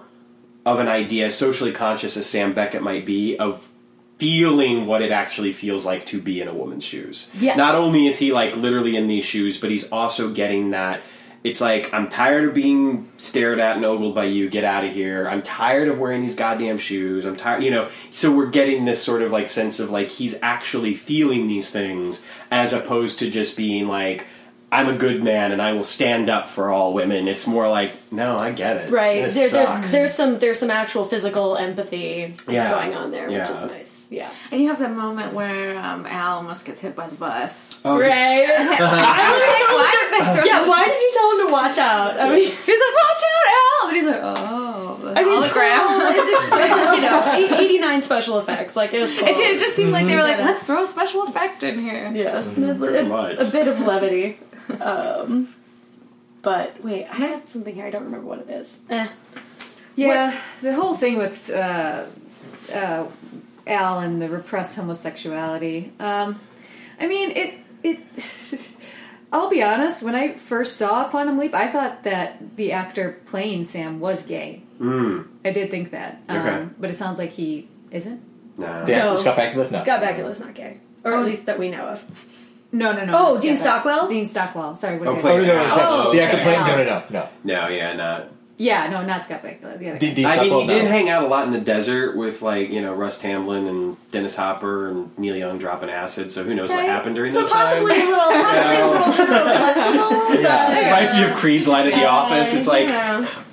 [0.65, 3.67] of an idea, socially conscious as Sam Beckett might be, of
[4.17, 7.27] feeling what it actually feels like to be in a woman's shoes.
[7.37, 7.55] Yeah.
[7.55, 11.01] Not only is he like literally in these shoes, but he's also getting that.
[11.43, 14.49] It's like I'm tired of being stared at and ogled by you.
[14.49, 15.27] Get out of here.
[15.27, 17.25] I'm tired of wearing these goddamn shoes.
[17.25, 17.63] I'm tired.
[17.63, 17.89] You know.
[18.11, 22.21] So we're getting this sort of like sense of like he's actually feeling these things
[22.51, 24.25] as opposed to just being like.
[24.73, 27.27] I'm a good man and I will stand up for all women.
[27.27, 28.89] It's more like, no, I get it.
[28.89, 29.19] Right.
[29.27, 29.91] There, there's sucks.
[29.91, 32.71] there's some there's some actual physical empathy Yeah.
[32.71, 34.07] going on there, which is nice.
[34.09, 34.29] Yeah.
[34.51, 37.79] And you have that moment where um, Al almost gets hit by the bus.
[37.83, 38.47] Oh, Right.
[38.49, 40.67] I was like, why did yeah.
[40.67, 42.19] Why did you tell him to watch out?
[42.19, 43.87] I mean, He's like, watch out, Al!
[43.87, 46.11] And he's like, oh, the I mean, hologram.
[46.61, 47.01] still, you
[47.51, 48.75] know, 89 special effects.
[48.75, 49.13] Like it was.
[49.17, 49.27] Cool.
[49.27, 49.55] It did.
[49.57, 52.11] It just seemed like they were like, let's throw a special effect in here.
[52.13, 52.41] Yeah,
[52.77, 53.37] pretty a, much.
[53.39, 54.37] a bit of levity.
[54.79, 55.53] Um,
[56.41, 57.85] but wait, I had something here.
[57.85, 58.79] I don't remember what it is.
[58.89, 59.07] Eh.
[59.95, 62.05] Yeah, the whole thing with uh,
[62.73, 63.05] uh,
[63.67, 65.91] Al and the repressed homosexuality.
[65.99, 66.39] Um,
[66.99, 67.53] I mean, it
[67.83, 67.99] it.
[69.33, 70.03] I'll be honest.
[70.03, 74.63] When I first saw Quantum Leap, I thought that the actor playing Sam was gay.
[74.79, 76.67] Mm, I did think that, um, Okay.
[76.79, 78.21] but it sounds like he isn't.
[78.57, 78.83] no.
[78.87, 79.15] Yeah, No.
[79.15, 79.71] Scott Bakula?
[79.71, 79.79] No.
[79.79, 82.03] Scott Bakula's not gay, or at least that we know of.
[82.73, 83.13] No, no, no.
[83.15, 83.95] Oh, Dean Scott Bakula.
[83.97, 84.07] Stockwell?
[84.07, 84.75] Dean Stockwell.
[84.77, 85.37] Sorry, what Oh, did I play- say?
[85.39, 85.85] Oh, no, no, no, sorry.
[86.07, 86.43] Oh, the actor okay.
[86.43, 86.59] playing?
[86.61, 87.29] No, no, no, no.
[87.43, 88.27] No, yeah, not.
[88.57, 89.79] Yeah, no, not Scott Bakula.
[89.79, 90.13] The other Dean, guy.
[90.13, 90.89] Dean I mean, Stockwell, he did no.
[90.91, 94.35] hang out a lot in the desert with like you know Russ Tamblyn and Dennis
[94.35, 96.31] Hopper and Neil Young dropping acid.
[96.31, 96.87] So who knows what Okay.
[96.87, 97.41] happened during this.
[97.41, 98.03] so those possibly times?
[98.03, 100.35] a little, possibly a little flexible.
[100.41, 102.53] Yeah, but- reminds me of Creed's line at the office.
[102.53, 102.87] It's like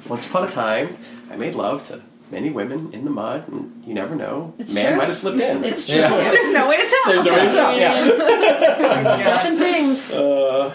[0.08, 0.96] once upon a time,
[1.30, 4.88] I made love to many women in the mud, and you never know, It's man
[4.88, 4.96] true.
[4.98, 5.64] might have slipped in.
[5.64, 5.96] It's true.
[5.96, 6.08] Yeah.
[6.30, 7.12] There's no way to tell.
[7.12, 7.76] There's no way to tell.
[7.78, 8.04] Yeah.
[9.20, 10.12] Stuff and things.
[10.12, 10.72] Uh,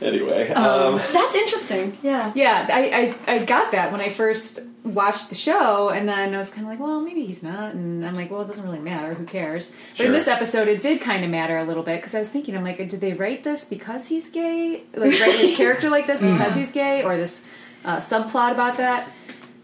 [0.00, 1.96] anyway, um, That's interesting.
[2.02, 2.32] Yeah.
[2.34, 6.38] Yeah, I, I, I got that when I first watched the show, and then I
[6.38, 8.78] was kind of like, well, maybe he's not, and I'm like, well, it doesn't really
[8.78, 9.12] matter.
[9.14, 9.70] Who cares?
[9.70, 10.06] But Sure.
[10.06, 12.56] in this episode, it did kind of matter a little bit because I was thinking,
[12.56, 14.82] I'm like, did they write this because he's gay?
[14.94, 17.44] Like, write his character like this because he's gay, or this
[17.84, 19.08] uh, subplot about that?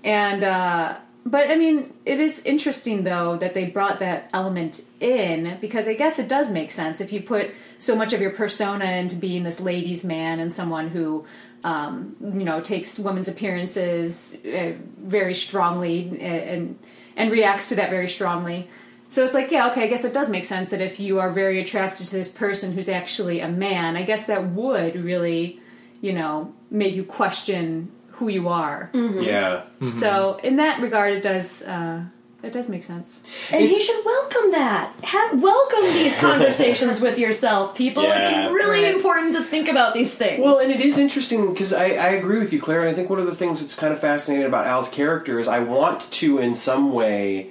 [0.02, 5.56] And uh, but I mean, it is interesting though that they brought that element in
[5.60, 8.84] because I guess it does make sense if you put so much of your persona
[8.84, 11.24] into being this ladies' man and someone who
[11.64, 16.78] um, you know takes women's appearances uh, very strongly and, and
[17.16, 18.68] and reacts to that very strongly.
[19.08, 21.30] So it's like, yeah, okay, I guess it does make sense that if you are
[21.30, 25.60] very attracted to this person who's actually a man, I guess that would really,
[26.00, 28.90] you know, make you question who you are.
[28.94, 29.62] yeah.
[29.90, 32.04] So in that regard, it does uh,
[32.42, 33.22] it does make sense.
[33.50, 34.92] And It's- he should welcome that.
[35.02, 38.02] Have welcome these conversations with yourself, people.
[38.02, 38.18] Yeah.
[38.44, 38.94] it's really Right.
[38.94, 40.42] important to think about these things.
[40.44, 43.08] Well, and it is interesting because I, I agree with you, Claire, and I think
[43.08, 46.38] one of the things that's kind of fascinating about Al's character is I want to,
[46.38, 47.50] in some way,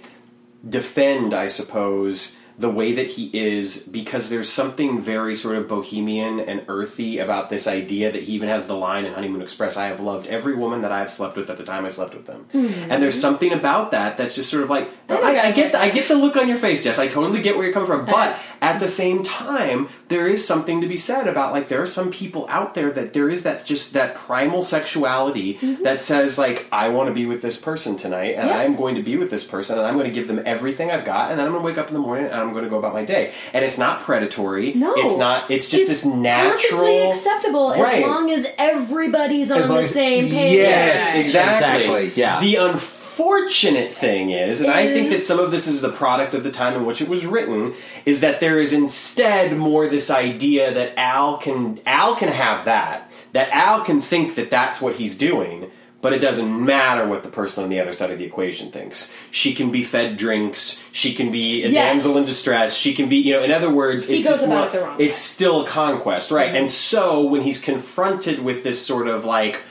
[0.67, 6.39] defend, I suppose, the way that he is because there's something very sort of bohemian
[6.39, 9.87] and earthy about this idea that he even has the line in Honeymoon Express I
[9.87, 12.25] have loved every woman that I have slept with at the time I slept with
[12.25, 12.45] them.
[12.51, 12.67] Hmm.
[12.91, 15.79] And there's something about that that's just sort of like I, I that's get the,
[15.79, 16.99] I get the look on your face, Jess.
[16.99, 18.01] I totally get where you're coming from.
[18.01, 18.11] Uh-huh.
[18.11, 21.87] But at the same time, there is something to be said about like there are
[21.87, 25.81] some people out there that there is that just that primal sexuality mm-hmm.
[25.83, 28.57] that says like I want to be with this person tonight and Yeah.
[28.59, 31.03] I'm going to be with this person and I'm going to give them everything I've
[31.03, 32.69] got and then I'm going to wake up in the morning and I'm going to
[32.69, 33.33] go about my day.
[33.53, 34.73] And it's not predatory.
[34.75, 38.03] no, It's not it's just It's this natural perfectly acceptable Right.
[38.03, 40.53] as long as everybody's on As the as- same page.
[40.57, 41.83] Yes, exactly.
[42.05, 42.39] exactly, yeah.
[42.39, 46.43] The unfortunate thing is, and I think that some of this is the product of
[46.43, 47.73] the time in which it was written,
[48.05, 53.11] is that there is instead more this idea that Al can Al can have that,
[53.33, 55.71] that Al can think that that's what he's doing.
[56.01, 59.09] But it doesn't matter what the person on the other side of the equation thinks.
[59.31, 60.77] She can be fed drinks.
[60.91, 61.75] She can be a Yes.
[61.93, 62.75] damsel in distress.
[62.75, 65.65] She can be, you know, in other words, He it's just more, it it's still
[65.65, 66.53] conquest, right?
[66.53, 69.61] And so when he's confronted with this sort of like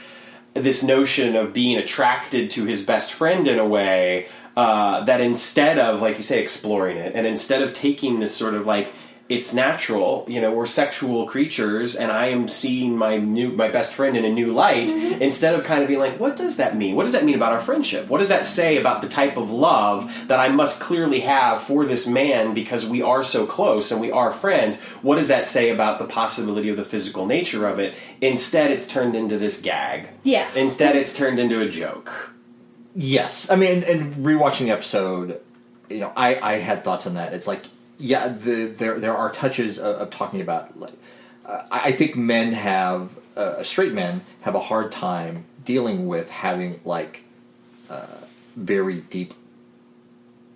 [0.55, 5.79] this notion of being attracted to his best friend in a way uh, that instead
[5.79, 8.93] of like you say exploring it and instead of taking this sort of like
[9.29, 13.93] it's natural you know we're sexual creatures and i am seeing my new my best
[13.93, 15.23] friend in a new light mm-hmm.
[15.23, 16.97] instead of kind of being like what does that mean?
[16.97, 18.09] What does that mean about our friendship?
[18.09, 21.85] What does that say about the type of love that i must clearly have for
[21.85, 24.79] this man because we are so close and we are friends?
[25.03, 27.95] What does that say about the possibility of the physical nature of it?
[28.21, 30.09] Instead it's turned into this gag.
[30.23, 30.49] Yeah.
[30.55, 32.31] Instead, it's turned into a joke.
[32.95, 35.41] Yes, I mean, and rewatching the episode,
[35.89, 37.33] you know, I, I had thoughts on that.
[37.33, 37.65] It's like,
[37.99, 40.95] yeah, the, there there are touches of, of talking about like,
[41.47, 46.81] uh, I think men have uh, straight men have a hard time dealing with having
[46.85, 47.25] like
[47.91, 48.07] uh,
[48.57, 49.35] very deep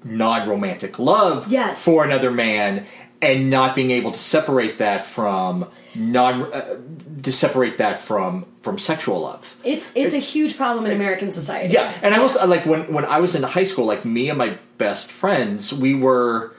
[0.04, 1.82] non-romantic love Yes.
[1.82, 2.86] for another man
[3.22, 6.76] and not being able to separate that from non uh,
[7.22, 11.72] to separate that from from sexual love It's it's a huge problem in American society.
[11.72, 14.28] yeah, and I was uh, like when when I was in high school, like me
[14.28, 16.54] and my best friends, we were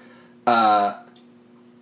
[0.47, 0.97] uh,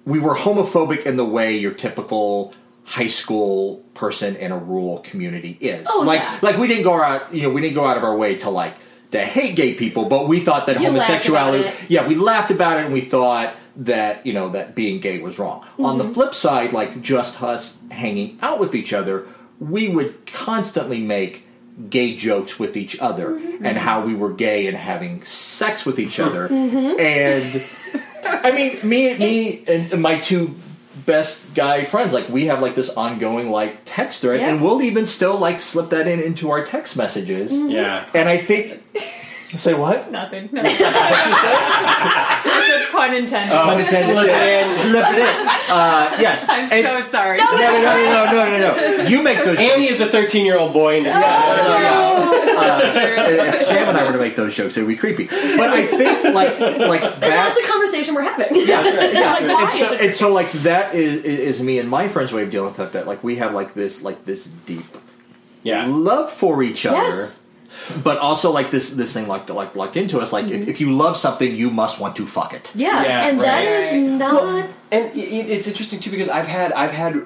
[0.05, 5.57] we were homophobic in the way your typical high school person in a rural community
[5.61, 5.87] is.
[5.89, 6.39] Oh, like yeah.
[6.41, 8.49] like we didn't go out, you know, we didn't go out of our way to
[8.49, 8.75] like
[9.11, 11.71] to hate gay people, but we thought that You homosexuality.
[11.87, 15.39] Yeah, we laughed about it and we thought that you know that being gay was
[15.39, 15.65] wrong.
[15.79, 16.07] On Mm-hmm.
[16.07, 19.27] the flip side, like just us hanging out with each other,
[19.59, 21.43] we would constantly make
[21.89, 23.65] gay jokes with each other Mm-hmm.
[23.65, 26.47] and how we were gay and having sex with each other.
[26.47, 26.99] Mm-hmm.
[26.99, 27.63] And
[28.25, 30.55] I mean, me, me, and my two
[31.05, 34.49] best guy friends, like we have like this ongoing like text thread, Yeah.
[34.49, 37.51] and we'll even still like slip that in into our text messages.
[37.53, 37.69] Mm-hmm.
[37.71, 38.09] Yeah.
[38.13, 38.81] And I think,
[39.57, 40.11] say what?
[40.11, 40.49] Nothing.
[40.53, 40.61] No.
[42.45, 43.55] That's a pun intended.
[43.55, 44.13] Pun intended.
[44.15, 44.69] slip it in.
[44.69, 45.47] Slip it in.
[45.69, 46.45] Uh, yes.
[46.49, 47.37] I'm And- so sorry.
[47.39, 49.03] No, no, no, no, no, no, no, no.
[49.07, 49.57] You make those.
[49.59, 50.95] Annie is a 13 year old boy.
[50.97, 51.21] And just, Uh,
[53.27, 55.25] if Sam and I were to make those jokes, it would be creepy.
[55.25, 57.55] But I think like like That's that.
[57.61, 58.55] the conversation we're having.
[58.55, 59.33] Yeah, yeah.
[59.33, 62.49] Like, and, so, and so like that is is me and my friends' way of
[62.51, 62.93] dealing with stuff.
[62.93, 64.85] That like we have like this like this deep
[65.63, 65.85] Yeah.
[65.87, 67.27] love for each other.
[67.89, 68.01] Yes.
[68.03, 70.91] But also like this this thing like like like into us like if, if you
[70.91, 72.71] love something you must want to fuck it.
[72.75, 73.93] Yeah, Yeah, and that right.
[73.95, 74.33] is not.
[74.33, 77.21] Well, and i- i- it's interesting too because I've had I've had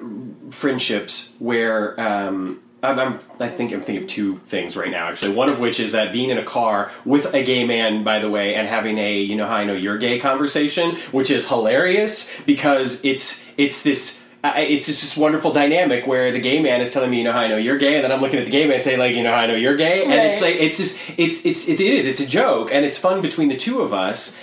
[0.50, 5.34] friendships where um, I'm, I'm I think I'm thinking of two things right now actually.
[5.34, 8.30] One of which is that being in a car with a gay man, by the
[8.30, 12.30] way, and having a you know how I know you're gay conversation, which is hilarious
[12.46, 14.19] because it's it's this.
[14.42, 17.32] I- It's just this wonderful dynamic where the gay man is telling me, you know
[17.32, 19.14] how I know you're gay, and then I'm looking at the gay man saying, like,
[19.14, 21.80] you know how I know you're gay, and it's like it's just it's it's it
[21.80, 24.34] is it's a joke, and it's fun between the two of us,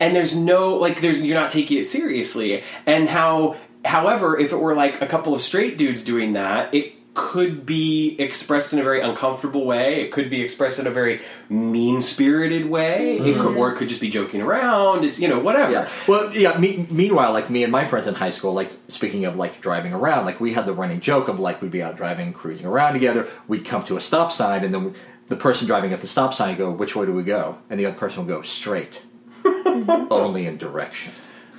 [0.00, 4.56] and there's no like there's you're not taking it seriously and how however if it
[4.56, 8.82] were like a couple of straight dudes doing that it could be expressed in a
[8.82, 13.48] very uncomfortable way it could be expressed in a very mean spirited way it could
[13.48, 13.56] mm-hmm.
[13.56, 15.88] or it could just be joking around it's you know whatever Yeah.
[16.06, 16.56] Well, yeah.
[16.58, 19.92] Me, meanwhile, like me and my friends in high school, like speaking of like driving
[19.92, 22.94] around, like we had the running joke of like we'd be out driving, cruising around
[22.94, 23.28] together.
[23.48, 24.94] We'd come to a stop sign, and then
[25.28, 27.78] the person driving at the stop sign would go, "Which way do we go?" And
[27.78, 29.02] the other person would go, "Straight,
[29.44, 31.12] only in direction."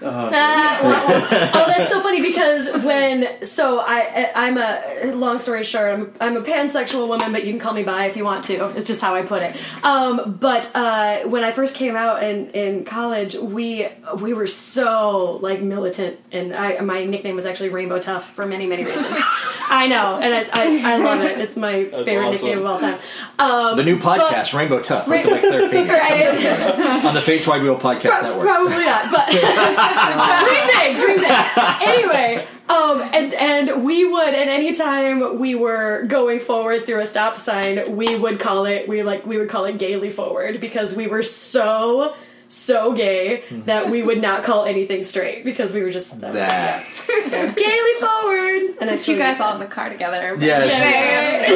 [0.86, 6.14] Well, oh, that's so funny because when so I I'm a long story short I'm
[6.20, 8.68] I'm a pansexual woman, but you can call me bi if you want to.
[8.78, 9.56] It's just how I put it.
[9.84, 13.88] Um, but uh, when I first came out in in college, we
[14.20, 18.68] we were so like militant, and I my nickname was actually Rainbow Tough for many
[18.68, 19.08] many reasons.
[19.68, 21.40] I know, and I, I, I love it.
[21.40, 22.32] It's my favorite awesome.
[22.32, 23.00] nickname of all time.
[23.40, 27.06] Um, The new podcast, Rainbow Tough, hosted by Claire Feeney, right?
[27.06, 28.44] on the Face Wide Wheel Podcast Network.
[28.44, 29.28] Probably not, but
[29.96, 31.32] dream big, dream big.
[31.86, 37.40] Anyway, um, and and we would, and anytime we were going forward through a stop
[37.40, 41.08] sign, we would call it we like we would call it gaily forward because we
[41.08, 42.16] were so
[42.48, 43.66] so gay mm-hmm.
[43.66, 47.56] that we would not call anything straight because we were just that, was- That.
[47.56, 48.62] gaily forward.
[48.82, 50.36] And I Put you guys all in the car together.
[50.38, 50.66] Yeah.
[50.66, 51.50] Yeah.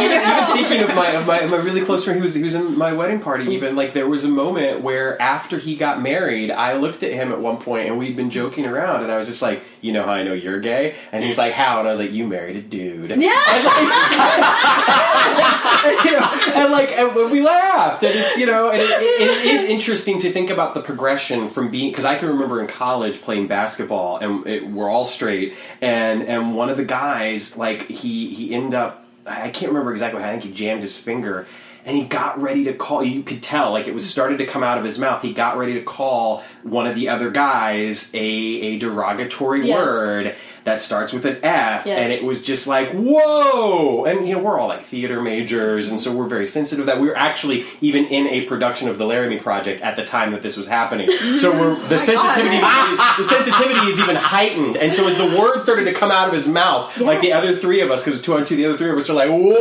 [0.00, 2.54] even, even thinking of my of my, my really close friend who was, who was
[2.54, 6.50] in my wedding party even like there was a moment where after he got married
[6.50, 9.26] i looked at him at one point and we'd been joking around and i was
[9.26, 11.90] just like you know how i know you're gay and he's like how and i
[11.90, 13.14] was like you married a dude Yeah.
[16.04, 19.44] you know, and like and we laughed, and it's you know, and it, it, it
[19.46, 23.20] is interesting to think about the progression from being because I can remember in college
[23.22, 28.32] playing basketball, and it, we're all straight, and and one of the guys like he
[28.34, 31.46] he ended up I can't remember exactly how I think he jammed his finger.
[31.86, 33.04] And he got ready to call.
[33.04, 35.20] You could tell, like it was started to come out of his mouth.
[35.20, 39.76] He got ready to call one of the other guys a a derogatory Yes.
[39.76, 40.34] word
[40.64, 41.98] that starts with an F, Yes.
[41.98, 44.04] and it was just like whoa!
[44.04, 47.00] And you know we're all like theater majors and so we're very sensitive to that.
[47.00, 50.42] We were actually even in a production of the laramie project at the time that
[50.42, 51.08] this was happening.
[51.38, 52.58] So we're the sensitivity
[53.18, 54.76] the sensitivity is even heightened.
[54.76, 57.54] And so as the word started to come out of his mouth like the other
[57.54, 59.60] three of us because two on two the other three of us are like whoa!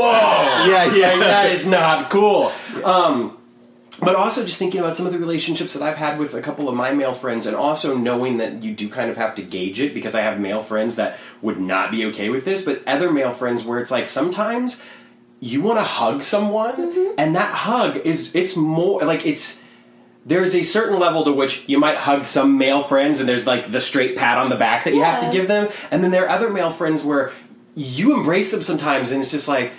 [0.66, 1.10] Yeah, yeah.
[1.14, 2.52] Like, that is not cool.
[2.84, 3.38] Um
[4.04, 6.70] but also just thinking about some of the relationships that I've had with a couple
[6.70, 9.80] of my male friends, and also knowing that you do kind of have to gauge
[9.80, 13.12] it because I have male friends that would not be okay with this, but other
[13.12, 14.82] male friends where it's like sometimes
[15.40, 17.16] you want to hug someone, mm-hmm.
[17.18, 19.62] and that hug is it's more like it's
[20.26, 23.72] there's a certain level to which you might hug some male friends, and there's like
[23.72, 26.26] the straight pat on the back that you have to give them, and then there
[26.26, 27.34] are other male friends where
[27.76, 29.74] you embrace them sometimes, and it's just like.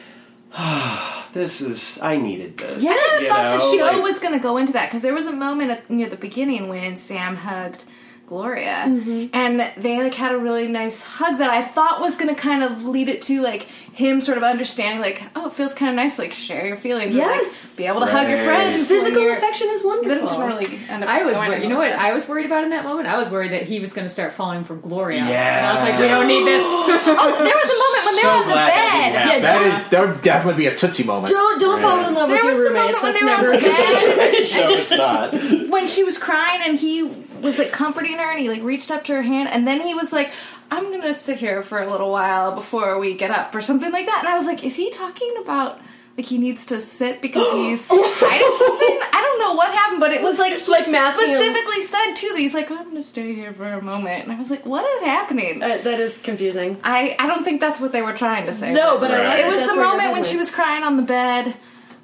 [1.35, 1.99] This is.
[2.01, 2.83] I needed this.
[2.83, 5.27] Yeah, I thought the show Like- was going to go into that because there was
[5.27, 7.85] a moment at, near the beginning when Sam hugged
[8.27, 9.27] Gloria, mm-hmm.
[9.33, 12.63] and they like had a really nice hug that I thought was going to kind
[12.63, 15.95] of lead it to like him sort of understanding like, oh, it feels kind of
[15.97, 17.45] nice like share your feelings, Yes.
[17.45, 18.89] and, like, be able to hug your friends.
[18.89, 20.29] Physical affection is That wonderful.
[20.29, 21.63] didn't really end up I was worried.
[21.63, 21.93] You know what.
[21.93, 23.07] I was worried about in that moment?
[23.09, 25.19] I was worried that he was going to start falling for Gloria.
[25.19, 25.59] Yeah.
[25.59, 26.63] And I was like, we don't need this.
[26.65, 29.31] Oh, there was a moment when they So were on the glad that bed.
[29.31, 29.43] didn't.
[29.43, 31.33] That is that would definitely be a tootsie moment.
[31.33, 33.03] Don't don't fall in love There with was your the roommates.
[33.03, 35.31] moment when That's they were on never the a good bed.
[35.35, 35.69] no, it's not.
[35.71, 37.03] when she was crying and he
[37.45, 39.95] was like comforting her and he like reached up to her hand and then he
[39.95, 40.33] was like
[40.71, 44.07] i'm gonna sit here for a little while before we get up or something like
[44.07, 45.79] that and i was like is he talking about
[46.17, 50.13] like he needs to sit because he's hiding something i don't know what happened but
[50.13, 51.41] it was like he Like masking him.
[51.43, 54.37] specifically said too that he's like i'm gonna stay here for a moment and i
[54.39, 56.79] was like what is happening Uh, that is confusing.
[56.85, 58.73] I, I don't think that's what they were trying to say.
[58.73, 59.41] No, but I Right.
[59.41, 61.55] it was That's the moment when going she was crying on the bed.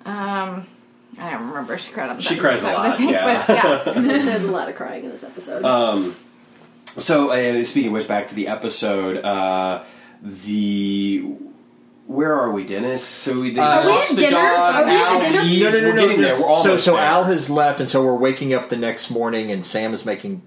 [0.05, 0.67] Um,
[1.19, 1.77] I don't remember.
[1.79, 2.41] She cried on the She bed.
[2.41, 3.45] cries a lot, think, yeah.
[3.47, 3.93] But yeah.
[4.01, 5.65] There's a lot of crying in this episode.
[5.65, 6.15] Um,
[6.87, 9.85] so, uh, speaking of which, back to the episode, uh,
[10.23, 11.25] the
[12.07, 13.05] where are we, Dennis?
[13.05, 14.37] So they Are we lost at the dinner?
[14.37, 14.75] dog.
[14.75, 15.43] Are we at Al dinner?
[15.45, 15.63] leaves.
[15.63, 16.01] No, no, no, We're no.
[16.03, 16.27] getting no.
[16.27, 16.41] there.
[16.41, 17.03] We're almost so, so there.
[17.05, 20.43] Al has left, and so we're waking up the next morning, and Sam is making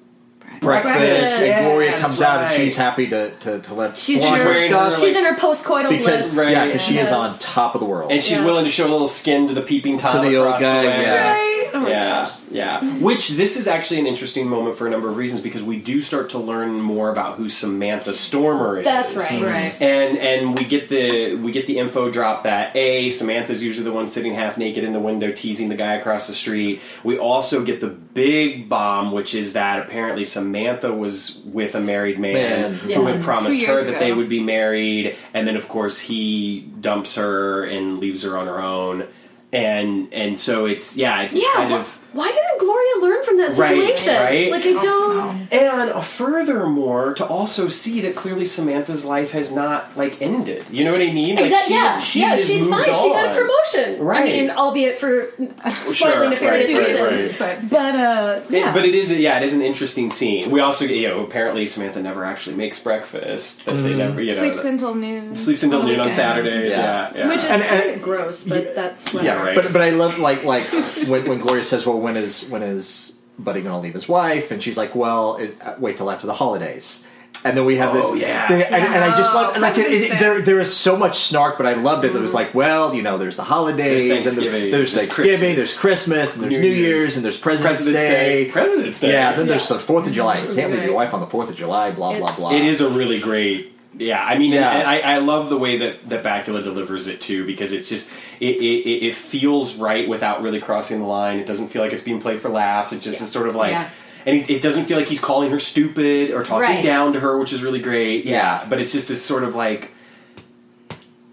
[0.64, 1.34] breakfast, Breakfast.
[1.36, 4.42] and Yeah, Gloria that's comes out, and she's happy to to, to let She's flaunt
[4.42, 6.34] in her her, stuff she's in her post-coital because bliss.
[6.34, 6.52] Right.
[6.52, 8.12] yeah, because she is on top of the world.
[8.12, 8.46] and she's Yes.
[8.46, 10.88] willing to show a little skin to the peeping tom To the old guy, the
[11.04, 11.32] yeah.
[11.32, 11.53] Right?
[11.84, 12.40] My yeah, gosh.
[12.52, 12.82] yeah.
[13.00, 16.02] Which this is actually an interesting moment for a number of reasons because we do
[16.02, 18.86] start to learn more about who Samantha Stormer is.
[18.86, 19.28] That's right.
[19.28, 19.44] Mm-hmm.
[19.44, 19.82] Right.
[19.82, 23.92] And and we get the we get the info drop that a Samantha's usually the
[23.94, 26.82] one sitting half naked in the window teasing the guy across the street.
[27.04, 32.20] We also get the big bomb, which is that apparently Samantha was with a married
[32.20, 32.74] man, Man.
[32.76, 33.02] who Yeah.
[33.12, 34.00] had promised her years that ago.
[34.00, 38.48] they would be married, and then of course he dumps her and leaves her on
[38.48, 39.06] her own.
[39.54, 41.54] And and so it's yeah, it's Yeah.
[41.54, 44.16] kind wh- of why didn't Gloria learn from that situation?
[44.16, 44.52] right.
[44.52, 45.48] Like I don't.
[45.52, 50.66] And furthermore, to also see that clearly Samantha's life has not like ended.
[50.72, 51.36] You know what I mean?
[51.36, 51.68] Like Exactly.
[51.70, 52.00] she, Yeah.
[52.00, 52.38] she yeah.
[52.38, 52.86] She's moved fine.
[52.86, 54.04] She got a promotion.
[54.04, 54.22] Right.
[54.22, 57.40] I mean, albeit for Sure, slightly nefarious right, right, reasons.
[57.40, 57.70] right.
[57.70, 58.74] But But uh, It- yeah.
[58.74, 60.50] but it is, yeah, it is an interesting scene.
[60.52, 63.66] We also, you know, apparently Samantha never actually makes breakfast.
[63.66, 65.36] That they never, you know, Sleeps until noon.
[65.36, 66.14] sleeps until noon on.
[66.14, 66.72] Saturdays.
[66.72, 66.84] Yeah.
[66.84, 67.28] Yeah, yeah.
[67.30, 69.26] which is And- kind and- of gross, but that's whatever.
[69.40, 69.56] Yeah, right.
[69.56, 70.66] But but I love like like
[71.08, 74.52] when when Gloria says, "Well, when is when is Buddy going to leave his wife?"
[74.52, 77.04] and she's like, "Well, it, uh, wait till after the holidays."
[77.46, 78.48] And then we have Oh, this, yeah.
[78.48, 79.42] thing- and, and I just Yeah.
[79.42, 80.42] love like it, it, there.
[80.42, 82.16] There is so much snark, but I loved it.
[82.16, 85.40] It was like, well, you know, there's the holidays, There's and the- there's there's Thanksgiving,
[85.40, 85.56] Christmas.
[85.58, 86.80] there's Christmas, and there's New New, Year's.
[87.02, 88.46] Year's, and there's President's, President's Day.
[88.46, 88.52] Day.
[88.52, 89.12] President's Day.
[89.12, 90.40] Yeah, then there's the Fourth of July.
[90.46, 91.92] You can't leave your wife on the Fourth of July.
[91.92, 92.54] Blah blah blah.
[92.54, 93.73] It is a really great.
[93.98, 94.72] Yeah, I mean, Yeah.
[94.72, 98.10] and I, I love the way that that Bakula delivers it too, because it's just
[98.40, 101.40] it, it, it it feels right without really crossing the line.
[101.40, 102.92] It doesn't feel like it's being played for laughs.
[102.92, 103.90] It just is sort of like, Yeah.
[104.26, 106.84] and it, it doesn't feel like he's calling her stupid or talking Right.
[106.84, 108.26] down to her, which is really great.
[108.26, 108.66] Yeah.
[108.70, 109.92] but it's just this sort of like,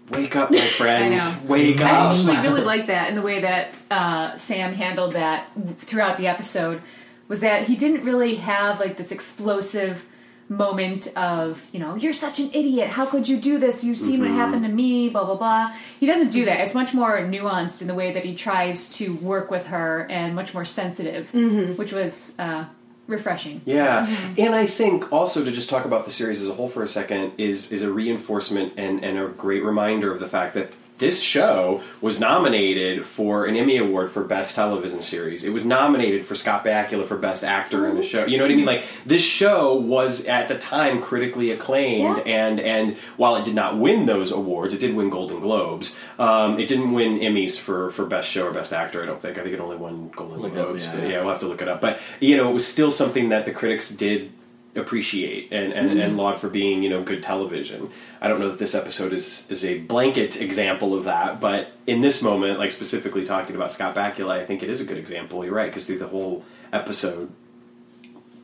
[0.09, 1.35] wake up, my friend, know.
[1.47, 2.13] wake I up.
[2.13, 5.47] actually really like that and the way that uh, Sam handled that
[5.79, 6.81] throughout the episode.
[7.27, 10.05] Was that he didn't really have like this explosive
[10.51, 12.89] moment of you know you're such an idiot.
[12.89, 13.83] How could you do this?
[13.83, 14.35] You've seen Mm-hmm.
[14.37, 15.73] what happened to me blah blah blah.
[15.99, 16.59] He doesn't do that.
[16.59, 20.35] It's much more nuanced in the way that he tries to work with her and
[20.35, 21.33] much more sensitive
[21.77, 22.65] which was uh,
[23.07, 23.61] refreshing.
[23.65, 24.05] Yeah,
[24.37, 26.87] and I think also to just talk about the series as a whole for a
[26.87, 30.71] second is is a reinforcement and, and a great reminder of the fact that
[31.01, 35.43] this show was nominated for an Emmy Award for Best Television Series.
[35.43, 38.25] It was nominated for Scott Bakula for Best Actor in the show.
[38.25, 38.65] You know what I mean?
[38.65, 42.23] Like this show was at the time critically acclaimed, Yeah.
[42.47, 45.97] and and while it did not win those awards, it did win Golden Globes.
[46.17, 49.03] Um, it didn't win Emmys for for Best Show or Best Actor.
[49.03, 49.37] I don't think.
[49.37, 50.85] I think it only won Golden Look it up, Globes.
[50.85, 51.09] yeah, but yeah.
[51.09, 51.81] yeah, we'll have to look it up.
[51.81, 54.31] But you know, it was still something that the critics did
[54.75, 55.99] appreciate and, and, mm-hmm.
[55.99, 57.89] and laud for being you know good television.
[58.21, 62.01] I don't know that this episode is is a blanket example of that, but in
[62.01, 65.43] this moment, like specifically talking about Scott Bakula, I think it is a good example.
[65.43, 67.31] You're right because through the whole episode.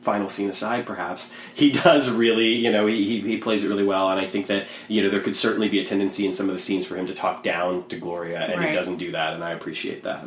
[0.00, 4.08] Final scene aside, perhaps he does really, you know, he, he, plays it really well,
[4.08, 6.54] and I think that you know there could certainly be a tendency in some of
[6.54, 9.42] the scenes for him to talk down to Gloria, and he doesn't do that, and
[9.42, 10.24] I appreciate that.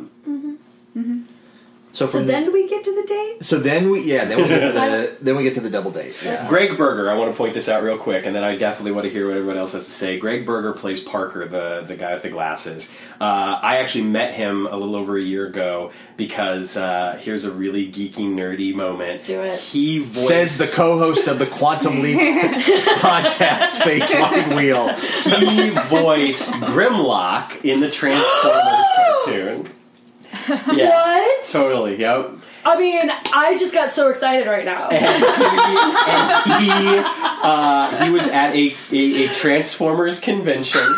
[0.94, 1.41] so
[1.92, 3.44] So from then we get to the date.
[3.44, 5.90] so then we yeah then we get to the then we get to the double
[5.90, 6.14] date.
[6.24, 6.48] Yeah.
[6.48, 9.04] Gregg Berger, I want to point this out real quick, and then I definitely want
[9.04, 10.18] to hear what everyone else has to say.
[10.18, 12.88] Gregg Berger plays Parker, the the guy with the glasses.
[13.20, 17.50] Uh, I actually met him a little over a year ago because uh, here's a
[17.52, 19.24] really geeky, nerdy moment.
[19.26, 19.60] Do it.
[19.60, 22.18] He voiced, Says the co-host of the Quantum Leap
[23.02, 24.88] podcast, Face Wide Wheel.
[24.94, 29.70] he voiced Grimlock in the Transformers cartoon.
[30.72, 31.44] Yeah, What?
[31.50, 31.96] totally.
[31.98, 32.30] Yep.
[32.64, 34.88] I mean, I just got so excited right now.
[34.88, 37.02] and he, and he,
[37.42, 40.96] uh, he was at a, a, a Transformers convention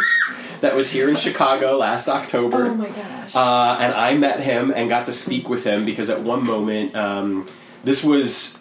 [0.61, 2.67] that was here in Chicago last October.
[2.67, 3.35] oh my gosh.
[3.35, 6.95] Uh, and I met him and got to speak with him because at one moment,
[6.95, 7.49] um,
[7.83, 8.59] this was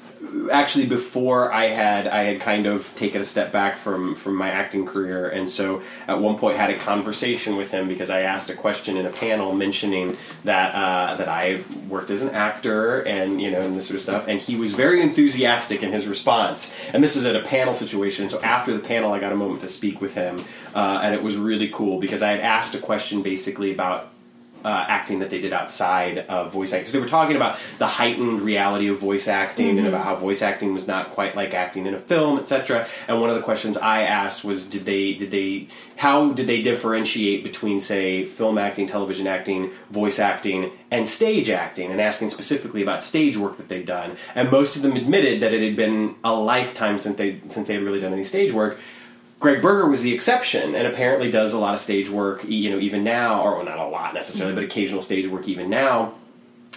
[0.52, 4.50] actually before I had I had kind of taken a step back from from my
[4.50, 8.50] acting career, and so at one point had a conversation with him because I asked
[8.50, 13.42] a question in a panel mentioning that uh, that I worked as an actor and
[13.42, 16.72] you know and this sort of stuff, and he was very enthusiastic in his response.
[16.94, 19.62] And this is at a panel situation, so after the panel, I got a moment
[19.62, 20.44] to speak with him,
[20.74, 24.13] uh, and it was really cool because I had asked a question basically about
[24.64, 26.82] uh, acting that they did outside of voice acting.
[26.82, 30.42] Because they were talking about the heightened reality of voice acting and about how voice
[30.42, 33.78] acting was not quite like acting in a film etc and one of the questions
[33.78, 35.68] i asked was did they did they
[35.98, 41.92] how did they differentiate between say film acting television acting voice acting and stage acting?
[41.92, 44.18] And asking specifically about stage work that they'd done.
[44.36, 47.76] And most of them admitted that it had been a lifetime since they since they
[47.76, 48.80] had really done any stage work
[49.44, 52.46] Gregg Berger was the exception, and apparently does a lot of stage work.
[52.46, 54.72] You know, even now, or well, not a lot necessarily, but mm-hmm.
[54.72, 56.14] occasional stage work even now.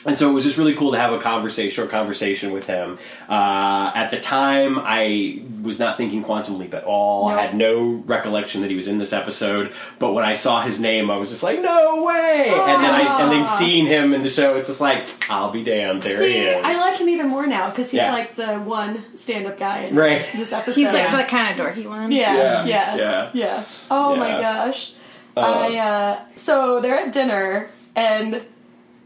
[0.07, 2.99] And so it was just really cool to have a conversation, short conversation with him.
[3.29, 7.29] Uh, at the time, I was not thinking Quantum Leap at all.
[7.29, 9.73] I had no recollection that he was in this episode.
[9.99, 13.23] But when I saw his name, I was just like, "No way!" And then I
[13.23, 16.33] and then seeing him in the show, it's just like, "I'll be damned." There he
[16.35, 16.65] See, is.
[16.65, 18.13] I like him even more now because he's Yeah.
[18.13, 20.25] like the one stand-up guy in Right.
[20.35, 20.75] this episode.
[20.77, 21.17] He's like Yeah.
[21.17, 22.13] the kind of dorky one.
[22.13, 23.31] yeah, Yeah, yeah, yeah.
[23.35, 24.41] yeah, Oh my Yeah.
[24.67, 24.93] gosh.
[25.37, 28.43] I uh, so they're at dinner and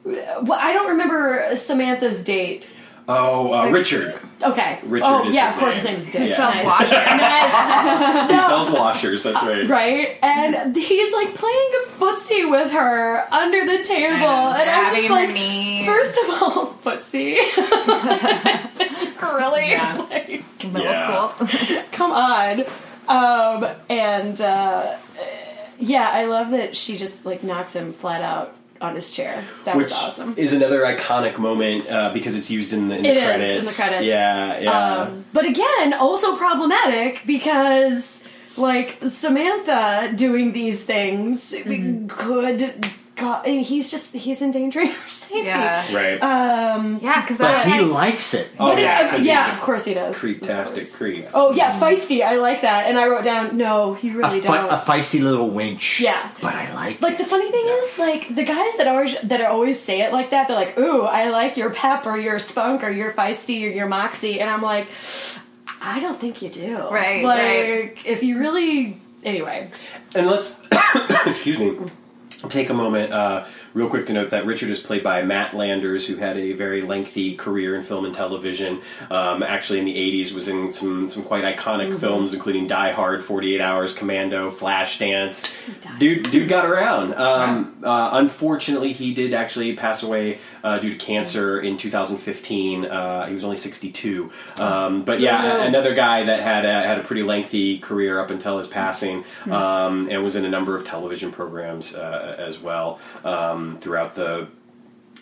[0.04, 2.68] well, I don't remember Samantha's date.
[3.08, 4.18] oh, uh, Richard.
[4.42, 4.78] Okay.
[4.84, 5.94] Richard oh is yeah, his of course name.
[5.96, 6.22] his name's Dick.
[6.22, 6.64] Who sells Nice.
[6.66, 8.30] washers.
[8.30, 9.22] He sells washers.
[9.24, 9.68] That's right.
[9.68, 15.10] Right, and he's like playing a footsie with her under the table, and I'm just
[15.10, 15.84] like, knee.
[15.86, 17.36] first of all, footsie,
[19.22, 19.70] really?
[19.70, 20.06] Yeah.
[20.10, 21.28] Like, Middle Yeah.
[21.36, 21.48] school.
[21.92, 22.64] come on.
[23.08, 24.96] Um, and uh,
[25.78, 29.44] yeah, I love that she just like knocks him flat out on his chair.
[29.64, 30.34] That Which was awesome.
[30.36, 33.58] is another iconic moment uh, because it's used in the, in the It is, credits.
[33.60, 34.04] in the credits.
[34.06, 34.96] Yeah, yeah.
[35.02, 38.22] Um, but again, also problematic because
[38.56, 42.06] like Samantha doing these things Mm-hmm.
[42.08, 42.86] could.
[43.20, 45.46] God, and he's just he's endangering her safety.
[45.46, 45.94] Yeah.
[45.94, 46.18] right.
[46.22, 47.80] Um, Yeah, because But he I.
[47.80, 48.48] likes it.
[48.58, 50.16] oh yeah, uh, 'cause yeah, of course he does.
[50.16, 52.22] a creep-tastic Of Oh yeah, feisty.
[52.22, 53.56] I like that, and I wrote down.
[53.56, 54.70] No, you A, really fi- don't.
[54.72, 56.00] a feisty little winch.
[56.00, 56.30] Yeah.
[56.40, 57.18] But I like Like it.
[57.18, 60.48] the funny thing is, like the guys that always that always say it like that,
[60.48, 63.86] they're like, "Ooh, I like your pep or your spunk or your feisty or your
[63.88, 64.88] moxie," and I'm like,
[65.82, 66.76] I don't think you do.
[66.90, 67.96] Right, Like right.
[68.04, 69.68] if you really, anyway.
[70.14, 70.56] And let's,
[71.26, 71.76] excuse me,
[72.48, 73.44] take a moment uh,
[73.74, 76.82] real quick to note that Richard is played by Matt Landers, who had a very
[76.82, 78.80] lengthy career in film and television.
[79.10, 83.24] Um, actually, in the 80s, was in some, some quite iconic films, including Die Hard,
[83.24, 85.50] 48 Hours, Commando, Flashdance.
[85.98, 87.14] Dude, dude got around.
[87.14, 92.84] Um, uh, unfortunately, he did actually pass away uh, due to cancer in 2015.
[92.86, 94.30] Uh, he was only 62.
[94.56, 95.60] Um, but yeah, No.
[95.60, 100.08] another guy that had a, had a pretty lengthy career up until his passing, um,
[100.10, 104.48] and was in a number of television programs uh, as well um, throughout the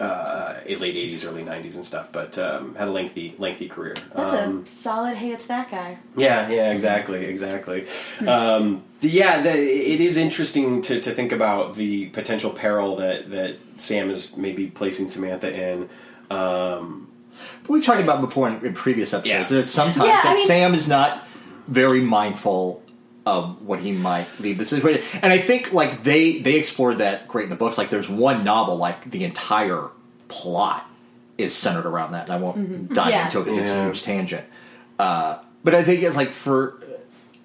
[0.01, 2.11] uh, late 80s, early 90s, and stuff.
[2.13, 3.97] But um, had a lengthy lengthy career.
[4.15, 5.17] That's um, a solid.
[5.17, 5.99] Hey, it's that guy.
[6.17, 7.87] yeah, yeah, exactly, exactly.
[8.27, 13.57] Um, yeah, the, it is interesting to, to think about the potential peril that, that
[13.77, 15.89] Sam is maybe placing Samantha in.
[16.31, 17.07] Um,
[17.69, 19.59] We've talked about before in, in previous episodes Yeah.
[19.61, 21.25] that sometimes Yeah, I that mean- Sam is not
[21.69, 22.83] very mindful
[23.29, 25.03] of what he might leave the situation.
[25.23, 27.77] And I think like they they explored that great in the books.
[27.77, 29.89] Like there's one novel like the entire
[30.29, 30.89] plot
[31.37, 33.25] is centered around that, and I won't dive Yeah.
[33.27, 34.47] into it because it's a huge tangent.
[34.99, 36.83] Uh, but I think it's like for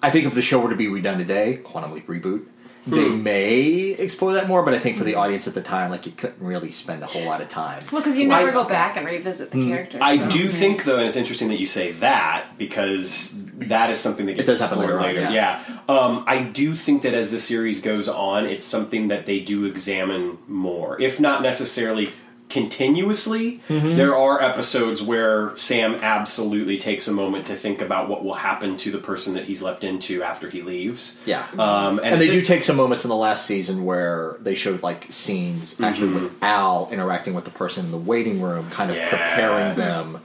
[0.02, 2.46] I think if the show were to be redone today, Quantum Leap reboot.
[2.86, 3.22] They hmm.
[3.22, 6.12] may explore that more, but I think for the audience at the time, like you
[6.12, 7.82] couldn't really spend a whole lot of time.
[7.90, 9.68] Well, because you never I- go back and revisit the hmm.
[9.68, 10.00] characters.
[10.02, 10.30] I so.
[10.30, 10.58] do mm-hmm.
[10.58, 14.46] think, though, and it's interesting that you say that because that is something that gets
[14.46, 18.08] does happen explored later on, Yeah, um, I do think that as the series goes
[18.08, 22.12] on, it's something that they do examine more, if not necessarily
[22.48, 23.60] continuously.
[23.68, 23.96] Mm-hmm.
[23.96, 28.76] There are episodes where Sam absolutely takes a moment to think about what will happen
[28.78, 31.18] to the person that he's leapt into after he leaves.
[31.26, 31.46] Yeah.
[31.58, 34.54] Um, and, and they this- do take some moments in the last season where they
[34.54, 36.24] showed like scenes actually Mm-hmm.
[36.24, 39.08] with Al interacting with the person in the waiting room, kind of Yeah.
[39.08, 40.20] preparing them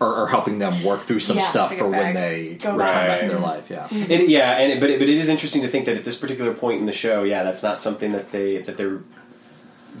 [0.00, 2.78] or, or helping them work through some Yeah, stuff for get when they Go return
[2.78, 3.06] back.
[3.06, 3.70] back to their life.
[3.70, 6.04] Yeah, It, yeah, and it, but it, but it is interesting to think that at
[6.04, 9.00] this particular point in the show, yeah, that's not something that they that they're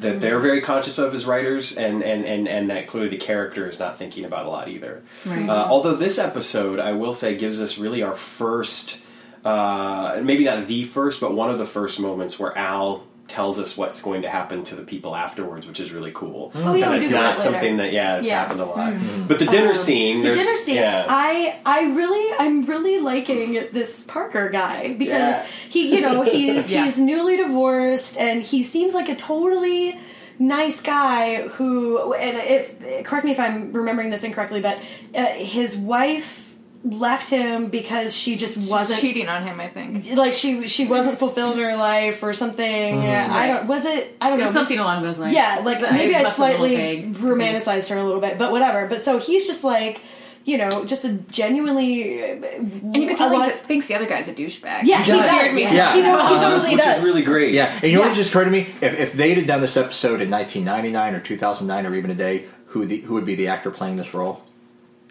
[0.00, 3.68] that they're very conscious of as writers, and and and and that clearly the character
[3.68, 5.02] is not thinking about a lot either.
[5.24, 5.48] Right.
[5.48, 8.98] Uh, although this episode, I will say, gives us really our first,
[9.44, 13.76] uh, maybe not the first, but one of the first moments where Al tells us
[13.76, 16.52] what's going to happen to the people afterwards, which is really cool.
[16.54, 18.40] Oh, yeah, it's not that something that yeah, it's Yeah.
[18.40, 18.92] happened a lot.
[19.28, 20.74] But the dinner scene, The dinner scene.
[20.76, 21.06] yeah.
[21.08, 25.46] I I really I'm really liking this Parker guy because Yeah.
[25.68, 26.84] he you know he's Yeah.
[26.84, 29.98] he's newly divorced and he seems like a totally
[30.38, 34.78] nice guy who and if correct me if I'm remembering this incorrectly but
[35.14, 36.49] uh, his wife
[36.82, 39.60] left him because she just She's wasn't cheating on him.
[39.60, 40.10] I think.
[40.16, 42.98] like she she wasn't fulfilled in her life or something.
[42.98, 45.34] I don't was it I don't It know was something along those lines.
[45.34, 48.86] yeah, like maybe I left a little slightly romanticized her a little bit, but whatever.
[48.88, 50.00] But so he's just like,
[50.46, 52.18] you know, just a genuinely.
[52.32, 54.84] And you can tell a he lot- d- thinks the other guy's a douchebag.
[54.84, 55.26] yeah, he does.
[55.26, 55.54] does.
[55.54, 55.62] me.
[55.64, 55.94] Yeah.
[55.94, 56.96] He, he Uh, totally which does.
[56.98, 57.52] is really great.
[57.52, 57.74] yeah.
[57.74, 58.08] And you know Yeah.
[58.08, 58.68] what just occurred to me?
[58.80, 62.86] If, if they had done this episode in 1999 or 2009 or even today, who
[62.86, 64.42] the, who would be the actor playing this role?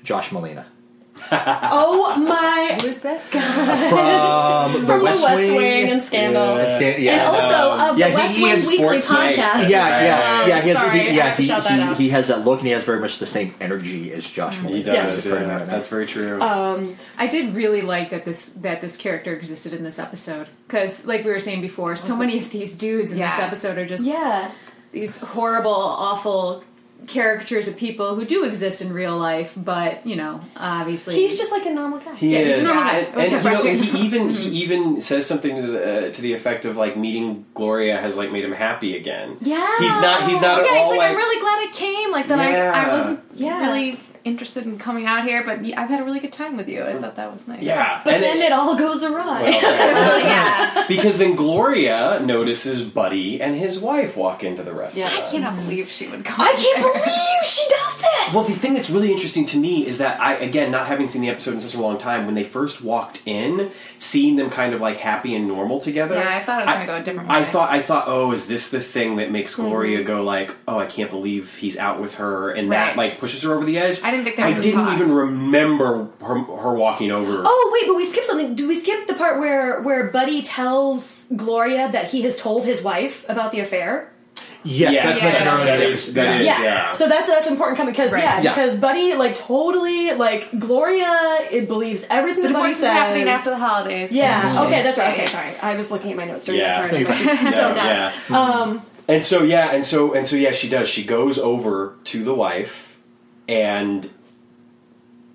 [0.04, 0.66] Josh Malina.
[1.32, 3.22] oh my Who is that?
[3.90, 6.58] From, from the West Wing, and Scandal.
[6.58, 6.64] Yeah.
[6.64, 9.10] And Stan- And also um, of the yeah, he- West he Wing is Weekly Sports
[9.12, 9.36] Night.
[9.36, 9.70] podcast.
[9.70, 10.62] yeah, yeah, yeah.
[10.62, 12.84] He has, sorry, he, yeah, he, that he, he has that look, and he has
[12.84, 14.58] very much the same energy as Josh.
[14.58, 15.26] He does.
[15.26, 15.26] Yes.
[15.26, 15.64] yeah.
[15.66, 16.42] That's very true.
[16.42, 21.06] Um, I did really like that this that this character existed in this episode because,
[21.06, 24.06] like we were saying before, so many of these dudes in this episode are just
[24.06, 24.52] yeah.
[24.92, 26.64] these horrible, awful
[27.08, 31.52] caricatures of people who do exist in real life, but you know, obviously He's just
[31.52, 32.16] like a normal guy.
[32.16, 32.98] He Yeah, he's a is, normal guy.
[33.00, 33.84] and, and, you know, refreshing.
[33.84, 37.46] he even he even says something to the uh, to the effect of like meeting
[37.54, 39.38] Gloria has like made him happy again.
[39.42, 39.68] Yeah.
[39.80, 41.74] He's not- he's not Oh, at yeah, all he's like, like- I'm really glad it
[41.74, 42.12] came.
[42.12, 42.72] Like that Yeah.
[42.76, 43.60] I, I wasn't Yeah.
[43.62, 46.84] really interested in coming out here, but I've had a really good time with you.
[46.84, 47.62] I thought that was nice.
[47.64, 49.42] Yeah, But and then it, all goes awry.
[49.44, 50.86] well, Well, yeah.
[50.88, 55.12] because then Gloria notices Buddy and his wife walk into the restaurant.
[55.14, 55.30] Yes.
[55.30, 56.42] I cannot believe she would come.
[56.42, 56.94] I can't here.
[56.94, 58.34] believe she does this.
[58.36, 61.22] Well, the thing that's really interesting to me is that I, again, not having seen
[61.22, 64.74] the episode in such a long time, when they first walked in, seeing them kind
[64.74, 66.16] of like happy and normal together.
[66.16, 67.36] Yeah, I thought it was gonna go a different way.
[67.36, 69.68] I thought, I thought, oh, is this the thing that makes Mm-hmm.
[69.70, 73.42] Gloria go like, oh, I can't believe he's out with her, and that like pushes
[73.44, 74.00] her over the edge.
[74.04, 74.94] I didn't think they were I didn't talk.
[74.96, 77.44] even remember her, her walking over.
[77.46, 78.56] Oh wait, but we skipped something.
[78.56, 82.82] Did we skip the part where where Buddy tells Gloria that he has told his
[82.82, 84.12] wife about the affair?
[84.64, 85.04] Yes, Yes.
[85.06, 85.30] that's Yeah.
[85.30, 85.66] mentioned earlier.
[85.66, 86.14] That in the is- episode.
[86.16, 86.64] that is- Yeah.
[86.64, 86.92] yeah.
[86.92, 88.24] So that's that's important coming because Right.
[88.24, 88.54] yeah, Yeah.
[88.56, 92.98] because Buddy like totally like Gloria it believes everything The that Buddy divorce is says.
[92.98, 94.12] happening after the holidays.
[94.12, 94.64] Yeah.
[94.66, 95.14] Okay, that's right.
[95.14, 95.24] Okay.
[95.24, 95.52] Okay, sorry.
[95.62, 96.88] I was looking at my notes during Yeah.
[96.88, 97.20] that part.
[97.26, 98.12] yeah, so now, yeah.
[98.38, 100.88] um, And so yeah, and so and so yeah, she does.
[100.90, 102.89] She goes over to the wife,
[103.50, 104.08] and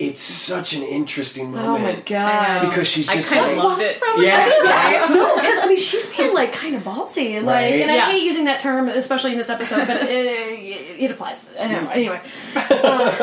[0.09, 1.67] it's such an interesting moment.
[1.67, 2.61] oh my god.
[2.69, 4.03] Because she's I just kind of like, loved it.
[4.19, 7.81] yeah, no, because I mean she's being like kind of ballsy, like, Right.
[7.83, 8.11] and I Yeah.
[8.11, 11.45] hate using that term, especially in this episode, but it, it, it applies.
[11.59, 11.91] I don't know.
[11.91, 12.21] Anyway,
[12.55, 12.61] uh,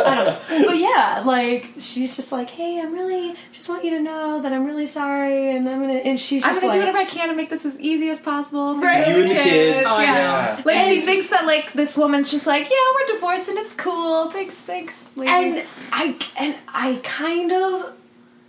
[0.06, 3.92] I don't know, but yeah, like she's just like, hey, I'm really just want you
[3.92, 6.76] to know that I'm really sorry, and I'm gonna, and she's just I'm gonna like,
[6.76, 9.08] do whatever I can to make this as easy as possible for Right.
[9.08, 10.02] you, You and the kids, Yeah.
[10.02, 10.62] yeah.
[10.66, 13.58] Like And she just- thinks that like this woman's just like, yeah, we're divorced and
[13.58, 14.30] it's cool.
[14.32, 15.06] Thanks, thanks.
[15.16, 15.32] Lady.
[15.32, 17.94] and I and I kind of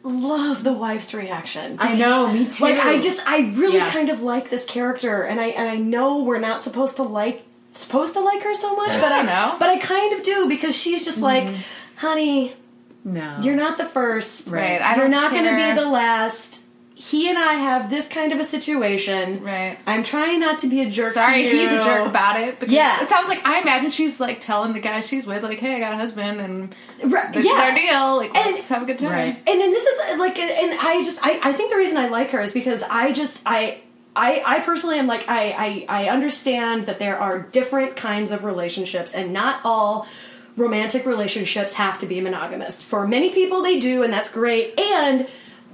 [0.02, 1.76] love the wife's reaction.
[1.78, 2.64] I know, me too.
[2.64, 3.90] Like I just I really Yeah.
[3.90, 7.44] kind of like this character and I and I know we're not supposed to like
[7.72, 9.56] supposed to like her so much, but I know.
[9.58, 11.60] But I kind of do because she's just like, mm-hmm.
[11.96, 12.54] honey,
[13.04, 14.48] no, you're not the first.
[14.48, 16.61] Right, I You're don't not going to be the last.
[17.04, 19.42] He and I have this kind of a situation.
[19.42, 19.76] right.
[19.86, 21.14] I'm trying not to be a jerk.
[21.14, 21.60] Sorry, to you.
[21.62, 22.60] he's a jerk about it.
[22.60, 23.02] Because Yeah.
[23.02, 25.78] it sounds like I imagine she's like telling the guy she's with, like, "Hey, I
[25.80, 27.52] got a husband, and Right, this yeah.
[27.52, 28.16] is our deal.
[28.18, 29.42] Like, And- let's have a good time." Right.
[29.46, 32.30] and then this is like and i just I, I think the reason i like
[32.30, 33.78] her is because i just i
[34.14, 38.44] I, I personally am like I, I I understand that there are different kinds of
[38.44, 40.06] relationships and not all
[40.56, 42.82] romantic relationships have to be monogamous.
[42.82, 45.26] For many people they do and that's great and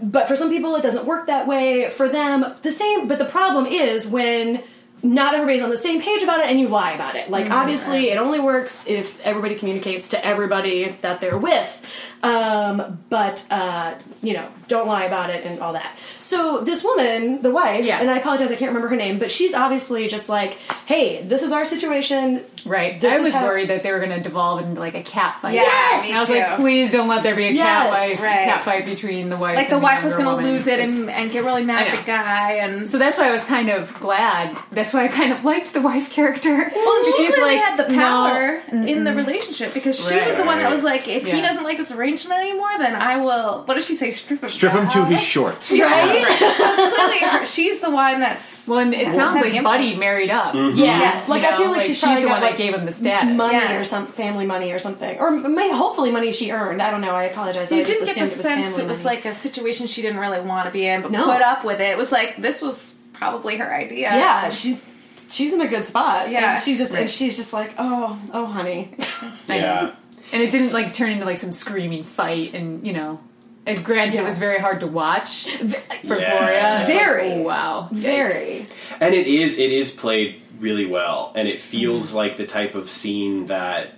[0.02, 1.90] but for some people it doesn't work that way.
[1.90, 4.62] For them the same but the problem is when
[5.02, 7.30] not everybody's on the same page about it and you lie about it.
[7.30, 11.80] Like mm, obviously it only works if everybody communicates to everybody that they're with.
[12.22, 15.96] Um, but uh, you know, don't lie about it and all that.
[16.20, 18.00] So this woman, the wife, Yeah.
[18.00, 20.54] and I apologize, I can't remember her name, but she's obviously just like,
[20.86, 22.44] "Hey, this is our situation.
[22.66, 23.00] right.
[23.00, 25.40] This I was how- worried that they were going to devolve into like a cat
[25.40, 25.54] fight.
[25.54, 26.04] Yeah, Yes!
[26.06, 26.34] And I was too.
[26.34, 28.44] like, please don't let there be a Yes, cat wife right.
[28.44, 29.56] cat fight between the wife.
[29.56, 32.02] Like the and wife was gonna lose it and, and get really mad at the
[32.02, 34.54] guy, and So that's why I was kind of glad.
[34.72, 36.70] That's why I kind of liked the wife character.
[36.74, 37.98] Well, she She's clearly like, had the no.
[37.98, 40.26] power in the relationship because she Right.
[40.26, 43.16] was the one that was like, if he doesn't like this arrangement anymore, then I
[43.18, 43.64] will.
[43.64, 44.12] What does she say?
[44.12, 44.48] Strip him.
[44.48, 45.70] Strip him to his shorts.
[45.72, 46.26] Right.
[46.38, 48.66] so clearly, her, she's the one that's.
[48.66, 50.00] Well, and it sounds Having like Buddy influence.
[50.00, 50.54] married up.
[50.54, 50.78] Mm-hmm.
[50.78, 51.28] Yeah, Yes.
[51.28, 52.86] like You I feel know, like, she's, she's the got, one like, that gave him
[52.86, 53.36] the status.
[53.36, 53.78] money Yeah.
[53.80, 56.80] or some family money or something, or may, hopefully money she earned.
[56.82, 57.14] I don't know.
[57.14, 57.68] I apologize.
[57.68, 59.16] So you I just didn't get the assumed sense it was money.
[59.16, 61.24] like a situation she didn't really want to be in, but No.
[61.24, 61.90] put up with it.
[61.90, 64.10] It was like this was probably her idea.
[64.14, 64.78] yeah, she's
[65.28, 66.30] she's in a good spot.
[66.30, 66.54] Yeah.
[66.54, 68.94] and she just and she's just like, oh, oh, honey.
[69.48, 69.94] Yeah.
[70.32, 73.20] And it didn't like turn into like some screaming fight, and you know,
[73.66, 74.22] and granted, Yeah.
[74.22, 76.38] it was very hard to watch for Yeah.
[76.38, 76.80] Gloria.
[76.80, 77.32] It's like, Very.
[77.34, 77.88] oh, wow.
[77.92, 77.98] Yikes.
[77.98, 78.66] Very.
[79.00, 82.90] And it is it is played really well, and it feels like the type of
[82.90, 83.94] scene that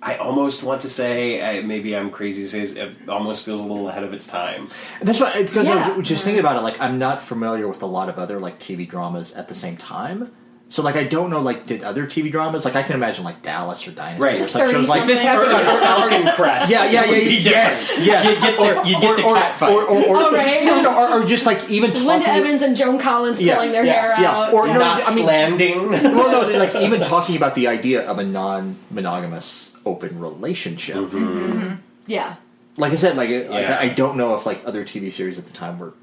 [0.00, 1.40] I almost want to say.
[1.58, 2.60] uh, Maybe I'm crazy to say.
[2.60, 4.68] is- It almost feels a little ahead of its time.
[5.02, 5.96] That's why, because I Yeah.
[5.96, 6.62] was just thinking about it.
[6.62, 9.76] Like, I'm not familiar with a lot of other like TV dramas at the same
[9.76, 10.30] time.
[10.70, 11.40] So, like, I don't know.
[11.40, 12.66] Like, did other TV dramas?
[12.66, 14.40] Like, I can imagine like Dallas or Dynasty Right.
[14.42, 16.70] or some shows like This happened on Falcon Crest.
[16.70, 17.44] Yeah, yeah, It would yeah, yeah, different.
[17.46, 18.22] yes, yeah.
[18.28, 19.72] You get the, you get the or, cat fight.
[19.72, 20.64] or, or, or, Oh, right.
[20.66, 22.06] no, no, or, or just like even talking.
[22.06, 24.30] Linda Evans and Joan Collins Yeah, pulling their yeah, hair yeah.
[24.30, 24.52] out.
[24.52, 25.88] Or no, Knots I mean- landing.
[25.90, 30.96] well, no, like even talking about the idea of a non-monogamous open relationship.
[30.96, 31.16] Mm-hmm.
[31.18, 31.74] Mm-hmm.
[32.08, 32.36] yeah.
[32.76, 33.78] like I said, like, it- like, Yeah.
[33.80, 35.94] I don't know if like other TV series at the time were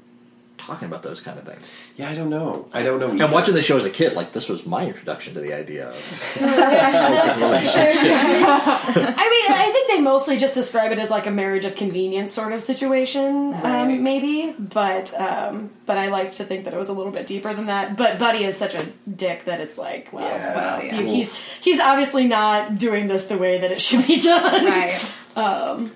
[0.58, 1.74] talking about those kind of things.
[1.96, 2.68] Yeah, I don't know.
[2.72, 3.08] I don't know.
[3.08, 3.32] And either.
[3.32, 5.96] watching the show as a kid, like this was my introduction to the idea of
[6.36, 8.42] open relationships.
[8.44, 12.32] I mean, I think they mostly just describe it as like a marriage of convenience
[12.32, 13.82] sort of situation, Right.
[13.82, 14.52] um, maybe.
[14.58, 17.66] But um, but I like to think that it was a little bit deeper than
[17.66, 17.96] that.
[17.96, 20.54] But Buddy is such a dick that it's like, well, Yeah.
[20.54, 21.00] Well, yeah.
[21.00, 24.64] you- he's he's obviously not doing this the way that it should be done.
[24.64, 25.12] Right.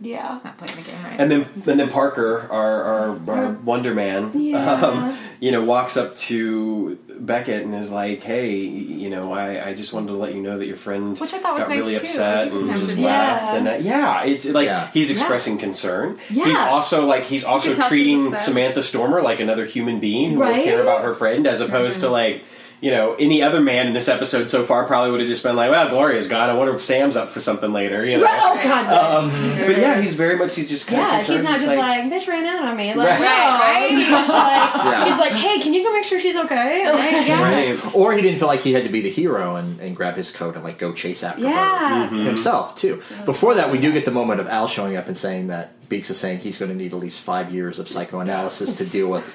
[0.00, 0.40] Yeah.
[0.42, 1.20] Not playing the game right.
[1.20, 4.72] And then, and then Parker, our, our, our Wonder Man, Yeah.
[4.72, 9.74] um, you know, walks up to Beckett and is like, "Hey, you know, I, I
[9.74, 11.78] just wanted to let you know that your friend Which I thought was got nice,
[11.80, 12.00] really too.
[12.00, 13.56] upset Like, you and didn't just have to- left." Yeah.
[13.56, 14.90] And uh, yeah, it's like Yeah.
[14.92, 16.18] he's expressing concern.
[16.30, 16.46] Yeah.
[16.46, 18.40] He's also like he's also tell she treating upset.
[18.46, 20.64] Samantha Stormer like another human being who will Right?
[20.64, 22.06] care about her friend, as opposed Mm-hmm.
[22.06, 22.44] to like.
[22.82, 25.54] You know, any other man in this episode so far probably would have just been
[25.54, 26.48] like, "Well, Gloria's gone.
[26.48, 28.86] I wonder if Sam's up for something later." You know, Right, oh god.
[28.90, 29.30] um,
[29.66, 31.38] but yeah, he's very much he's just kind yeah, of concerned.
[31.40, 32.94] he's not He's just like, bitch ran out on me.
[32.94, 33.20] Like, Right.
[33.20, 33.26] no.
[33.26, 33.90] Right, right.
[33.90, 35.04] He's like, Yeah.
[35.10, 36.90] he's like, hey, can you go make sure she's okay?
[36.90, 37.42] Like, yeah.
[37.42, 37.94] Right.
[37.94, 40.30] Or he didn't feel like he had to be the hero and, and grab his
[40.30, 42.06] coat and like go chase after Yeah.
[42.08, 43.02] her himself too.
[43.26, 46.08] Before that, we do get the moment of Al showing up and saying that Beeks
[46.08, 49.30] is saying he's going to need at least five years of psychoanalysis to deal with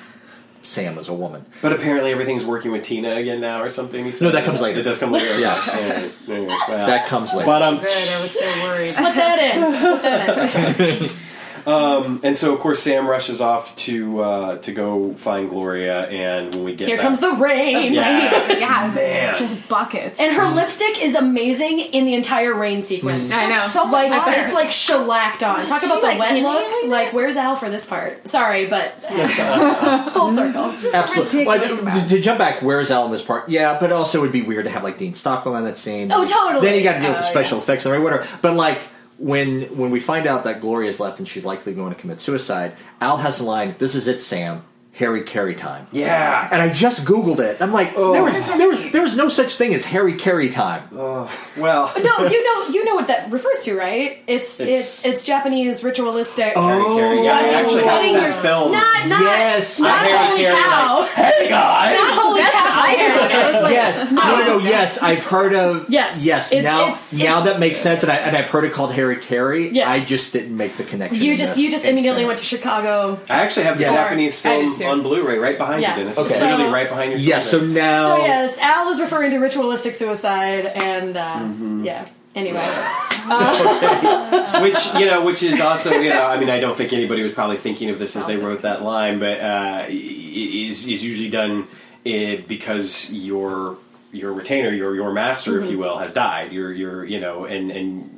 [0.66, 1.46] Sam as a woman.
[1.62, 4.04] But apparently everything's working with Tina again now or something.
[4.22, 4.80] No, that comes later.
[4.80, 5.40] It does come later.
[5.40, 5.56] Yeah.
[5.76, 6.08] Yeah.
[6.28, 6.40] Yeah.
[6.68, 7.46] Well, That comes later.
[7.46, 8.10] But um, Good.
[8.10, 8.94] I was so worried.
[8.94, 9.82] Slip that in.
[9.82, 11.10] Slip that in.
[11.66, 16.54] um, and so of course Sam rushes off to uh, to go find Gloria, and
[16.54, 17.94] when we get Here back- comes the rain.
[17.94, 18.52] Yeah.
[18.60, 19.38] yeah, Man.
[19.38, 20.20] just buckets.
[20.20, 23.32] And her lipstick is amazing in the entire rain sequence.
[23.32, 23.68] I know.
[23.68, 24.42] So Like much water.
[24.42, 25.66] it's like shellacked on.
[25.66, 26.84] Talk She, about the like, wet look.
[26.84, 26.90] it?
[26.90, 28.28] Like where's Al for this part?
[28.28, 28.94] Sorry, but
[30.14, 30.66] full circle.
[30.66, 31.46] Absolutely.
[31.46, 33.50] Well, ridiculous to, about to jump back, where's Al in this part?
[33.50, 36.12] Yeah, but also it would be weird to have like Dean Stockwell in that scene.
[36.12, 36.66] Oh, totally.
[36.66, 38.28] Then you got to deal with the Oh, special effects and whatever.
[38.42, 38.82] But like
[39.18, 42.76] when when we find out that Gloria's left and she's likely going to commit suicide,
[43.02, 44.64] Al has a line, "This is it, Sam.
[44.98, 46.48] Harry Carey time." Yeah.
[46.52, 47.62] And I just googled it.
[47.62, 48.14] I'm like, Oh.
[48.14, 48.92] there was What does that there, mean?
[48.92, 50.84] there was no such thing as Harry Carey time.
[50.92, 54.24] Well, No, you know you know what that refers to, right?
[54.28, 56.54] It's It's- it's it's, Japanese ritualistic.
[56.56, 56.96] Oh.
[56.98, 57.24] Carey.
[57.26, 58.72] Yeah, I actually have Cutting that your- film.
[58.72, 59.80] Not not Yes.
[59.80, 61.04] not Harry holy Carey, cow.
[61.16, 61.96] hey guys.
[61.98, 62.52] Not holy cow.
[62.76, 64.58] I was like, yes, no, no, no.
[64.60, 65.90] Yes, I've heard of.
[65.90, 66.22] Yes.
[66.24, 66.52] yes.
[66.52, 68.94] It's- now, it's- now it's- that makes sense, and, I, and I've heard it called
[68.94, 69.70] Harry Carey.
[69.70, 69.88] Yes.
[69.88, 71.22] I just didn't make the connection.
[71.24, 73.20] You just you just immediately went to Chicago.
[73.30, 75.92] I actually have the Japanese film did on Blu-ray right behind Yeah.
[75.96, 76.18] you, Dennis.
[76.18, 76.34] Okay.
[76.34, 77.20] It's literally So- right behind your.
[77.20, 77.50] Yes.
[77.50, 77.74] So shoulder.
[77.74, 78.16] now.
[78.16, 81.84] So yes, Al is referring to ritualistic suicide, and uh, Mm-hmm.
[81.86, 82.06] yeah.
[82.36, 82.60] Anyway,
[84.62, 87.32] which you know, which is also you know, I mean, I don't think anybody was
[87.32, 91.68] probably thinking of this as they wrote that line, but uh, is is usually done
[92.06, 93.78] uh, because your
[94.12, 96.52] your retainer, your your master, if you will, has died.
[96.52, 98.15] Your your you know, and and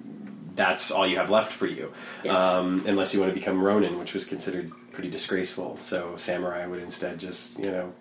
[0.58, 1.94] that's all you have left for you,
[2.24, 2.36] Yes.
[2.36, 5.78] um, unless you want to become Ronin, which was considered pretty disgraceful.
[5.80, 7.94] So samurai would instead just you know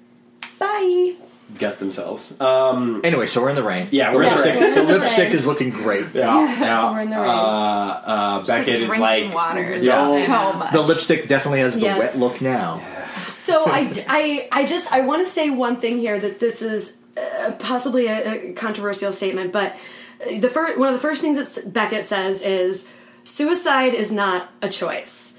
[0.58, 1.14] bye.
[1.58, 2.34] gut themselves.
[2.40, 3.86] Um, Anyway, so we're in the rain.
[3.92, 4.74] Yeah, the we're in the lipstick, rain.
[4.74, 5.36] the We're in the lipstick rain.
[5.36, 6.06] is looking great.
[6.14, 6.90] yeah, yeah.
[6.90, 7.30] We're in the Uh, rain.
[7.30, 9.76] uh, Just, like, is like water.
[9.76, 10.26] Yeah.
[10.26, 10.72] So much.
[10.72, 11.98] The lipstick definitely has the Yes.
[11.98, 12.80] wet look now.
[13.28, 16.94] So I, I, I just I want to say one thing here that this is
[17.16, 19.76] uh, possibly a, a controversial statement, but uh,
[20.18, 22.86] the first one of the first things that Beckett says is
[23.24, 25.34] suicide is not a choice.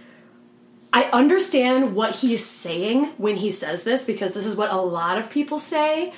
[0.93, 5.17] I understand what he's saying when he says this because this is what a lot
[5.17, 6.13] of people say.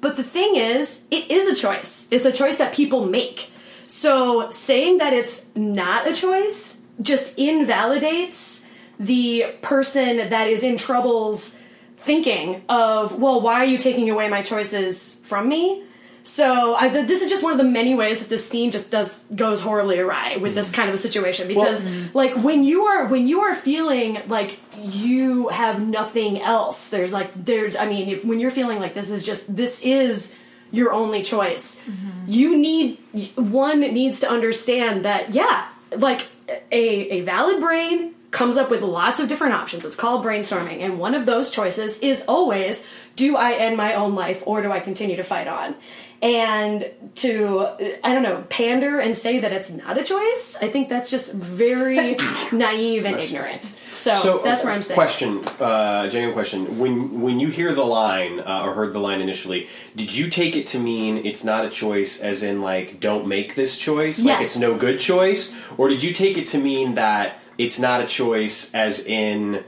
[0.00, 2.06] But the thing is, it is a choice.
[2.10, 3.50] It's a choice that people make.
[3.86, 8.64] So saying that it's not a choice just invalidates
[8.98, 11.56] the person that is in trouble's
[11.96, 15.84] thinking of, well, why are you taking away my choices from me?
[16.26, 18.90] So I, th- this is just one of the many ways that this scene just
[18.90, 20.76] does goes horribly awry with this mm-hmm.
[20.76, 21.46] kind of a situation.
[21.46, 22.16] Because mm-hmm.
[22.16, 27.30] like when you are when you are feeling like you have nothing else there's like
[27.36, 30.34] there's I mean if, when you're feeling like this is just this is
[30.70, 32.30] your only choice mm-hmm.
[32.30, 32.98] you need
[33.36, 39.20] one needs to understand that yeah like a a valid brain comes up with lots
[39.20, 39.84] of different options.
[39.84, 40.80] It's called brainstorming.
[40.80, 42.84] And one of those choices is always
[43.16, 45.74] do i end my own life or do i continue to fight on
[46.22, 47.66] and to
[48.02, 51.32] i don't know pander and say that it's not a choice i think that's just
[51.32, 52.16] very
[52.52, 53.74] naive and ignorant.
[53.92, 56.78] So, So that's uh, where i'm saying Question, uh, genuine question.
[56.78, 60.56] When when you hear the line uh, or heard the line initially, did you take
[60.56, 64.40] it to mean it's not a choice, as in like don't make this choice, like
[64.40, 68.06] it's no good choice, or did you take it to mean that it's not a
[68.06, 69.62] choice, as in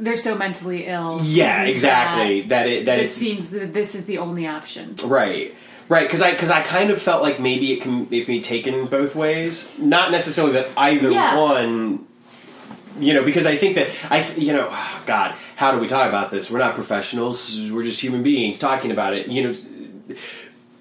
[0.00, 1.20] They're so mentally ill.
[1.24, 4.94] yeah, exactly that it that it seems that this is the only option.
[5.04, 5.54] right.
[5.90, 8.40] Right, because I because I kind of felt like maybe it can it can be
[8.42, 9.70] taken both ways.
[9.78, 11.36] Not necessarily that either Yeah.
[11.36, 12.04] one.
[13.00, 16.06] You know, because I think that I you know, ah, God, how do we talk
[16.08, 16.50] about this?
[16.50, 17.56] We're not professionals.
[17.70, 19.28] We're just human beings talking about it.
[19.28, 19.54] You know,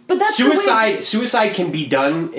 [0.07, 2.34] But that's the way- suicide suicide can be done.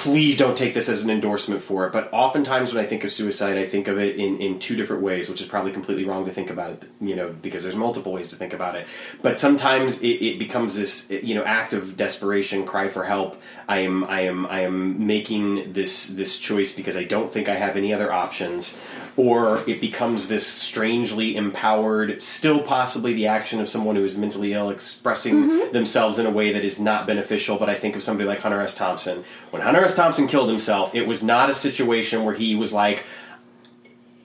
[0.00, 1.92] Please don't take this as an endorsement for it.
[1.92, 5.02] But oftentimes, when I think of suicide, I think of it in, in two different
[5.02, 6.84] ways, which is probably completely wrong to think about it.
[7.02, 8.86] You know, because there's multiple ways to think about it.
[9.20, 13.42] But sometimes it, it becomes this you know act of desperation, cry for help.
[13.68, 17.56] I am I am I am making this this choice because I don't think I
[17.56, 18.78] have any other options
[19.20, 24.54] or it becomes this strangely empowered, still possibly the action of someone who is mentally
[24.54, 25.72] ill expressing mm-hmm.
[25.74, 27.58] themselves in a way that is not beneficial.
[27.58, 28.74] But I think of somebody like Hunter S.
[28.74, 29.24] Thompson.
[29.50, 29.94] When Hunter S.
[29.94, 33.04] Thompson killed himself, it was not a situation where he was like,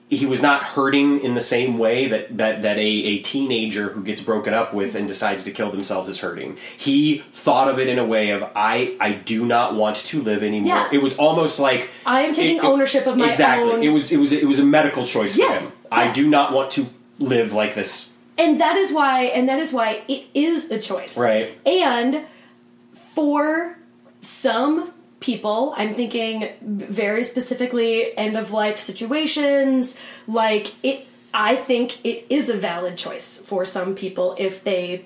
[0.08, 4.04] he was not hurting in the same way that, that, that a, a teenager who
[4.04, 6.56] gets broken up with and decides to kill themselves is hurting.
[6.76, 10.44] He thought of it in a way of I I do not want to live
[10.44, 10.68] anymore.
[10.76, 10.88] Yeah.
[10.92, 13.70] It was almost like I am taking it- ownership of my exactly.
[13.72, 15.76] own- It was it was it was a medical choice for Yes, him.
[15.90, 16.86] I do not want to
[17.18, 18.08] live like this.
[18.38, 21.58] and that is why and that is why it is a choice Right.
[21.66, 22.20] and
[23.14, 23.78] for
[24.20, 24.92] some
[25.26, 25.74] people.
[25.76, 29.96] I'm thinking very specifically end of life situations.
[30.26, 35.04] Like it i think it is a valid choice for some people if they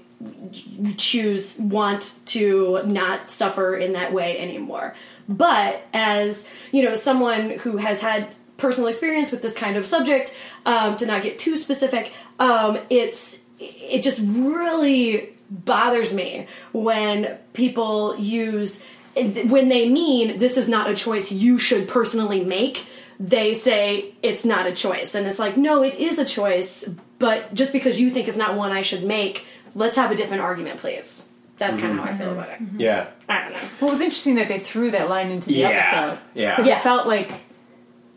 [0.96, 4.94] choose want to not suffer in that way anymore.
[5.28, 8.28] But as you know someone who has had
[8.58, 10.34] personal experience with this kind of subject
[10.66, 18.16] um, to not get too specific um, it's it just really bothers me when people
[18.18, 18.82] use
[19.16, 22.86] when they mean this is not a choice you should personally make
[23.18, 26.88] they say it's not a choice and it's like no it is a choice
[27.18, 30.42] but just because you think it's not one i should make let's have a different
[30.42, 31.24] argument please
[31.58, 32.80] that's kind of how i feel about it mm-hmm.
[32.80, 33.08] Yeah.
[33.28, 35.68] i don't know Well, it was interesting that they threw that line into the Yeah.
[35.68, 36.18] episode.
[36.34, 36.50] Yeah.
[36.56, 36.78] Because Yeah.
[36.78, 37.30] it felt like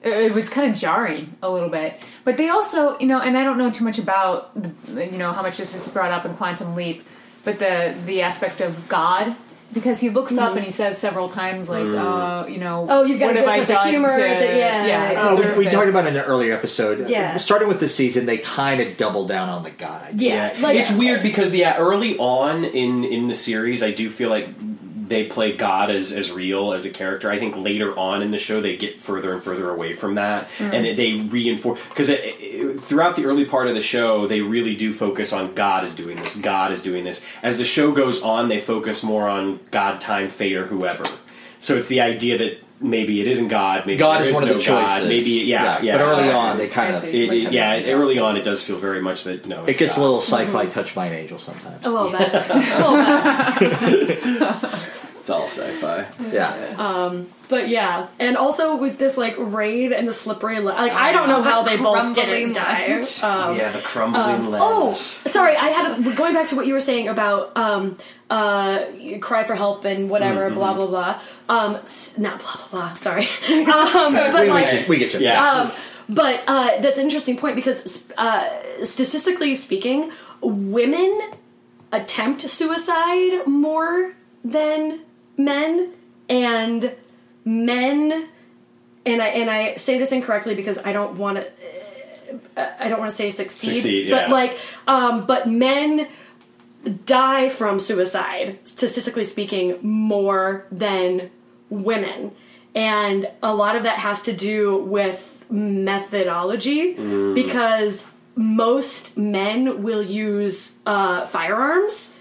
[0.03, 1.99] it it was kind of jarring a little bit.
[2.25, 4.53] But they also, you know, and I don't know too much about,
[4.93, 7.05] the- you know, how much this is brought up in Quantum Leap,
[7.45, 9.35] but the the aspect of God.
[9.73, 12.91] Because he looks up and he says several times, like, uh, you know, Mm-hmm.
[12.91, 15.27] Oh, you've got what a have good I done humor to, that- yeah, yeah, yeah.
[15.29, 17.09] Oh, we, we talked about it in an earlier episode.
[17.09, 17.37] Yeah.
[17.37, 20.29] Starting with this season, they kind of double down on the God idea.
[20.29, 20.61] yeah, Yeah.
[20.61, 24.47] like it's weird because yeah, early on in in the series, I do feel like
[25.07, 27.29] they play God as as real as a character.
[27.29, 30.49] I think later on in the show they get further and further away from that,
[30.57, 30.73] mm.
[30.73, 32.09] and it, they reinforce because
[32.83, 36.17] throughout the early part of the show they really do focus on God is doing
[36.17, 37.23] this, God is doing this.
[37.41, 41.05] As the show goes on, they focus more on God, time, fate, or whoever.
[41.59, 44.55] So it's the idea that maybe it isn't God, maybe God is one of the
[44.55, 45.07] no God, choices.
[45.07, 45.97] Maybe yeah, yeah.
[45.97, 47.23] But early on, they kind of see.
[47.23, 49.65] It, it- yeah, early on, it does feel very much that no.
[49.65, 50.01] it gets God.
[50.01, 50.71] a little sci-fi mm-hmm.
[50.71, 51.85] touched by an angel sometimes.
[51.85, 52.55] a little bit a
[53.99, 54.79] little bit
[55.23, 56.05] It's all sci-fi.
[56.33, 57.23] Yeah.
[57.47, 61.29] But yeah, and also with this like raid and the slippery, le- like I don't
[61.29, 62.87] know The how they both didn't die.
[62.97, 63.21] ledge.
[63.23, 64.63] Um, yeah, the crumbling lens.
[64.65, 67.97] oh, sorry, I had a, going back to what you were saying about um,
[68.29, 68.85] uh,
[69.21, 70.55] cry for help and whatever, Mm-hmm.
[70.55, 71.21] blah blah blah.
[71.47, 72.93] Um, s- not blah blah blah.
[72.95, 74.65] Sorry, um, but we, we like.
[74.71, 75.19] get, we get you.
[75.21, 75.61] Yeah.
[75.61, 75.69] Um,
[76.09, 78.49] but uh, that's an interesting point because uh,
[78.83, 81.21] statistically speaking, women
[81.91, 85.01] attempt suicide more than
[85.37, 85.93] men,
[86.29, 86.93] and
[87.45, 88.29] men.
[89.05, 91.51] And I and I say this incorrectly because I don't want to.
[92.55, 94.33] I don't want to say succeed, Succeed, but yeah.
[94.33, 94.57] like,
[94.87, 96.07] um, but men
[97.05, 101.29] die from suicide, statistically speaking, more than
[101.69, 102.31] women.
[102.75, 106.93] And a lot of that has to do with methodology
[107.33, 112.13] because most men will use uh, firearms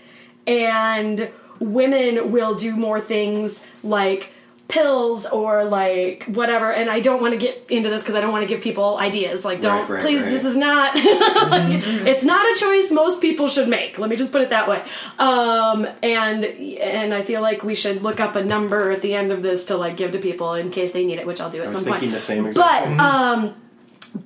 [0.47, 1.30] and
[1.62, 4.32] women will do more things like
[4.68, 8.32] pills or like whatever and i don't want to get into this because i don't
[8.32, 10.30] want to give people ideas like don't Right, right, please right.
[10.30, 11.02] this is not like,
[12.06, 14.82] it's not a choice most people should make let me just put it that way
[15.18, 19.30] um and and i feel like we should look up a number at the end
[19.30, 21.59] of this to like give to people in case they need it which i'll do
[21.59, 23.01] at I was some thinking point the same exact but thing.
[23.01, 23.55] um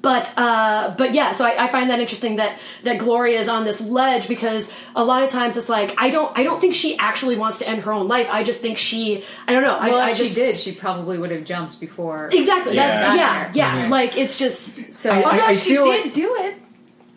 [0.02, 3.64] but uh but yeah so I, I find that interesting that that gloria is on
[3.64, 6.96] this ledge because a lot of times it's like i don't i don't think she
[6.98, 8.26] actually wants to end her own life.
[8.30, 9.78] I just think she i don't know.
[9.78, 12.28] Well, I, I if just she did, she probably would have jumped before.
[12.32, 12.74] exactly.
[12.74, 13.52] that's Yeah.
[13.54, 13.82] yeah.
[13.84, 13.88] Yeah.
[13.88, 16.56] Like it's just So, I- although I she feel did like- do it,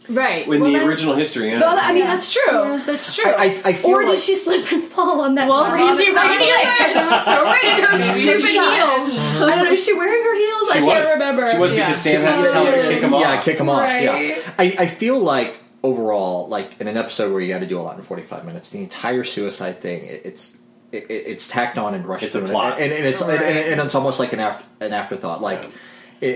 [0.10, 0.44] right?
[0.44, 1.60] in well, the then- original history, yeah.
[1.60, 2.16] well, I mean Yeah.
[2.16, 2.82] that's true.
[2.86, 3.32] That's true.
[3.32, 6.38] I- I- I feel or did she slip and fall on that Well, crazy probably
[6.38, 7.82] rainy did, 'cause it was so rainy.
[7.82, 9.20] her stupid heels?
[9.20, 9.72] I don't know.
[9.72, 10.72] Is she wearing her heels?
[10.72, 10.94] she I was.
[10.94, 11.52] can't remember.
[11.52, 11.88] She was Yeah.
[11.88, 13.22] because Sam has to tell her to kick him off.
[13.22, 13.82] Yeah, kick him off.
[13.82, 14.04] Right.
[14.04, 17.80] Yeah, I, I feel like overall, like in an episode where you got to do
[17.80, 20.58] a lot in 45 minutes, the entire suicide thing, it, it's
[20.92, 22.80] it, it- it's tacked on and rushed It's a plot.
[22.80, 23.40] and, and, it's Right.
[23.42, 25.40] and, and it's almost like an after, an afterthought.
[25.42, 25.70] Like
[26.22, 26.30] i i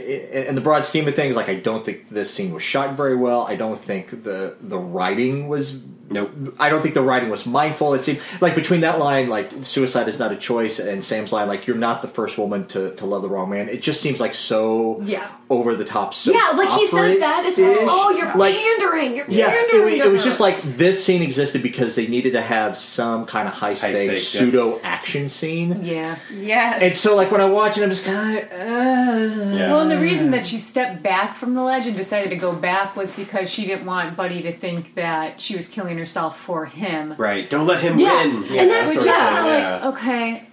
[0.49, 3.15] in the broad scheme of things, like I don't think this scene was shot very
[3.15, 3.43] well.
[3.47, 5.79] I don't think the the writing was.
[6.09, 6.31] Nope.
[6.59, 7.93] I don't think the writing was mindful.
[7.95, 11.47] It seemed like between that line, like suicide is not a choice, and Sam's line,
[11.47, 13.67] like you're not the first woman to, to love the wrong man.
[13.67, 15.27] It just seems like so Yeah.
[15.49, 16.13] over the top.
[16.13, 17.45] So yeah, like he says that.
[17.47, 19.15] It's like, oh, you're like pandering.
[19.15, 19.99] You're yeah, pandering.
[19.99, 23.25] wa- to it was just like this scene existed because they needed to have some
[23.25, 24.39] kind of high stakes stakes, yeah.
[24.41, 25.83] pseudo action scene.
[25.83, 26.19] Yeah.
[26.31, 26.77] yeah.
[26.79, 28.51] And so, like when I watch it, I'm just kind of.
[28.51, 29.72] Uh, Yeah.
[29.73, 30.43] Well, and the reason that uh.
[30.43, 33.85] she stepped back from the ledge and decided to go back was because she didn't
[33.85, 37.15] want Buddy to think that she was killing herself for him.
[37.17, 37.49] Right.
[37.49, 38.43] Don't let him Yeah, win.
[38.57, 39.85] and that's sort of just kinda yeah.
[39.85, 40.47] Like, okay.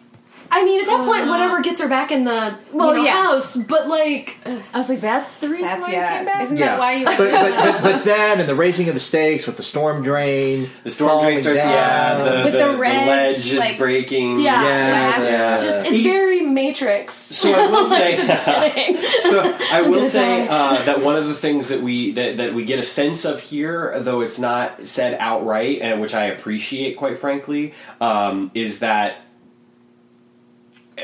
[0.53, 3.23] I mean, at that point, whatever gets her back in the Well, you know, yeah.
[3.23, 6.17] house, but like, I was like, that's the reason That's why you yeah.
[6.17, 6.43] came back?
[6.43, 7.05] Isn't yeah, that why you?
[7.05, 7.31] but, but,
[7.73, 11.11] but but then and the raising of the stakes with the storm drain, The storm
[11.11, 11.73] falling drain starts, down.
[11.73, 14.41] yeah, the, With the, the the ledge, ledge is like- breaking.
[14.41, 15.57] yeah, Yeah, it's yeah.
[15.65, 17.15] just it's He- very Matrix.
[17.15, 18.17] So I will say,
[19.21, 22.65] so I will say uh, that one of the things that we that, that we
[22.65, 27.19] get a sense of here, though it's not said outright, and which I appreciate, quite
[27.21, 29.19] frankly, um, is that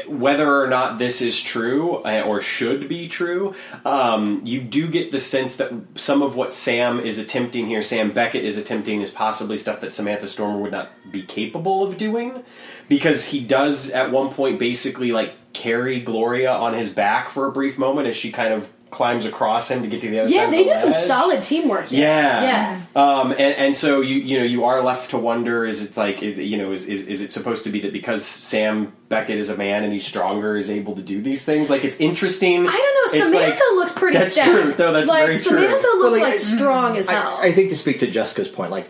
[0.06, 3.54] whether or not this is true uh, or should be true,
[3.84, 8.12] um, you do get the sense that some of what Sam is attempting here, Sam
[8.12, 12.42] Beckett is attempting, is possibly stuff that Samantha Stormer would not be capable of doing,
[12.88, 17.52] because he does at one point basically like carry Gloria on his back for a
[17.52, 20.34] brief moment as she kind of climbs across him to get to the other side.
[20.34, 21.88] Yeah, of they the do some solid teamwork.
[21.88, 22.00] Here.
[22.02, 22.80] Yeah, yeah.
[22.94, 26.22] Um, and, and so you you know you are left to wonder: is it like
[26.22, 29.38] is it, you know is, is is it supposed to be that because Sam Beckett
[29.38, 31.68] is a man and he's stronger is able to do these things?
[31.68, 32.66] Like it's interesting.
[32.66, 33.20] I don't know.
[33.20, 34.18] It's Samantha like- looked pretty.
[34.18, 34.50] That's stacked.
[34.50, 34.74] true.
[34.78, 35.42] No, that's like, very true.
[35.60, 37.38] Samantha looked Well, like, like, I- strong as hell.
[37.40, 38.88] I, I think to speak to Jessica's point, like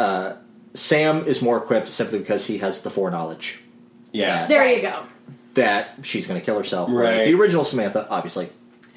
[0.00, 0.34] uh,
[0.74, 3.60] Sam is more equipped simply because he has the foreknowledge
[4.12, 4.46] Yeah.
[4.46, 5.06] there you go.
[5.54, 6.88] that she's going to kill herself.
[6.88, 6.94] Right.
[6.94, 8.48] Whereas the original Samantha obviously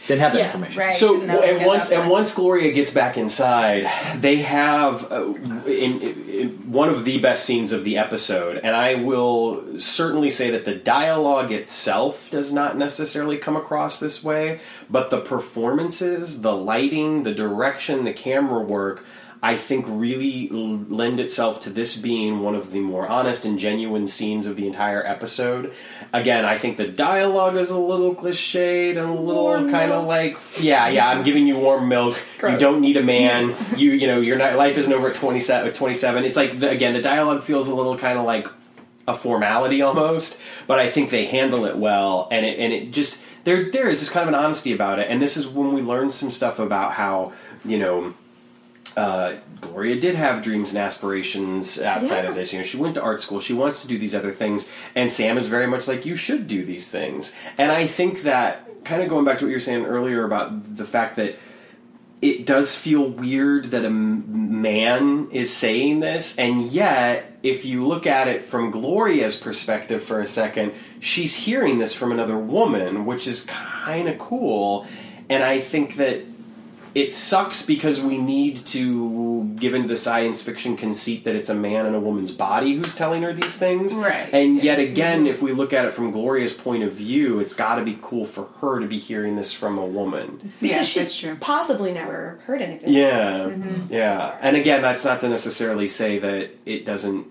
[0.08, 0.80] didn't have that Yeah, information.
[0.80, 0.94] right.
[0.94, 3.88] So didn't and once and once Gloria gets back inside,
[4.20, 5.34] they have uh,
[5.66, 10.50] in, in one of the best scenes of the episode, and I will certainly say
[10.52, 14.60] that the dialogue itself does not necessarily come across this way,
[14.90, 19.06] but the performances, the lighting, the direction, the camera work.
[19.44, 24.08] I think really lend itself to this being one of the more honest and genuine
[24.08, 25.74] scenes of the entire episode.
[26.14, 30.38] Again, I think the dialogue is a little cliched and a little kind of like,
[30.60, 32.18] yeah, yeah, I'm giving you warm milk.
[32.44, 33.56] You don't need a man.
[33.76, 35.74] you, you know, your life isn't over at 27.
[35.74, 36.24] 27.
[36.24, 38.48] It's like the, again, the dialogue feels a little kind of like
[39.08, 40.38] a formality almost,
[40.68, 44.00] but I think they handle it well, and it and it just there there is
[44.00, 46.60] just kind of an honesty about it, and this is when we learn some stuff
[46.60, 47.34] about how
[47.66, 48.14] you know.
[48.98, 52.52] Uh, Gloria did have dreams and aspirations outside of this.
[52.52, 53.40] You know, she went to art school.
[53.40, 56.48] She wants to do these other things, and Sam is very much like you should
[56.48, 57.34] do these things.
[57.58, 60.76] And I think that kind of going back to what you were saying earlier about
[60.76, 61.38] the fact that
[62.22, 67.86] it does feel weird that a m- man is saying this, and yet, if you
[67.86, 73.06] look at it from Gloria's perspective for a second, she's hearing this from another woman,
[73.06, 74.86] which is kind of cool.
[75.30, 76.31] And I think that
[76.94, 81.54] it sucks because we need to give into the science fiction conceit that it's a
[81.56, 83.94] man in a woman's body who's telling her these things.
[83.94, 84.30] Right.
[84.34, 87.76] And yet again, if we look at it from Gloria's point of view, it's got
[87.76, 90.54] to be cool for her to be hearing this from a woman.
[90.60, 91.38] Because Yes, she's true.
[91.40, 92.92] possibly never heard anything.
[92.94, 93.94] Yeah, Mm-hmm.
[93.94, 94.38] yeah.
[94.42, 97.28] And again, that's not to necessarily say that it doesn't,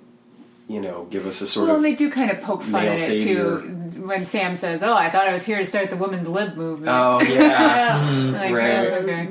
[0.71, 1.85] you know, give us a sort Well, of.
[1.85, 3.61] and they do kind of poke fun male at it savior.
[3.61, 6.55] too when Sam says, "Oh, I thought I was here to start the women's lib
[6.57, 7.99] movement." oh yeah,
[8.33, 8.87] Like, right.
[8.87, 9.27] oh, okay.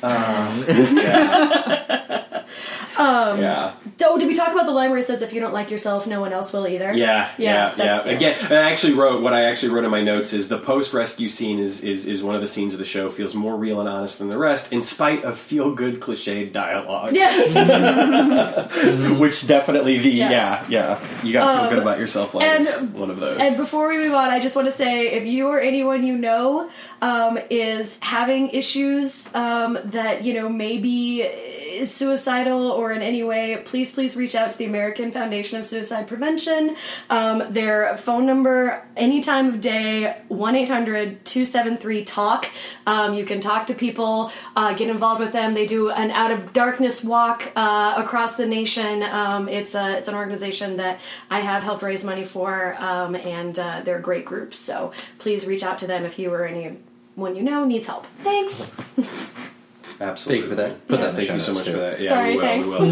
[0.00, 0.64] Um,
[0.96, 2.24] yeah,
[2.98, 3.72] Um, yeah,
[4.02, 6.06] Oh, did we talk about the line where it says, "If you don't like yourself,
[6.06, 6.92] no one else will either"?
[6.92, 8.08] Yeah, yeah, yeah, yeah.
[8.12, 11.28] Again, I actually wrote what I actually wrote in my notes is the post rescue
[11.28, 13.88] scene is, is is one of the scenes of the show feels more real and
[13.88, 17.14] honest than the rest, in spite of feel good cliched dialogue.
[17.14, 17.54] Yes.
[19.18, 20.30] which definitely the Yes.
[20.30, 22.34] yeah yeah you got to feel Um, good about yourself.
[22.34, 23.38] Line and- one of those.
[23.40, 26.16] And before we move on, I just want to say if you or anyone you
[26.16, 26.68] know
[27.02, 33.60] um, is having issues um, that, you know, maybe is suicidal or in any way,
[33.64, 36.76] please, please reach out to the American Foundation of Suicide Prevention.
[37.10, 42.50] Um, their phone number, any time of day, 1 800 273 TALK.
[42.86, 45.54] Um, you can talk to people, uh, get involved with them.
[45.54, 49.02] They do an out of darkness walk uh, across the nation.
[49.02, 51.00] Um, it's, a, it's an organization that
[51.30, 54.58] I have helped raise money for, um, and uh, they're great groups.
[54.58, 56.78] So please reach out to them if you or anyone
[57.18, 58.06] you know needs help.
[58.22, 58.72] Thanks.
[60.00, 60.40] Absolutely.
[60.48, 60.88] Thank you for that.
[60.88, 61.72] Put that Thank you so much too.
[61.72, 62.00] for that.
[62.00, 62.42] Yeah, Sorry, we will.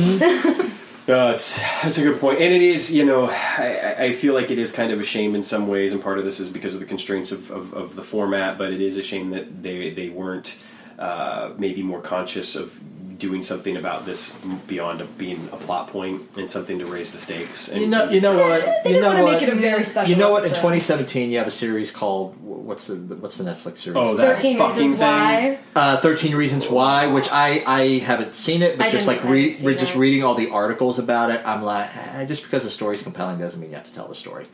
[0.00, 0.54] thanks.
[0.54, 0.70] We will.
[1.08, 2.90] no, it's that's a good point, and it is.
[2.92, 5.68] You know, I, I- I feel like it is kind of a shame in some
[5.68, 8.58] ways, and part of this is because of the constraints of, of, of the format.
[8.58, 10.56] But it is a shame that they they weren't
[10.98, 12.78] uh, maybe more conscious of
[13.16, 14.34] doing something about this
[14.66, 17.68] beyond a, being a plot point and something to raise the stakes.
[17.68, 18.82] And, You know, you know what?
[18.84, 19.32] They you know want to what?
[19.32, 20.10] make it a very special.
[20.10, 20.42] You know what?
[20.44, 23.96] In 2017, you have a series called what's the what's the Netflix series?
[23.96, 25.08] Oh, that- Thirteen fucking Reasons thing.
[25.08, 25.58] Why.
[25.74, 29.28] uh, 13 Reasons Why, which I I haven't seen it, but I just like I
[29.30, 32.70] re- re- just reading all the articles about it, I'm like, eh, just because the
[32.70, 34.46] story's compelling doesn't mean you have to tell the story.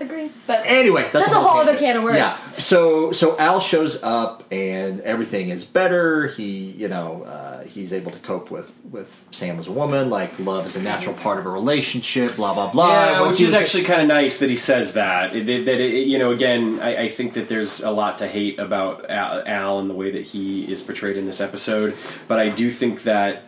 [0.00, 2.16] Agree, but Anyway, that's, That's a whole other can of worms.
[2.18, 2.36] Yeah.
[2.58, 6.28] So so Al shows up and everything is better.
[6.28, 10.08] He you know uh, he's able to cope with with Sam as a woman.
[10.08, 12.36] Like love is a natural part of a relationship.
[12.36, 12.88] Blah blah blah.
[12.88, 15.34] Yeah, Once which is actually kind of nice that he says that.
[15.34, 18.28] It, it- that it, you know, again, I, I think that there's a lot to
[18.28, 21.96] hate about Al, Al and the way that he is portrayed in this episode,
[22.28, 23.42] but I do think that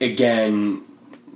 [0.00, 0.82] again.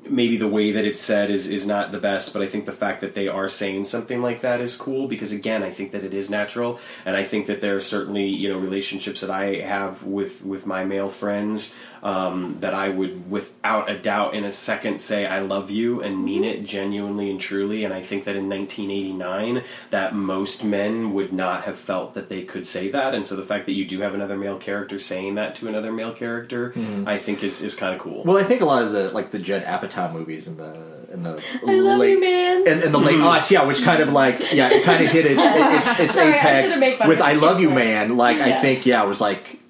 [0.06, 2.72] Maybe the way that it's said is, is not the best, but I think the
[2.72, 6.04] fact that they are saying something like that is cool because again, I think that
[6.04, 9.56] it is natural, and I think that there are certainly you know relationships that I
[9.56, 11.74] have with with my male friends
[12.04, 16.22] um, that I would without a doubt in a second say I love you and
[16.22, 16.60] mean mm-hmm.
[16.60, 17.82] it genuinely and truly.
[17.82, 22.42] And I think that in 1989, that most men would not have felt that they
[22.42, 23.14] could say that.
[23.14, 25.92] And so the fact that you do have another male character saying that to another
[25.92, 27.08] male character, mm-hmm.
[27.08, 28.22] I think is, is kind of cool.
[28.22, 31.22] Well, I think a lot of the like the Judd Apatow movies in the in
[31.22, 32.66] the I love late you, man.
[32.66, 33.24] in, in the late mm-hmm.
[33.24, 35.38] us, yeah, which kind of like yeah, it kind of hit it.
[35.38, 38.38] it it's it's Sorry, apex should've made fun with of "I love you, man." Like
[38.38, 39.60] I think yeah, it was like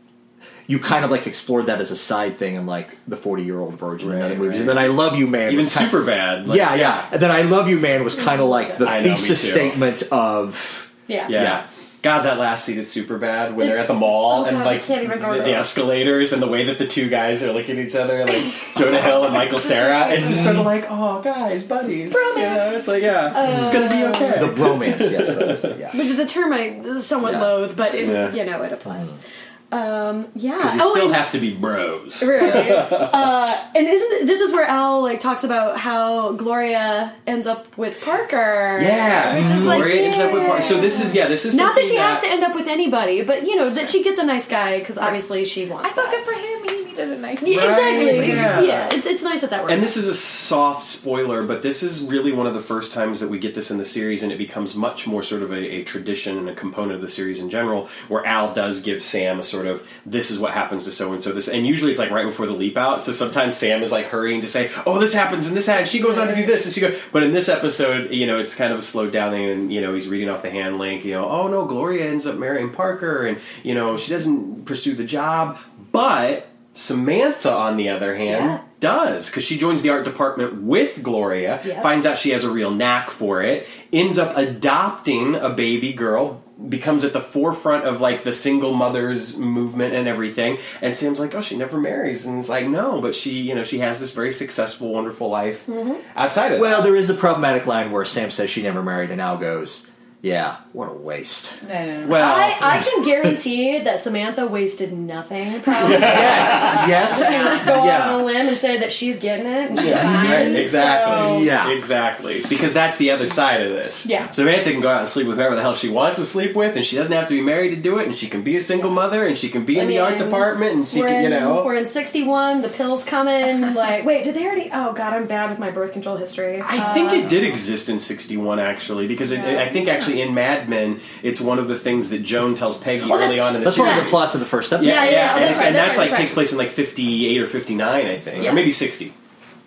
[0.67, 3.61] you kind of like explored that as a side thing in like the Forty Year
[3.61, 4.61] Old Virgin and other movies, right.
[4.61, 6.47] and then "I love you, man." Even was kind- Superbad.
[6.47, 9.03] like- yeah, yeah, and then "I love you, man" was kind of like the know,
[9.03, 11.43] thesis statement of yeah, Yeah.
[11.43, 11.67] Yeah.
[12.03, 15.05] God, that last scene is Superbad when they're at the mall oh and like can't
[15.05, 17.95] even the, the escalators and the way that the two guys are looking at each
[17.97, 18.45] other, like
[18.77, 20.11] Jonah Hill and Michael Cera.
[20.11, 22.13] It's just sort of like, oh, guys, buddies.
[22.13, 24.39] You know, it's like, yeah, it's gonna be uh, okay.
[24.39, 25.01] the bromance.
[25.01, 25.97] yes, that yeah.
[25.97, 27.41] which is a term I somewhat Yeah.
[27.43, 28.35] loathe, but it, Yeah.
[28.35, 29.09] you know it applies.
[29.09, 29.29] Mm-hmm.
[29.75, 32.23] Um, yeah, Because you Oh, still and- have to be bros.
[32.23, 32.71] Really?
[32.71, 38.01] uh, and isn't this is where Al like talks about how Gloria ends up with
[38.05, 38.79] Parker?
[38.81, 40.49] Yeah, which is like Gloria ends up with yeah.
[40.49, 42.55] Par- So this is yeah, this is Not that something she has to end up
[42.55, 45.91] with anybody, but you know that she gets a nice guy because obviously she wants.
[45.91, 46.25] I felt that.
[46.25, 46.79] good for him.
[46.79, 47.43] He needed a nice.
[47.43, 48.19] Yeah, exactly.
[48.19, 48.89] Right, Yeah, yeah.
[48.93, 49.73] it's, it's nice that that works.
[49.73, 53.21] And this is a soft spoiler, but this is really one of the first times
[53.21, 55.57] that we get this in the series, and it becomes much more sort of a,
[55.57, 59.41] a tradition and a component of the series in general, where Al does give Sam
[59.41, 61.33] a sort of this is what happens to so and so.
[61.33, 63.03] This, and usually it's like right before the leap out.
[63.03, 65.91] So sometimes Sam is like hurrying to say, "Oh, this happens," and this happens.
[65.91, 66.99] She goes on to do this, and she goes.
[67.13, 69.81] But in this episode, you know, it's kind of a slowed down thing, and you
[69.81, 71.05] know, he's reading off the hand link.
[71.05, 74.95] You know, oh no, Gloria ends up marrying Parker, and you know, she doesn't pursue
[74.95, 75.59] the job,
[75.93, 76.49] but.
[76.75, 78.59] Samantha, on the other hand, Yeah.
[78.81, 81.81] does because she joins the art department with Gloria, Yeah.
[81.81, 86.43] finds out she has a real knack for it, ends up adopting a baby girl,
[86.69, 90.59] becomes at the forefront of like the single mothers movement and everything.
[90.83, 93.63] And Sam's like, "Oh, she never marries," and it's like, "No, but she, you know,
[93.63, 95.95] she has this very successful, wonderful life mm-hmm.
[96.17, 99.11] outside of Well, that." there is a problematic line where Sam says she never married,
[99.11, 99.87] and Al goes,
[100.25, 102.07] "Yeah, what a waste." No, no, no.
[102.09, 105.61] Well, I, I can guarantee that Samantha wasted nothing.
[105.63, 108.11] Probably yes, yes, go out yeah.
[108.11, 110.31] on a limb and say that she's getting it and she's Yeah, fine.
[110.31, 111.15] right, exactly.
[111.15, 111.71] So- Yeah.
[111.71, 112.43] Exactly.
[112.49, 114.07] Because that's the other side of this.
[114.07, 114.31] Yeah.
[114.31, 116.77] Samantha can go out and sleep with whoever the hell she wants to sleep with,
[116.77, 118.61] and she doesn't have to be married to do it, and she can be a
[118.61, 121.27] single mother, and she can be in I the art department, and she can, you
[121.27, 121.65] in, know.
[121.65, 125.51] we're in 61 the pills coming like wait did they already oh god i'm bad
[125.51, 129.33] with my birth control history I Uh, think it did exist in 61, actually, because
[129.33, 129.61] it, Yeah.
[129.61, 133.05] I think actually in Mad Men, it's one of the things that Joan tells Peggy
[133.11, 133.91] Oh, early on in the That's series.
[133.91, 134.87] one of the plots of the first episode.
[134.89, 136.21] Yeah, Yeah, yeah, yeah, oh, and, that's it's- right, and that's that's right, like that's
[136.21, 136.35] takes right.
[136.35, 138.51] place in like 58 or 59, I think, Yeah.
[138.51, 139.13] or maybe 60.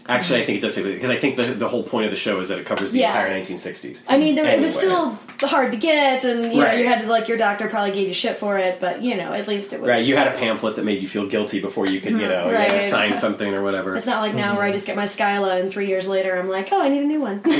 [0.10, 2.18] Actually, I think it does say because I think the, the whole point of the
[2.18, 3.08] show is that it covers the Yeah.
[3.08, 4.02] entire 1960s.
[4.08, 5.18] I mean, there, it was Anyway.
[5.38, 6.80] still hard to get, and you know, Right.
[6.80, 9.34] you had to like your doctor probably gave you shit for it, but you know,
[9.34, 11.88] at least it was Right, you had a pamphlet that made you feel guilty before
[11.88, 12.30] you could, you mm-hmm.
[12.30, 12.90] know, you had to Right.
[12.90, 13.96] sign something or whatever.
[13.98, 14.58] It's not like now mm-hmm.
[14.58, 17.04] where I just get my Skyla, and three years later I'm like, oh, I need
[17.04, 17.40] a new one.
[17.42, 17.56] Thank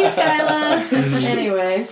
[0.00, 0.88] you, Skyla.
[0.88, 1.14] Mm-hmm.
[1.26, 1.88] anyway,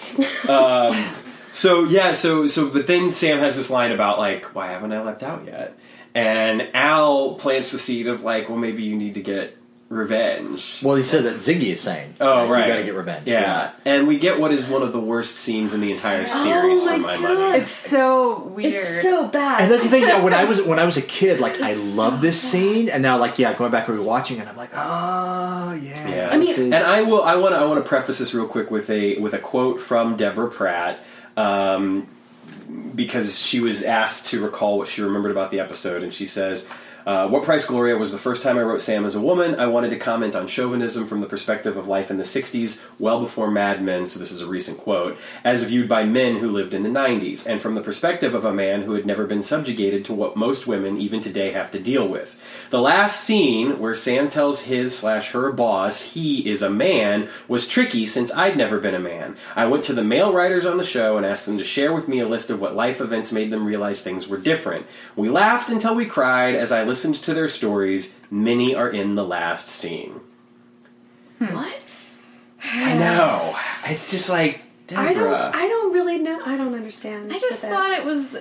[0.48, 1.14] um,
[1.52, 5.00] So yeah, so so but then Sam has this line about like, why haven't I
[5.02, 5.78] left out yet?
[6.14, 9.56] And Al plants the seed of like, well, maybe you need to get
[9.90, 10.80] revenge.
[10.82, 12.66] Well, he said that Ziggy is saying, Oh, right.
[12.66, 13.72] you got to get revenge." Yeah.
[13.84, 16.86] and we get what is one of the worst scenes in the entire series Oh
[16.86, 17.38] for my my God.
[17.38, 17.58] money.
[17.62, 18.74] It's so weird.
[18.74, 19.60] it's so bad.
[19.62, 20.02] And that's the thing.
[20.02, 23.02] Yeah, when I was when I was a kid, like I loved this scene, and
[23.02, 26.08] now like yeah, going back and rewatching it, I'm like, oh yeah.
[26.08, 26.28] Yeah.
[26.32, 27.22] I mean- is- And I will.
[27.22, 27.58] I want to.
[27.58, 31.00] I want to preface this real quick with a with a quote from Deborah Pratt.
[31.36, 32.08] Um,
[32.94, 36.64] because she was asked to recall what she remembered about the episode, and she says.
[37.06, 39.56] Uh, what Price Gloria was the first time I wrote Sam as a woman.
[39.56, 43.20] I wanted to comment on chauvinism from the perspective of life in the 60s, well
[43.20, 46.72] before Mad Men, so this is a recent quote, as viewed by men who lived
[46.72, 50.02] in the 90s, and from the perspective of a man who had never been subjugated
[50.06, 52.36] to what most women, even today, have to deal with.
[52.70, 57.68] The last scene, where Sam tells his slash her boss he is a man, was
[57.68, 59.36] tricky since I'd never been a man.
[59.54, 62.08] I went to the male writers on the show and asked them to share with
[62.08, 64.86] me a list of what life events made them realize things were different.
[65.16, 68.14] We laughed until we cried as I listened to their stories.
[68.30, 70.20] Many are in the last scene.
[71.38, 71.54] Hmm.
[71.54, 72.00] What?
[72.62, 73.56] I know.
[73.86, 75.04] It's just like Deborah.
[75.10, 75.34] I don't.
[75.56, 76.40] I don't really know.
[76.44, 77.32] I don't understand.
[77.32, 77.70] I just that.
[77.70, 78.36] thought it was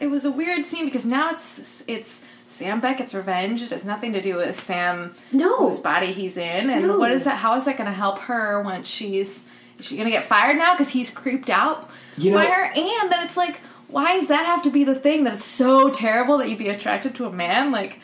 [0.00, 3.62] it was a weird scene because now it's it's Sam Beckett's revenge.
[3.62, 5.56] It has nothing to do with Sam No.
[5.68, 6.98] whose body he's in, and No.
[6.98, 7.36] what is that?
[7.36, 9.42] How is that going to help her when she's
[9.78, 12.64] is she going to get fired now because he's creeped out You know- by her?
[12.64, 15.90] And then it's like, why does that have to be the thing that it's so
[15.90, 17.72] terrible that you'd be attracted to a man?
[17.72, 18.00] Like,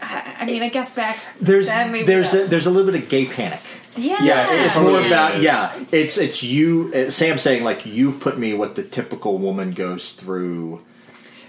[0.00, 3.02] I, I mean, I guess back There's then maybe there's a, there's a little bit
[3.02, 3.60] of gay panic.
[3.96, 5.72] yeah, Yes, It's Totally more about yeah.
[5.90, 6.92] It's it's you.
[6.94, 10.82] Uh, Sam saying like you've put me what the typical woman goes through.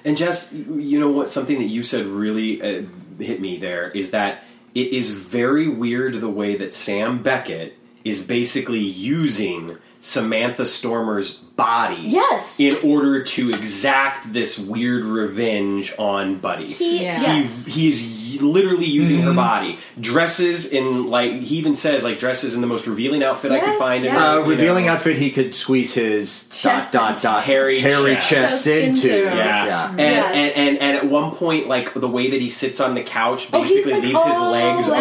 [0.04, 1.30] And Jess, you know what?
[1.30, 2.84] Something that you said really uh,
[3.20, 4.44] hit me there is that
[4.74, 9.78] it is very weird the way that Sam Beckett is basically using
[10.08, 12.60] Samantha Stormer's body Yes.
[12.60, 16.68] in order to exact this weird revenge on Buddy.
[16.68, 17.20] He, Yeah.
[17.22, 17.66] Yes.
[17.66, 19.80] He, he is y- literally using her body.
[20.00, 23.68] Dresses in like he even says like dresses in the most revealing outfit I could
[23.70, 24.06] Yes, find.
[24.06, 24.34] in yeah.
[24.34, 24.94] Uh, revealing know.
[24.94, 27.24] outfit he could squeeze his Chest dot dot into.
[27.24, 28.68] dot Hairy chest, chest.
[28.68, 28.88] into.
[28.88, 29.08] Into.
[29.36, 29.66] Yeah.
[29.66, 29.90] Yeah.
[29.90, 30.36] And, Yes.
[30.58, 33.48] and, and and at one point, like the way that he sits on the couch,
[33.54, 34.96] Oh, basically like, leaves his "Oh, legs wow."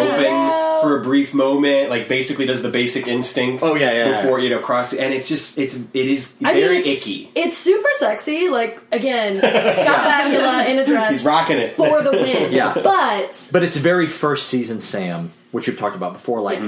[0.75, 1.89] open for a brief moment.
[1.91, 3.63] Like basically does the basic instinct.
[3.63, 4.45] Oh, yeah, yeah, Before yeah.
[4.45, 7.31] you know cross, and it's just it's it is I mean, very it's, icky.
[7.35, 8.49] It's super sexy.
[8.49, 11.75] Like again, Scott Bakula in a dress He's rocking it.
[11.77, 12.53] for the win.
[12.53, 12.75] Yeah.
[12.75, 16.41] but But it's very first season Sam, which we've talked about before.
[16.41, 16.59] Like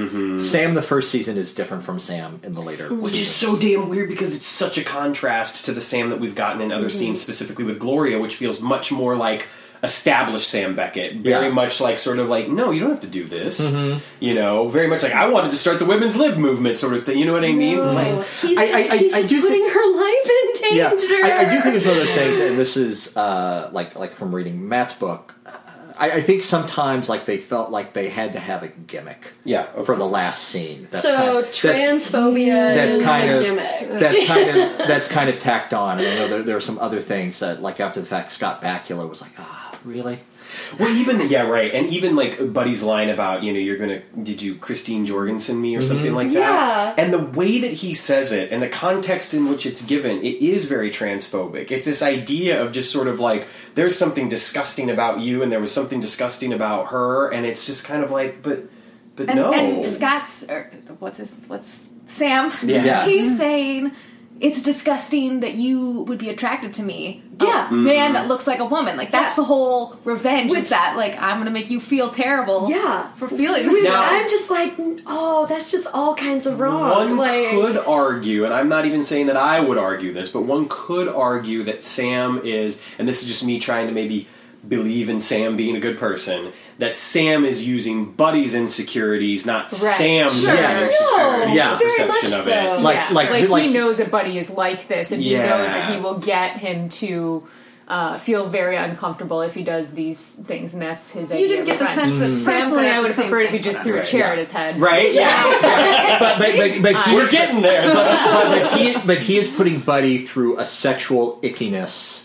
[0.40, 2.89] Sam, the first season is different from Sam in the later.
[2.94, 6.35] Which is so damn weird because it's such a contrast to the Sam that we've
[6.35, 6.98] gotten in other Mm-hmm.
[6.98, 9.47] scenes, specifically with Gloria, which feels much more like
[9.85, 11.18] established Sam Beckett.
[11.18, 11.52] Very Yeah.
[11.52, 13.60] much like sort of like, no, you don't have to do this.
[14.18, 17.06] You know, very much like I wanted to start the women's lib movement sort of
[17.06, 17.16] thing.
[17.18, 17.76] You know what I mean?
[17.76, 20.30] no, Like, he's I- just, I- I- he's I just do putting think- her life
[20.30, 21.14] in Yeah, danger.
[21.24, 24.16] I, I do think it's one of those things, and this is uh, like like
[24.16, 25.35] from reading Matt's book.
[25.99, 29.73] I, I think sometimes like they felt like they had to have a gimmick yeah.
[29.75, 30.89] of for the last scene.
[30.91, 34.01] That's so kind of, transphobia that's is kind the of- gimmick.
[34.01, 35.99] that's kind of that's kind of tacked on.
[35.99, 38.62] And I know there, there are some other things that, like after the fact, Scott
[38.62, 40.18] Bakula was like, "Ah, really?"
[40.78, 44.40] Well, even yeah, right, and even like Buddy's line about you know you're gonna did
[44.42, 46.14] you Christine Jorgensen me or something mm-hmm.
[46.14, 47.02] like that, Yeah.
[47.02, 50.42] and the way that he says it and the context in which it's given, it
[50.42, 51.70] is very transphobic.
[51.70, 55.60] It's this idea of just sort of like there's something disgusting about you, and there
[55.60, 58.68] was something disgusting about her, and it's just kind of like, but
[59.16, 62.52] but and, no, and Scott's or what's his what's Sam?
[62.62, 62.84] Yeah.
[62.84, 63.05] Yeah.
[63.09, 63.92] He's saying
[64.40, 67.23] it's disgusting that you would be attracted to me.
[67.40, 67.69] Yeah.
[67.69, 68.28] a man that mm-hmm.
[68.28, 68.97] looks like a woman.
[68.97, 69.43] Like that's Yeah.
[69.43, 70.51] the whole revenge.
[70.51, 72.69] Which- is that like I'm gonna make you feel terrible?
[72.69, 73.06] Yeah.
[73.16, 74.74] for feeling Which Now- I'm just like,
[75.06, 76.90] oh, that's just all kinds of wrong.
[76.90, 80.43] One like, could argue, and I'm not even saying that I would argue this, but
[80.43, 84.27] one could argue that Sam is, and this is just me trying to maybe
[84.69, 89.97] believe in Sam being a good person, that Sam is using Buddy's insecurities, not Right.
[89.97, 90.53] Sam's Sure.
[90.55, 91.01] insecurities.
[91.11, 91.78] No, Yeah.
[91.78, 92.51] very perception much of so.
[92.74, 92.81] it.
[92.81, 93.09] Like- yeah.
[93.12, 95.43] like- like- he knows that Buddy is like this, and Yeah.
[95.43, 97.45] he knows that he will get him to
[97.90, 101.40] uh, feel very uncomfortable if he does these things, and that's his idea.
[101.43, 102.01] You didn't get the revenge.
[102.03, 103.99] sense that Sam Personally, could I would the have same preferred if he just threw
[103.99, 104.32] a chair Yeah.
[104.32, 104.78] at his head.
[104.78, 105.15] Right?
[105.15, 105.43] Yeah.
[106.20, 107.95] but, but, but, but he, We're getting there.
[107.95, 112.24] but he but he is putting Buddy through a sexual ickiness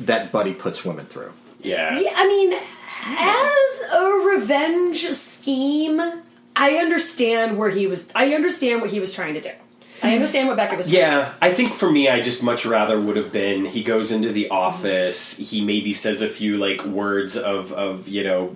[0.00, 1.32] that Buddy puts women through.
[1.62, 1.98] Yeah.
[1.98, 4.04] Yeah, I mean, as a
[4.36, 6.00] revenge scheme,
[6.56, 8.06] I understand where he was.
[8.14, 9.48] I understand what he was trying to do.
[9.48, 10.14] I mm-hmm.
[10.14, 10.88] understand what Becca was.
[10.88, 14.10] trying Yeah, I think for me, I just much rather would have been he goes
[14.10, 18.54] into the office, he maybe says a few like words of of you know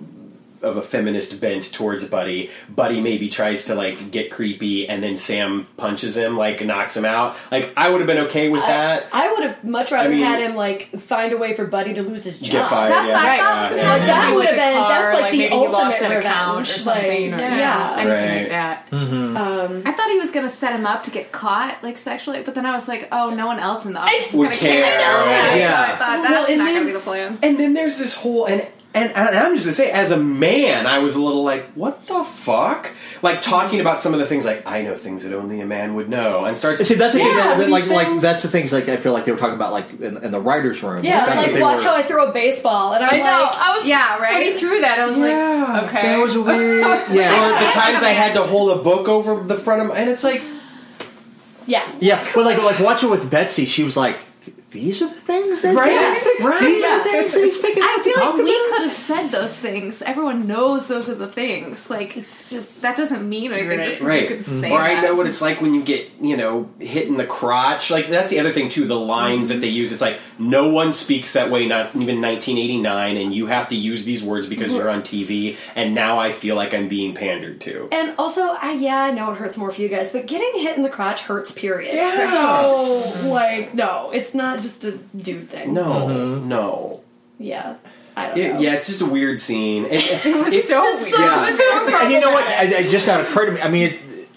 [0.67, 2.51] of a feminist bent towards Buddy.
[2.69, 7.05] Buddy maybe tries to like get creepy, and then Sam punches him, like knocks him
[7.05, 7.35] out.
[7.51, 9.07] Like I would have been okay with that.
[9.11, 11.93] I would have much rather I mean- had him like find a way for Buddy
[11.95, 12.51] to lose his job.
[12.51, 12.91] Get fired.
[12.91, 13.13] That's yeah.
[13.15, 13.39] what I Right.
[13.39, 13.87] thought was gonna Yeah.
[13.89, 14.07] happen.
[14.07, 16.59] That would have been- car, that's like the maybe he lost ultimate an account or
[16.59, 17.31] revenge, something.
[17.31, 17.57] like, or, yeah.
[17.57, 18.41] yeah, anything Right.
[18.41, 18.87] like that.
[18.91, 22.55] Um, I thought he was gonna set him up to get caught, like sexually, but
[22.55, 24.83] then I was like, oh, no one else in the office is Would gonna care.
[24.83, 24.97] care.
[24.99, 25.31] I know.
[25.31, 25.69] Yeah, Yeah.
[25.87, 27.37] So I thought Well, that's and not then- gonna be the plan.
[27.43, 28.65] And then there's this whole and
[29.03, 32.05] and, and I'm just gonna say, as a man, I was a little like, what
[32.07, 32.91] the fuck?
[33.21, 35.95] Like talking about some of the things, like I know things that only a man
[35.95, 36.85] would know, and starts.
[36.87, 37.27] See, that's the thing.
[37.27, 38.21] saying That, some of that, like, these like things.
[38.21, 38.71] that's the things.
[38.73, 41.03] Like, I feel like they were talking about, like in, in the writers' room.
[41.03, 43.17] Yeah, That's what like they watch were- how I throw a baseball, and I'm I
[43.17, 43.23] know.
[43.23, 44.33] like, I was Yeah, right.
[44.33, 46.01] When he threw that, I was Yeah, like, okay.
[46.03, 46.85] That was a weird.
[46.85, 49.95] or Yeah, the times I had to hold a book over the front of, my,
[49.95, 50.41] and it's like,
[51.65, 52.25] yeah, yeah.
[52.33, 54.19] But like, like watching with Betsy, she was like,
[54.71, 56.99] "These are the things that Right, he's right, These yeah.
[56.99, 58.81] are the things that he's picking I up to feel like talk we about." could
[58.83, 60.01] have said those things.
[60.01, 61.89] Everyone knows those are the things.
[61.89, 63.77] Like it's just that doesn't mean anything.
[63.79, 63.87] Right.
[63.89, 64.97] Just 'cause right, you could say or that.
[64.97, 67.89] I know what it's like when you get, you know, hit in the crotch.
[67.91, 68.85] Like that's the other thing too.
[68.85, 71.65] The lines that they use, it's like no one speaks that way.
[71.65, 75.55] Not even 1989, and you have to use these words because you're on TV.
[75.75, 77.87] And now I feel like I'm being pandered to.
[77.91, 80.75] And also, I yeah, I know it hurts more for you guys, but getting hit
[80.77, 81.51] in the crotch hurts.
[81.51, 81.93] Period.
[81.93, 82.31] Yeah.
[82.31, 85.73] So like, no, it's not just a dude thing.
[85.73, 86.47] No, Mm-hmm.
[86.47, 87.01] no.
[87.39, 87.75] Yeah,
[88.15, 88.59] I don't It- know.
[88.59, 89.85] yeah, it's just a weird scene.
[89.91, 91.13] It, was it's so weird.
[91.13, 91.49] so- Yeah.
[91.49, 91.61] it's
[92.03, 92.45] And you know what?
[92.45, 92.75] problematic.
[92.75, 93.61] I, it just now occurred to me.
[93.61, 93.83] I mean,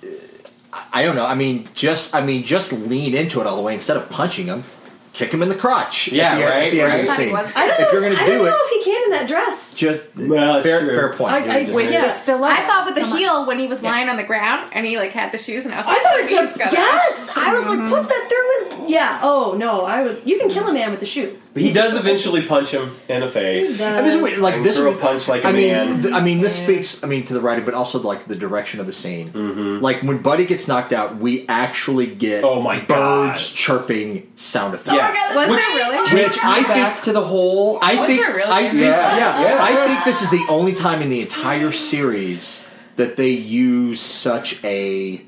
[0.02, 0.50] it,
[0.92, 1.26] I don't know.
[1.26, 4.46] I mean, just I mean, just lean into it all the way instead of punching
[4.46, 4.64] him.
[5.12, 6.06] Kick him in the crotch.
[6.08, 7.00] at Yeah, the right, At the end right.
[7.00, 7.34] of the scene.
[7.34, 7.90] I don't If know.
[7.92, 9.69] you're gonna I do don't it- know if he can in that dress.
[9.80, 10.94] Just Well, that's fair, true.
[10.94, 11.32] fair point.
[11.32, 12.08] I- I- just- wait, yeah.
[12.08, 12.62] Stiletto.
[12.62, 13.18] I thought with the Come on.
[13.18, 15.74] heel when he was lying on the ground and he like had the shoes and
[15.74, 16.70] I was like, I thought he was he's gonna.
[16.70, 18.90] gonna- Yes, I was like, put that through his.
[18.92, 19.20] Yeah.
[19.22, 20.22] Oh no, I would.
[20.24, 21.36] You can kill a man with the shoe.
[21.52, 23.80] But He does eventually punch him in the face.
[23.80, 24.76] And this is what- like And this.
[24.76, 26.02] throw a punch like a I mean, man.
[26.02, 27.02] th- I mean, this speaks.
[27.02, 29.30] I mean, to the writing, but also like the direction of the scene.
[29.32, 29.80] Mm-hmm.
[29.80, 33.56] Like when Buddy gets knocked out, we actually get Oh my birds God.
[33.56, 34.94] chirping sound effect.
[34.96, 35.08] Yeah.
[35.08, 36.24] Oh my God, was Which- there really?
[36.24, 37.78] Which I think back to the whole.
[37.82, 38.50] I Was think, there really?
[38.50, 39.16] I think, Yeah.
[39.16, 39.62] yeah, Yeah.
[39.78, 42.64] I think this is the only time in the entire series
[42.96, 45.24] that they use such a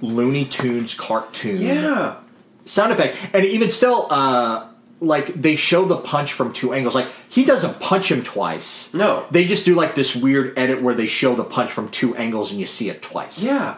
[0.00, 2.16] Looney Tunes cartoon yeah.
[2.64, 4.68] sound effect, and even still, uh,
[5.00, 6.94] like they show the punch from two angles.
[6.94, 8.92] Like he doesn't punch him twice.
[8.94, 9.26] No.
[9.30, 12.50] they just do like this weird edit where they show the punch from two angles,
[12.50, 13.42] and you see it twice.
[13.42, 13.76] Yeah.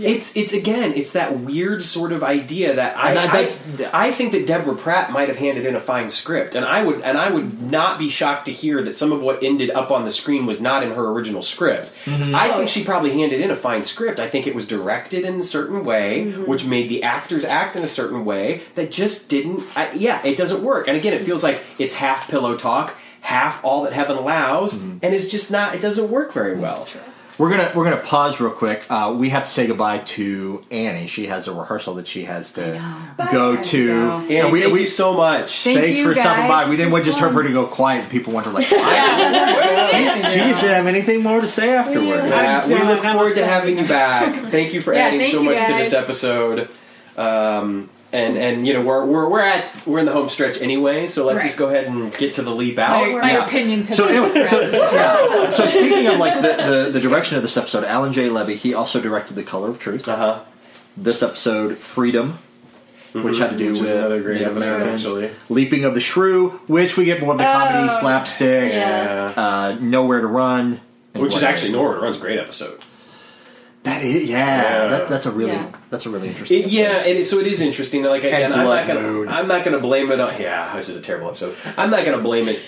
[0.00, 4.32] It's it's again it's that weird sort of idea that I I- I, I think
[4.32, 7.30] that Deborah Pratt might have handed in a fine script and I would and I
[7.30, 10.46] would not be shocked to hear that some of what ended up on the screen
[10.46, 11.92] was not in her original script.
[12.04, 12.34] Mm-hmm.
[12.34, 14.18] I think she probably handed in a fine script.
[14.20, 16.44] I think it was directed in a certain way, Mm-hmm.
[16.44, 19.64] which made the actors act in a certain way that just didn't.
[19.94, 20.88] Yeah, it doesn't work.
[20.88, 24.98] And again, it feels like it's half pillow talk, half all that heaven allows, Mm-hmm.
[25.02, 25.74] and it's just not.
[25.74, 26.86] It doesn't work very well.
[27.38, 28.84] We're gonna we're gonna pause real quick.
[28.90, 31.06] Uh, we have to say goodbye to Annie.
[31.06, 32.82] She has a rehearsal that she has to
[33.30, 33.62] go Bye.
[33.62, 33.86] to.
[33.86, 34.10] Go.
[34.18, 35.62] And And we, thank we you so much.
[35.62, 36.64] Thank thanks you, for stopping guys.
[36.64, 36.68] by.
[36.68, 37.44] We didn't This want just her fun.
[37.44, 38.00] to go quiet.
[38.02, 39.52] and People wonder like, Yeah, that's
[40.24, 42.24] where she just didn't have anything more to say afterward.
[42.28, 44.50] Yeah, we Yeah, look I'm forward to having you back.
[44.50, 45.94] Thank you for Yeah, adding thank so you, much to this guys.
[45.94, 46.68] episode.
[47.16, 51.06] Um, and and you know we're we're we're at we're in the home stretch anyway,
[51.06, 51.46] so let's Right.
[51.46, 53.00] just go ahead and get to the leap out.
[53.12, 53.46] My, my Yeah.
[53.46, 54.92] opinions have So been anyway, so, expressed.
[54.92, 55.50] yeah.
[55.50, 58.28] so speaking of like the, the, the direction of this episode, Alan J.
[58.30, 60.08] Levi, he also directed The Color of Truth.
[60.08, 60.40] Uh huh.
[60.96, 62.38] This episode, Freedom,
[63.12, 65.04] which had to do Which is with another great Native episode, Americans.
[65.04, 65.30] actually.
[65.48, 68.72] Leaping of the Shrew, which we get more of the comedy Oh, slapstick.
[68.72, 69.32] Yeah.
[69.36, 70.80] Uh, Nowhere to Run.
[71.14, 71.52] and Which is whatever.
[71.52, 72.80] actually Nowhere to Run's great episode.
[73.88, 74.86] That is, yeah, Yeah.
[74.88, 75.72] That, that's a really Yeah.
[75.90, 76.62] that's a really interesting.
[76.64, 78.02] It, yeah, it is, so it is interesting.
[78.02, 80.40] Like again, I'm not gonna I'm not gonna blame it on.
[80.40, 81.56] Yeah, this is a terrible episode.
[81.76, 82.60] I'm not gonna blame it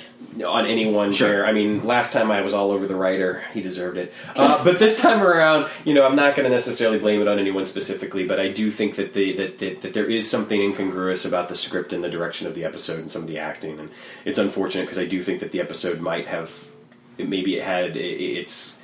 [0.47, 1.29] on anyone Sure.
[1.29, 1.47] there.
[1.47, 4.13] I mean, last time I was all over the writer, he deserved it.
[4.37, 7.67] Uh, but this time around, you know, I'm not gonna necessarily blame it on anyone
[7.67, 8.25] specifically.
[8.27, 11.55] But I do think that the that, that that there is something incongruous about the
[11.55, 13.91] script and the direction of the episode and some of the acting, and
[14.25, 16.67] it's unfortunate because I do think that the episode might have
[17.19, 18.75] maybe it had it, its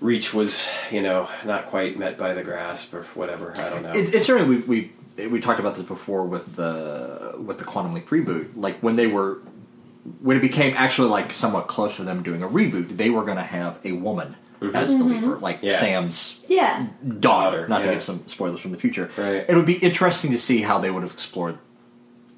[0.00, 3.52] reach was you know not quite met by the grasp or whatever.
[3.58, 3.92] I don't know.
[3.92, 7.92] It, it's certainly we, we we talked about this before with the with the Quantum
[7.94, 8.50] Leap reboot.
[8.54, 9.38] Like when they were
[10.22, 13.36] when it became actually like somewhat close to them doing a reboot, they were going
[13.36, 14.36] to have a woman
[14.74, 15.66] as the leaper, like Mm-hmm.
[15.66, 15.76] Yeah.
[15.78, 16.86] Sam's Yeah.
[17.18, 17.18] daughter.
[17.20, 19.10] Daughter, Not to give some spoilers from the future.
[19.16, 19.44] Right.
[19.48, 21.58] It would be interesting to see how they would have explored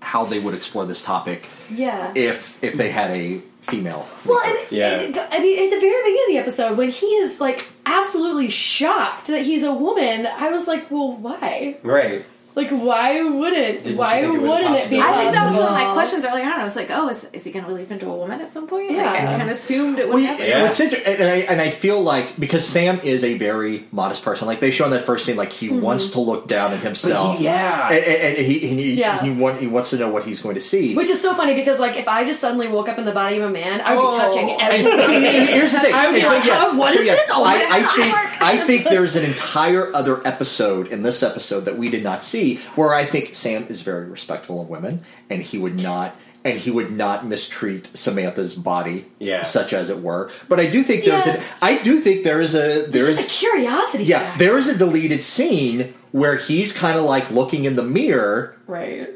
[0.02, 2.12] how they would explore this topic Yeah.
[2.14, 4.06] if if they had a female.
[4.24, 5.00] Well, and, Yeah.
[5.00, 8.50] and- I mean, at the very beginning of the episode, when he is like absolutely
[8.50, 11.76] shocked that he's a woman, I was like, "Well, why?
[11.82, 12.24] right.
[12.54, 13.84] Like, why wouldn't?
[13.84, 16.44] Didn't why it wouldn't it be?" I think that was one of my questions earlier
[16.44, 16.52] on.
[16.60, 18.66] I was like, oh, is, is he going to leap into a woman at some
[18.66, 18.88] point?
[18.88, 19.12] Like, Yeah.
[19.12, 20.46] I kind of assumed it would Well, happen.
[20.46, 20.62] Yeah.
[20.62, 24.46] What's inter- and, I, and I feel like because Sam is a very modest person,
[24.46, 25.80] like they show in that first scene, like he mm-hmm.
[25.80, 27.38] wants to look down at himself.
[27.38, 27.88] he- yeah.
[27.88, 29.20] and, and, and he he, Yeah.
[29.22, 30.94] he, want, he wants to know what he's going to see.
[30.94, 33.38] Which is so funny because, like, if I just suddenly woke up in the body
[33.38, 34.18] of a man, I would be Oh.
[34.18, 35.06] touching And- everything.
[35.06, 35.94] see, and here's the thing.
[35.94, 37.30] I would be so, like, yes, "Oh, what so is yes, this?
[37.32, 38.42] Oh, I, I think?
[38.42, 42.41] I think there's an entire other episode in this episode that we did not see,
[42.76, 46.14] where I think Sam is very respectful of women, and he would not
[46.44, 49.44] and he would not mistreat Samantha's body, Yeah.
[49.44, 50.28] such as it were.
[50.48, 51.60] But I do think there's Yes.
[51.62, 54.04] a, I do think there is a there It's is just a curiosity.
[54.04, 54.44] yeah factor.
[54.44, 59.08] there is a deleted scene where he's kind of like looking in the mirror right.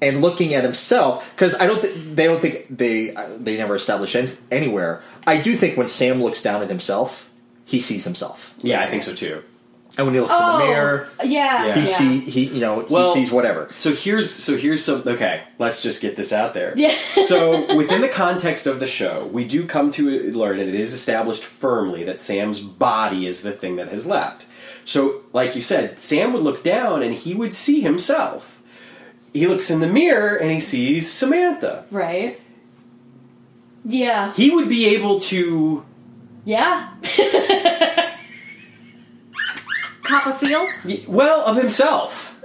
[0.00, 3.74] and looking at himself because I don't think they don't think they uh, they never
[3.74, 5.02] establish any, anywhere.
[5.26, 7.28] I do think when Sam looks down at himself,
[7.64, 9.42] he sees himself, Yeah, I think so too.
[9.98, 11.66] And when he looks Oh, in the mirror, yeah.
[11.66, 11.74] Yeah.
[11.74, 11.86] he yeah.
[11.86, 13.68] see he you know he Well- sees whatever.
[13.72, 15.42] So here's so here's some okay.
[15.58, 16.72] Let's just get this out there.
[16.76, 16.96] Yeah.
[17.26, 20.92] so within the context of the show, we do come to learn, and it is
[20.92, 24.46] established firmly that Sam's body is the thing that has left.
[24.84, 28.60] So, like you said, Sam would look down and he would see himself.
[29.32, 31.84] He looks in the mirror and he sees Samantha.
[31.90, 32.40] Right.
[33.84, 34.32] Yeah.
[34.34, 35.84] He would be able to
[36.44, 36.88] Yeah.
[40.12, 40.66] Cop a feel?
[41.08, 42.38] well of himself.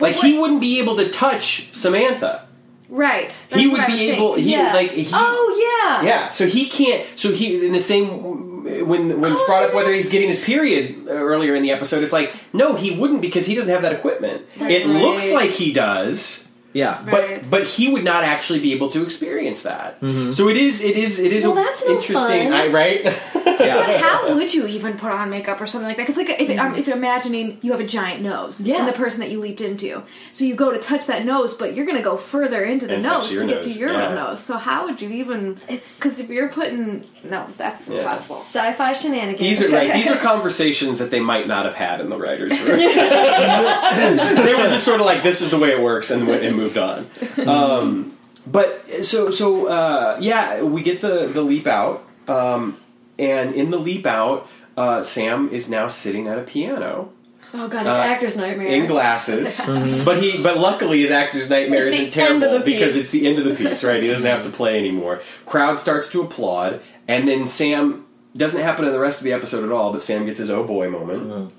[0.00, 2.46] Like he wouldn't be able to touch Samantha.
[2.88, 3.32] Right.
[3.52, 4.34] he would what be would able.
[4.34, 4.72] He yeah.
[4.72, 6.06] like he, oh yeah.
[6.06, 7.06] Yeah, so he can't.
[7.18, 10.40] So he in the same when when it's Oh, brought up whether he's getting his
[10.40, 13.92] period earlier in the episode, it's like no, he wouldn't because he doesn't have that
[13.92, 14.46] equipment.
[14.56, 14.86] it right.
[14.86, 17.40] looks like he does, Yeah, Right.
[17.42, 19.96] but but he would not actually be able to experience that.
[20.00, 22.52] So it is it is it is Well, that's no interesting.
[22.52, 23.04] I, right?
[23.04, 23.76] yeah.
[23.86, 26.02] But how would you even put on makeup or something like that?
[26.02, 28.80] Because like if um, if you're imagining you have a giant nose, Yeah.
[28.80, 30.02] and the person that you leaped into,
[30.32, 32.94] so you go to touch that nose, but you're going to go further into the
[32.94, 34.12] And nose to get to your yeah.
[34.12, 34.40] nose.
[34.40, 35.52] So how would you even?
[35.68, 38.00] It's- because if you're putting no, that's Yeah.
[38.00, 38.36] impossible.
[38.40, 39.38] Sci-fi shenanigans.
[39.38, 39.92] These are right.
[39.94, 42.78] These are conversations that they might not have had in the writers' room.
[42.78, 46.56] they were just sort of like, "This is the way it works," and went and
[46.56, 47.10] moved on.
[47.46, 48.16] Um,
[48.46, 52.78] but so so uh, yeah, we get the the leap out, um,
[53.18, 57.10] and in the leap out, uh, Sam is now sitting at a piano
[57.54, 58.66] oh god, it's uh, actor's nightmare.
[58.66, 59.58] in glasses.
[60.04, 63.02] but he but luckily his actor's nightmare It's isn't end of terrible the because piece.
[63.04, 64.02] it's the end of the piece, right?
[64.02, 65.22] He doesn't have to play anymore.
[65.46, 68.04] Crowd starts to applaud, and then Sam
[68.36, 69.92] doesn't happen in the rest of the episode at all.
[69.92, 71.52] But Sam gets his oh boy moment,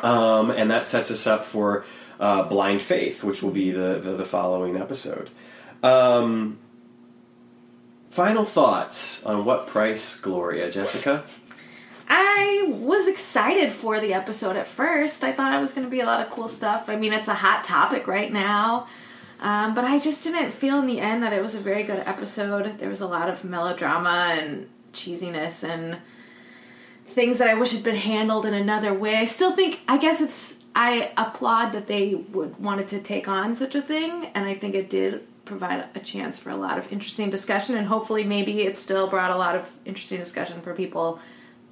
[0.00, 1.84] um, and that sets us up for
[2.20, 5.30] uh, blind faith, which will be the the, the following episode.
[5.82, 6.58] Um,
[8.10, 11.24] final thoughts on what price Gloria, Jessica?
[12.12, 15.22] I was excited for the episode at first.
[15.24, 16.88] I thought it was going to be a lot of cool stuff.
[16.88, 18.88] I mean, it's a hot topic right now.
[19.38, 22.02] Um, but I just didn't feel in the end that it was a very good
[22.04, 22.78] episode.
[22.78, 25.98] There was a lot of melodrama and cheesiness and
[27.06, 29.16] things that I wish had been handled in another way.
[29.16, 33.56] I still think, I guess it's, I applaud that they would wanted to take on
[33.56, 36.90] such a thing, and I think it did provide a chance for a lot of
[36.92, 41.18] interesting discussion, and hopefully, maybe it still brought a lot of interesting discussion for people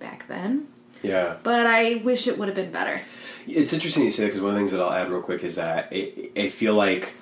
[0.00, 0.66] back then.
[1.02, 1.36] Yeah.
[1.42, 3.00] But I wish it would have been better.
[3.46, 5.44] It's interesting you say that because one of the things that I'll add real quick
[5.44, 7.14] is that I, I feel like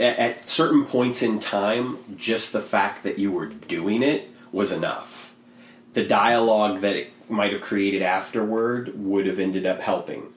[0.00, 4.72] at, at certain points in time, just the fact that you were doing it was
[4.72, 5.34] enough.
[5.92, 10.32] The dialogue that it might have created afterward would have ended up helping.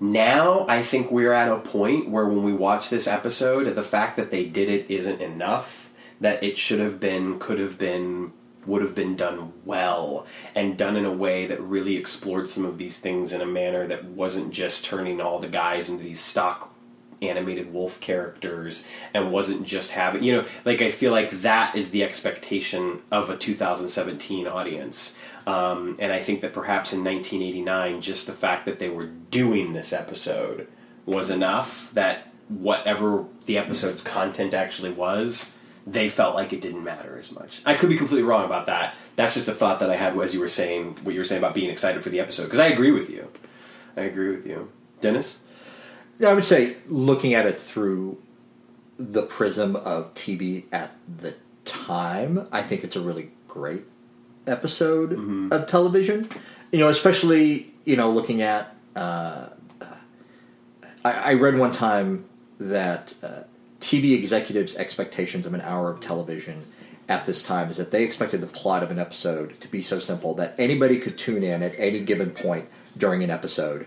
[0.00, 4.16] Now, I think we're at a point where when we watch this episode, the fact
[4.16, 5.90] that they did it isn't enough.
[6.20, 8.32] That it should have been, could have been,
[8.66, 12.76] would have been done well and done in a way that really explored some of
[12.76, 16.74] these things in a manner that wasn't just turning all the guys into these stock
[17.20, 21.90] animated wolf characters and wasn't just having you know like i feel like that is
[21.90, 25.16] the expectation of a 2017 audience
[25.48, 29.72] um, and i think that perhaps in 1989 just the fact that they were doing
[29.72, 30.68] this episode
[31.06, 35.52] was enough that whatever the episode's content actually was
[35.86, 37.62] they felt like it didn't matter as much.
[37.64, 38.94] I could be completely wrong about that.
[39.16, 41.40] That's just a thought that i had as you were saying what you were saying
[41.40, 43.30] about being excited for the episode because i agree with you.
[43.96, 44.70] I agree with you.
[45.00, 45.38] Dennis?
[46.18, 48.20] Yeah, I would say looking at it through
[48.98, 53.84] the prism of TV at the time, I think it's a really great
[54.48, 56.28] episode of television.
[56.72, 58.74] You know, especially you know looking at.
[58.96, 59.48] Uh,
[61.04, 62.24] I, I read one time
[62.58, 63.42] that uh,
[63.80, 66.64] TV executives' expectations of an hour of television
[67.08, 69.98] at this time is that they expected the plot of an episode to be so
[70.00, 73.86] simple that anybody could tune in at any given point during an episode,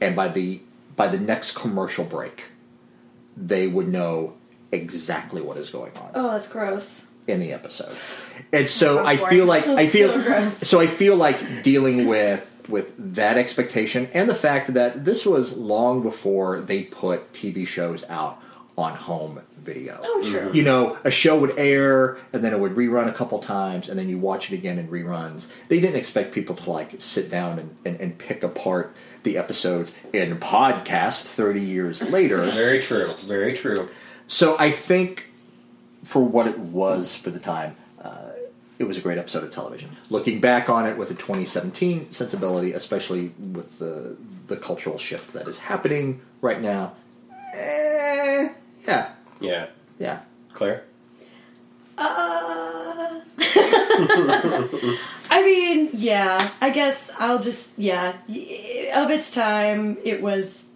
[0.00, 0.60] and by the
[0.96, 2.44] by the next commercial break,
[3.36, 4.34] they would know
[4.70, 7.04] exactly what is going on Oh, that's gross.
[7.26, 7.96] In the episode.
[8.52, 12.50] And so That's I feel like I feel so so I feel like dealing with
[12.68, 18.04] with that expectation and the fact that this was long before they put TV shows
[18.08, 18.40] out
[18.76, 20.00] on home video.
[20.02, 20.50] Oh, true.
[20.52, 23.98] You know, a show would air and then it would rerun a couple times and
[23.98, 25.46] then you watch it again in reruns.
[25.68, 29.92] They didn't expect people to like sit down and, and, and pick apart the episodes
[30.12, 32.42] in podcast 30 years later.
[32.50, 33.88] very true very true
[34.26, 35.30] So I think
[36.04, 38.30] for what it was for the time, uh,
[38.78, 39.96] it was a great episode of television.
[40.10, 44.16] Looking back on it with a 2017 sensibility, especially with the
[44.46, 46.92] the cultural shift that is happening right now,
[47.54, 48.48] eh,
[48.86, 49.66] yeah, Yeah.
[49.98, 50.20] yeah.
[50.52, 50.84] Claire?
[51.96, 53.20] Uh,
[55.30, 56.50] I mean, yeah.
[56.60, 58.14] I guess I'll just yeah.
[58.94, 60.66] Of its time, it was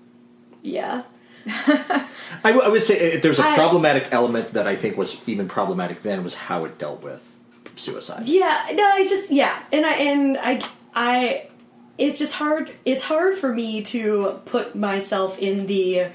[0.63, 1.03] yeah.
[1.49, 2.07] I,
[2.45, 5.49] w- I would say if there's a I- problematic element that I think was even
[5.49, 7.39] problematic then was how it dealt with
[7.77, 8.27] suicide.
[8.27, 11.49] Yeah, no, it's just yeah, and I and I I
[11.97, 12.73] it's just hard.
[12.85, 16.09] It's hard for me to put myself in the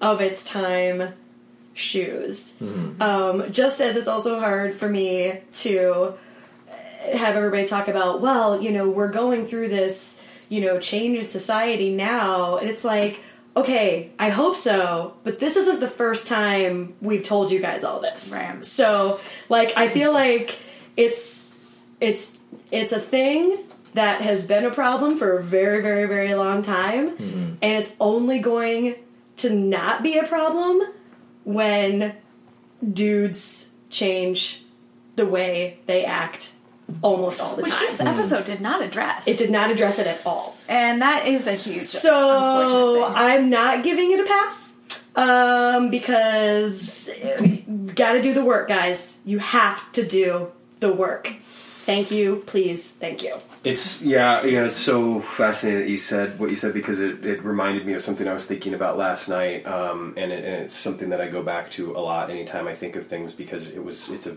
[0.00, 1.14] of its time
[1.74, 2.54] shoes.
[3.00, 6.14] Um, just as it's also hard for me to
[7.12, 10.16] have everybody talk about, well, you know, we're going through this,
[10.48, 13.20] you know, change in society now, and it's like.
[13.56, 18.00] Okay, I hope so, but this isn't the first time we've told you guys all
[18.00, 18.30] this.
[18.30, 18.64] Right.
[18.64, 19.18] So,
[19.48, 20.58] like, I feel like
[20.96, 21.56] it's
[22.00, 22.38] it's
[22.70, 27.16] it's a thing that has been a problem for a very very very long time
[27.16, 27.54] mm-hmm.
[27.62, 28.94] and it's only going
[29.38, 30.82] to not be a problem
[31.44, 32.14] when
[32.92, 34.62] dudes change
[35.16, 36.52] the way they act
[37.02, 37.86] almost all the Which time.
[37.86, 39.26] this episode did not address.
[39.26, 40.56] it did not address it at all.
[40.68, 43.12] And that is a huge so thing.
[43.16, 44.72] i'm not giving it a pass
[45.16, 47.10] um, because
[47.94, 49.18] gotta do the work guys.
[49.24, 51.32] You have to do the work.
[51.86, 52.42] Thank you.
[52.46, 53.36] Please thank you.
[53.64, 57.24] It's yeah, you know, it's so fascinating that you said what you said because it,
[57.24, 60.64] it reminded me of something I was thinking about last night, um, and, it, and
[60.64, 63.70] it's something that I go back to a lot anytime I think of things because
[63.70, 64.36] it was it's a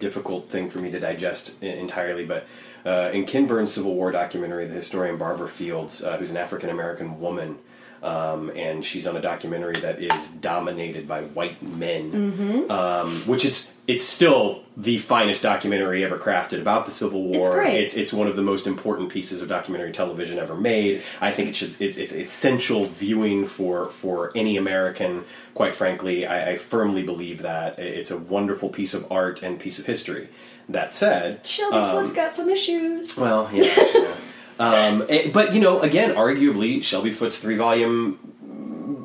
[0.00, 2.24] difficult thing for me to digest entirely.
[2.24, 2.46] But
[2.84, 6.70] uh, in Ken Burns' Civil War documentary, the historian Barbara Fields, uh, who's an African
[6.70, 7.58] American woman.
[8.02, 13.70] Um, and she's on a documentary that is dominated by white men, um, which it's
[13.90, 17.40] it's still the finest documentary ever crafted about the Civil War.
[17.40, 17.80] It's great.
[17.82, 21.02] It's it's one of the most important pieces of documentary television ever made.
[21.20, 25.24] I think it should it's, it's essential viewing for for any American.
[25.54, 29.80] Quite frankly, I, I firmly believe that it's a wonderful piece of art and piece
[29.80, 30.28] of history.
[30.68, 33.16] That said, Shelby um, Foote's got some issues.
[33.16, 33.74] well, yeah.
[33.76, 34.14] yeah.
[34.60, 38.18] Um, eh, but you know, again, arguably, Shelby Foote's three-volume,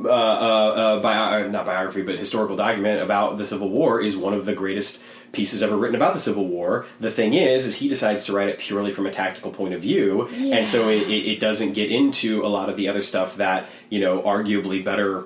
[0.05, 4.15] uh, uh, uh, bio- uh, not biography, but historical document about the Civil War is
[4.15, 5.01] one of the greatest
[5.31, 6.85] pieces ever written about the Civil War.
[6.99, 9.81] The thing is, is he decides to write it purely from a tactical point of
[9.81, 13.37] view, and so it, it, it doesn't get into a lot of the other stuff
[13.37, 15.25] that you know, arguably better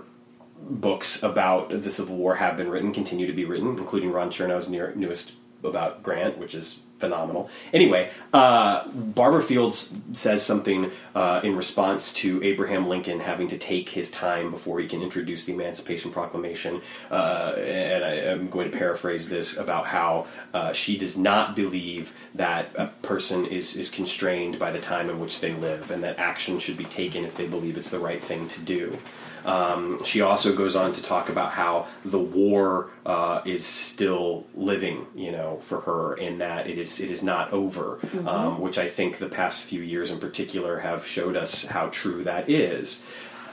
[0.62, 4.70] books about the Civil War have been written, continue to be written, including Ron Chernow's
[4.70, 7.50] near, newest about Grant, which is phenomenal.
[7.74, 13.90] Anyway, uh, Barbara Fields says something uh, in response to Abraham Lincoln having to take
[13.90, 18.78] his time before he can introduce the Emancipation Proclamation, uh, and I am going to
[18.78, 24.60] paraphrase this about how uh, she does not believe that a person is, is constrained
[24.60, 27.48] by the time in which they live, and that action should be taken if they
[27.48, 29.00] believe it's the right thing to do.
[29.46, 35.08] Um, she also goes on to talk about how the war uh, is still living,
[35.16, 38.00] you know, for her, in that it is it is not over.
[38.28, 42.24] Um, which I think the past few years, in particular, have showed us how true
[42.24, 43.04] that is.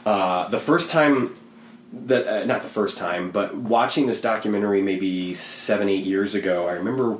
[0.04, 1.34] Uh, the first time
[1.92, 6.68] that uh, not the first time, but watching this documentary maybe seven eight years ago,
[6.68, 7.18] I remember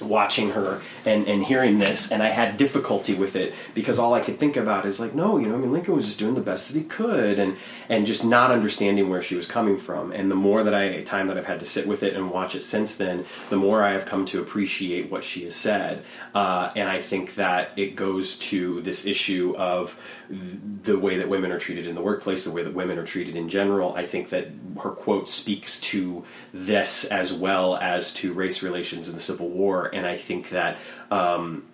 [0.00, 4.20] watching her and, and hearing this and I had difficulty with it because all I
[4.20, 6.40] could think about is like no you know I mean Lincoln was just doing the
[6.40, 7.56] best that he could and
[7.88, 10.12] and just not understanding where she was coming from.
[10.12, 12.54] And the more that I time that I've had to sit with it and watch
[12.54, 16.04] it since then the more I have come to appreciate what she has said.
[16.34, 21.52] Uh, and I think that it goes to this issue of the way that women
[21.52, 23.94] are treated in the workplace the way that women are treated in general.
[23.94, 24.48] I think that
[24.82, 29.85] her quote speaks to this as well as to race relations in the Civil War
[29.86, 30.78] and I think that
[31.10, 31.64] um,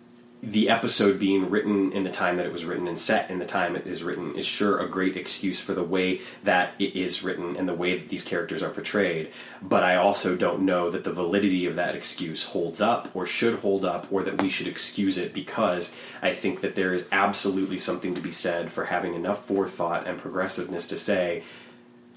[0.43, 3.45] the episode being written in the time that it was written and set in the
[3.45, 7.23] time it is written is sure a great excuse for the way that it is
[7.23, 9.31] written and the way that these characters are portrayed.
[9.63, 13.61] But I also don't know that the validity of that excuse holds up or should
[13.61, 17.79] hold up or that we should excuse it because I think that there is absolutely
[17.79, 21.45] something to be said for having enough forethought and progressiveness to say,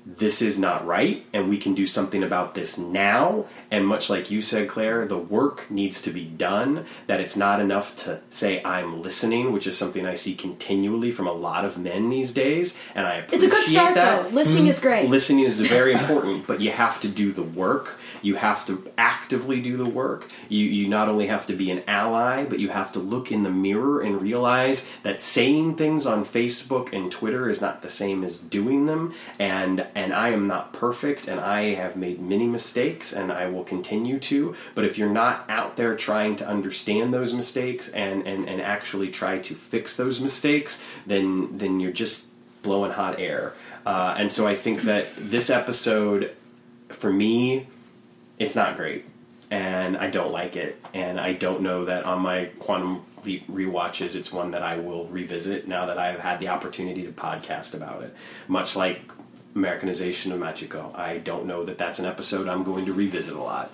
[0.06, 4.30] this is not right and we can do something about this now and much like
[4.30, 8.61] you said claire the work needs to be done that it's not enough to say
[8.64, 12.75] i'm listening which is something i see continually from a lot of men these days
[12.93, 14.30] and i appreciate It's a good start, that though.
[14.30, 15.09] Listening is great.
[15.09, 19.59] listening is very important but you have to do the work you have to actively
[19.59, 22.92] do the work you, you not only have to be an ally but you have
[22.92, 27.59] to look in the mirror and realize that saying things on facebook and twitter is
[27.59, 31.96] not the same as doing them and and I am not perfect, and I have
[31.96, 34.54] made many mistakes, and I will continue to.
[34.76, 39.10] But if you're not out there trying to understand those mistakes and, and, and actually
[39.10, 42.28] try to fix those mistakes, then then you're just
[42.62, 43.54] blowing hot air.
[43.86, 46.36] Uh, and so I think that this episode,
[46.90, 47.68] for me,
[48.38, 49.06] it's not great,
[49.50, 54.16] and I don't like it, and I don't know that on my quantum leap rewatches,
[54.16, 58.04] it's one that I will revisit now that I've had the opportunity to podcast about
[58.04, 58.14] it.
[58.48, 59.02] Much like
[59.56, 63.42] Americanization of Machiko, I don't know that that's an episode I'm going to revisit a
[63.42, 63.72] lot.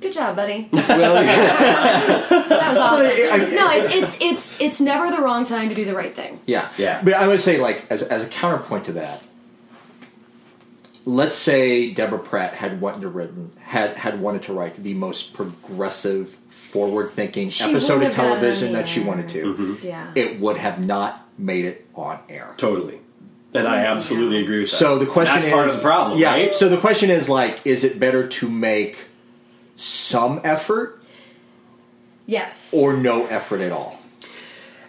[0.00, 0.68] Good job, buddy.
[0.72, 2.26] well, yeah.
[2.48, 3.54] That was awesome.
[3.54, 6.38] No, it's it's it's it's never the wrong time to do the right thing.
[6.46, 7.02] Yeah, Yeah.
[7.02, 9.22] But I would say, like, as as a counterpoint to that,
[11.06, 15.32] let's say Deborah Pratt had wanted to written had had wanted to write the most
[15.32, 19.54] progressive, forward thinking episode of television that she wanted to.
[19.54, 19.86] Mm-hmm.
[19.86, 20.12] Yeah.
[20.14, 22.54] It would have not made it on air.
[22.58, 23.00] Totally.
[23.54, 24.76] And I absolutely agree with that.
[24.76, 26.32] So the question that's is, part of the problem, yeah.
[26.32, 26.54] right?
[26.54, 29.06] So the question is, like, is it better to make
[29.76, 31.02] some effort
[32.26, 32.72] yes.
[32.74, 33.98] or no effort at all?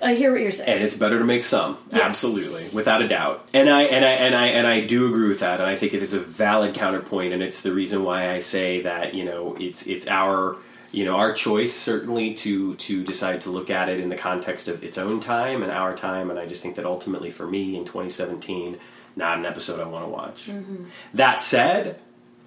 [0.02, 0.69] I hear what you're saying.
[0.69, 2.02] and it's better to make some Yes.
[2.02, 5.40] absolutely without a doubt and i and i and i and i do agree with
[5.40, 8.40] that and i think it is a valid counterpoint and it's the reason why i
[8.40, 10.58] say that you know it's it's our
[10.91, 14.67] you know our choice certainly to to decide to look at it in the context
[14.67, 17.75] of its own time and our time and i just think that ultimately for me
[17.75, 18.77] in 2017
[19.16, 20.85] not an episode i want to watch Mm-hmm.
[21.16, 21.99] that said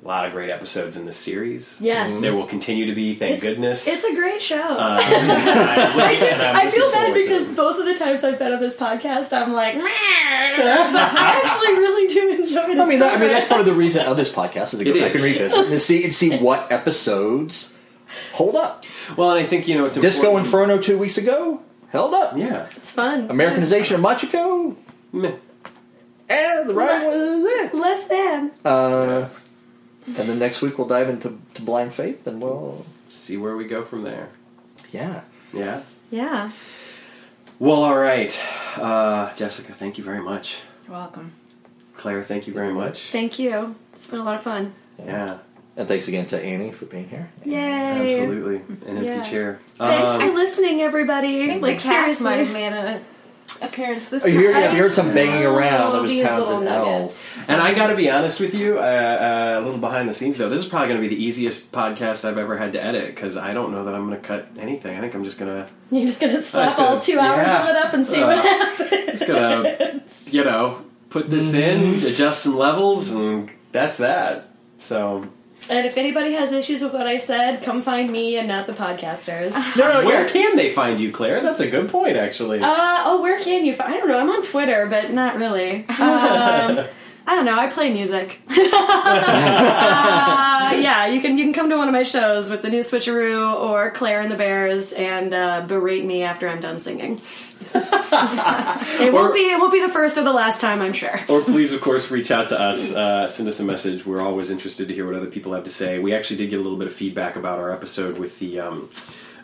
[0.03, 2.23] a lot of great episodes in this series Yes.
[2.23, 4.57] there will continue to be thank It's- goodness It's a great show.
[4.57, 7.57] Uh, I, I, do, I'm I looking feel bad forward because it.
[7.57, 9.85] both of the times I've been on this podcast, I'm like, "Meh,"
[10.57, 12.81] but I actually really do enjoy this.
[12.81, 14.85] I mean, that, I mean that's part of the reason of this podcast is to
[14.85, 15.17] go It back is.
[15.17, 17.75] and revisit and see and see what episodes
[18.33, 18.85] hold up.
[19.17, 22.15] well and i think you know it's a Disco important- Inferno two weeks ago held
[22.15, 22.37] up.
[22.37, 22.67] Yeah.
[22.77, 23.29] It's fun.
[23.31, 24.77] Americanization of Machiko,
[25.13, 25.33] Meh.
[26.29, 27.71] and the writing was there.
[27.75, 28.53] Less than.
[28.65, 29.29] Uh,
[30.07, 33.65] and then next week we'll dive into to Blind Faith, and we'll See where we
[33.65, 34.29] go from there.
[34.93, 35.23] yeah.
[35.53, 35.83] Yeah.
[36.13, 36.53] Yeah.
[37.59, 38.41] Well, all right.
[38.77, 40.63] Uh, Jessica, thank you very much.
[40.87, 41.33] You're welcome.
[41.97, 43.11] Claire, thank you very much.
[43.11, 43.75] Thank you.
[43.95, 44.75] It's been a lot of fun.
[44.97, 45.39] Yeah.
[45.77, 47.31] And thanks again to Annie for being here.
[47.45, 47.57] Yay.
[48.17, 48.57] Absolutely.
[48.87, 49.23] An empty Yeah.
[49.23, 49.59] chair.
[49.79, 51.45] Thanks Um, for listening, everybody.
[51.45, 52.25] I think like the cats seriously.
[52.25, 53.01] might have made a
[53.63, 54.39] appearance this Oh, time.
[54.39, 55.93] you heard, yeah, you heard some banging around.
[55.93, 57.13] That was These Townsend little L.
[57.49, 60.39] and I got to be honest with you, uh, uh, a little behind the scenes
[60.39, 60.49] though.
[60.49, 63.37] This is probably going to be the easiest podcast I've ever had to edit because
[63.37, 64.97] I don't know that I'm going to cut anything.
[64.97, 67.47] I think I'm just going to You're just gonna slap just gonna- all two hours
[67.47, 67.63] yeah.
[67.63, 69.07] of it up and see Uh, what happens.
[69.19, 74.49] just gonna you know put this in, adjust some levels, and that's that.
[74.79, 75.25] So
[75.69, 78.73] And if anybody has issues with what I said, come find me and not the
[78.73, 79.53] podcasters.
[79.77, 81.41] No, no, where can they find you, Claire?
[81.41, 82.61] That's a good point, actually.
[82.61, 83.93] Uh, oh, where can you find?
[83.95, 84.19] I don't know.
[84.19, 85.85] I'm on Twitter, but not really.
[86.01, 86.87] Um,
[87.27, 87.59] I don't know.
[87.59, 88.41] I play music.
[88.51, 88.55] uh,
[90.77, 93.55] yeah, you can you can come to one of my shows with the new Switcheroo
[93.55, 97.21] or Claire and the Bears and uh, berate me after I'm done singing.
[97.75, 101.21] it Or- won't be it won't be the first or the last time, I'm sure.
[101.29, 102.91] or please, of course, reach out to us.
[102.93, 104.05] Uh, send us a message.
[104.07, 105.99] We're always interested to hear what other people have to say.
[105.99, 108.89] We actually did get a little bit of feedback about our episode with the um,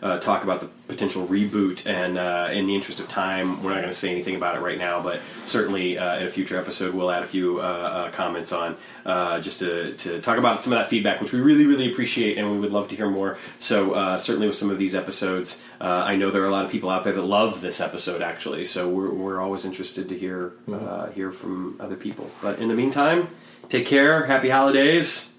[0.01, 1.85] uh, talk about the potential reboot.
[1.85, 4.59] And uh, in the interest of time, we're not going to say anything about it
[4.59, 5.01] right now.
[5.01, 8.77] But certainly, uh, in a future episode, we'll add a few uh, uh, comments on
[9.05, 12.37] uh, just to, to talk about some of that feedback, which we really, really appreciate,
[12.37, 13.37] and we would love to hear more.
[13.59, 16.65] So uh, certainly, with some of these episodes, uh, I know there are a lot
[16.65, 18.65] of people out there that love this episode, actually.
[18.65, 22.29] So we're, we're always interested to hear uh, hear from other people.
[22.41, 23.29] But in the meantime,
[23.69, 24.25] take care.
[24.25, 25.36] Happy holidays.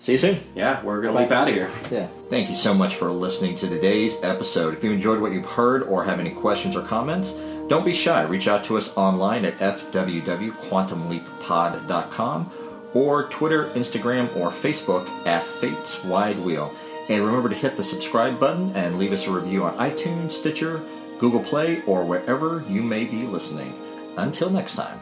[0.00, 0.40] See you soon.
[0.54, 1.70] Yeah, we're gonna leap out of here.
[1.90, 2.08] Yeah.
[2.30, 4.72] Thank you so much for listening to today's episode.
[4.72, 7.32] If you enjoyed what you've heard or have any questions or comments,
[7.68, 8.22] don't be shy.
[8.22, 12.50] Reach out to us online at fwwquantumleappod.com
[12.94, 16.72] or Twitter, Instagram, or Facebook at Fates Wide Wheel.
[17.10, 20.80] And remember to hit the subscribe button and leave us a review on iTunes, Stitcher,
[21.18, 23.74] Google Play, or wherever you may be listening.
[24.16, 24.98] Until next time.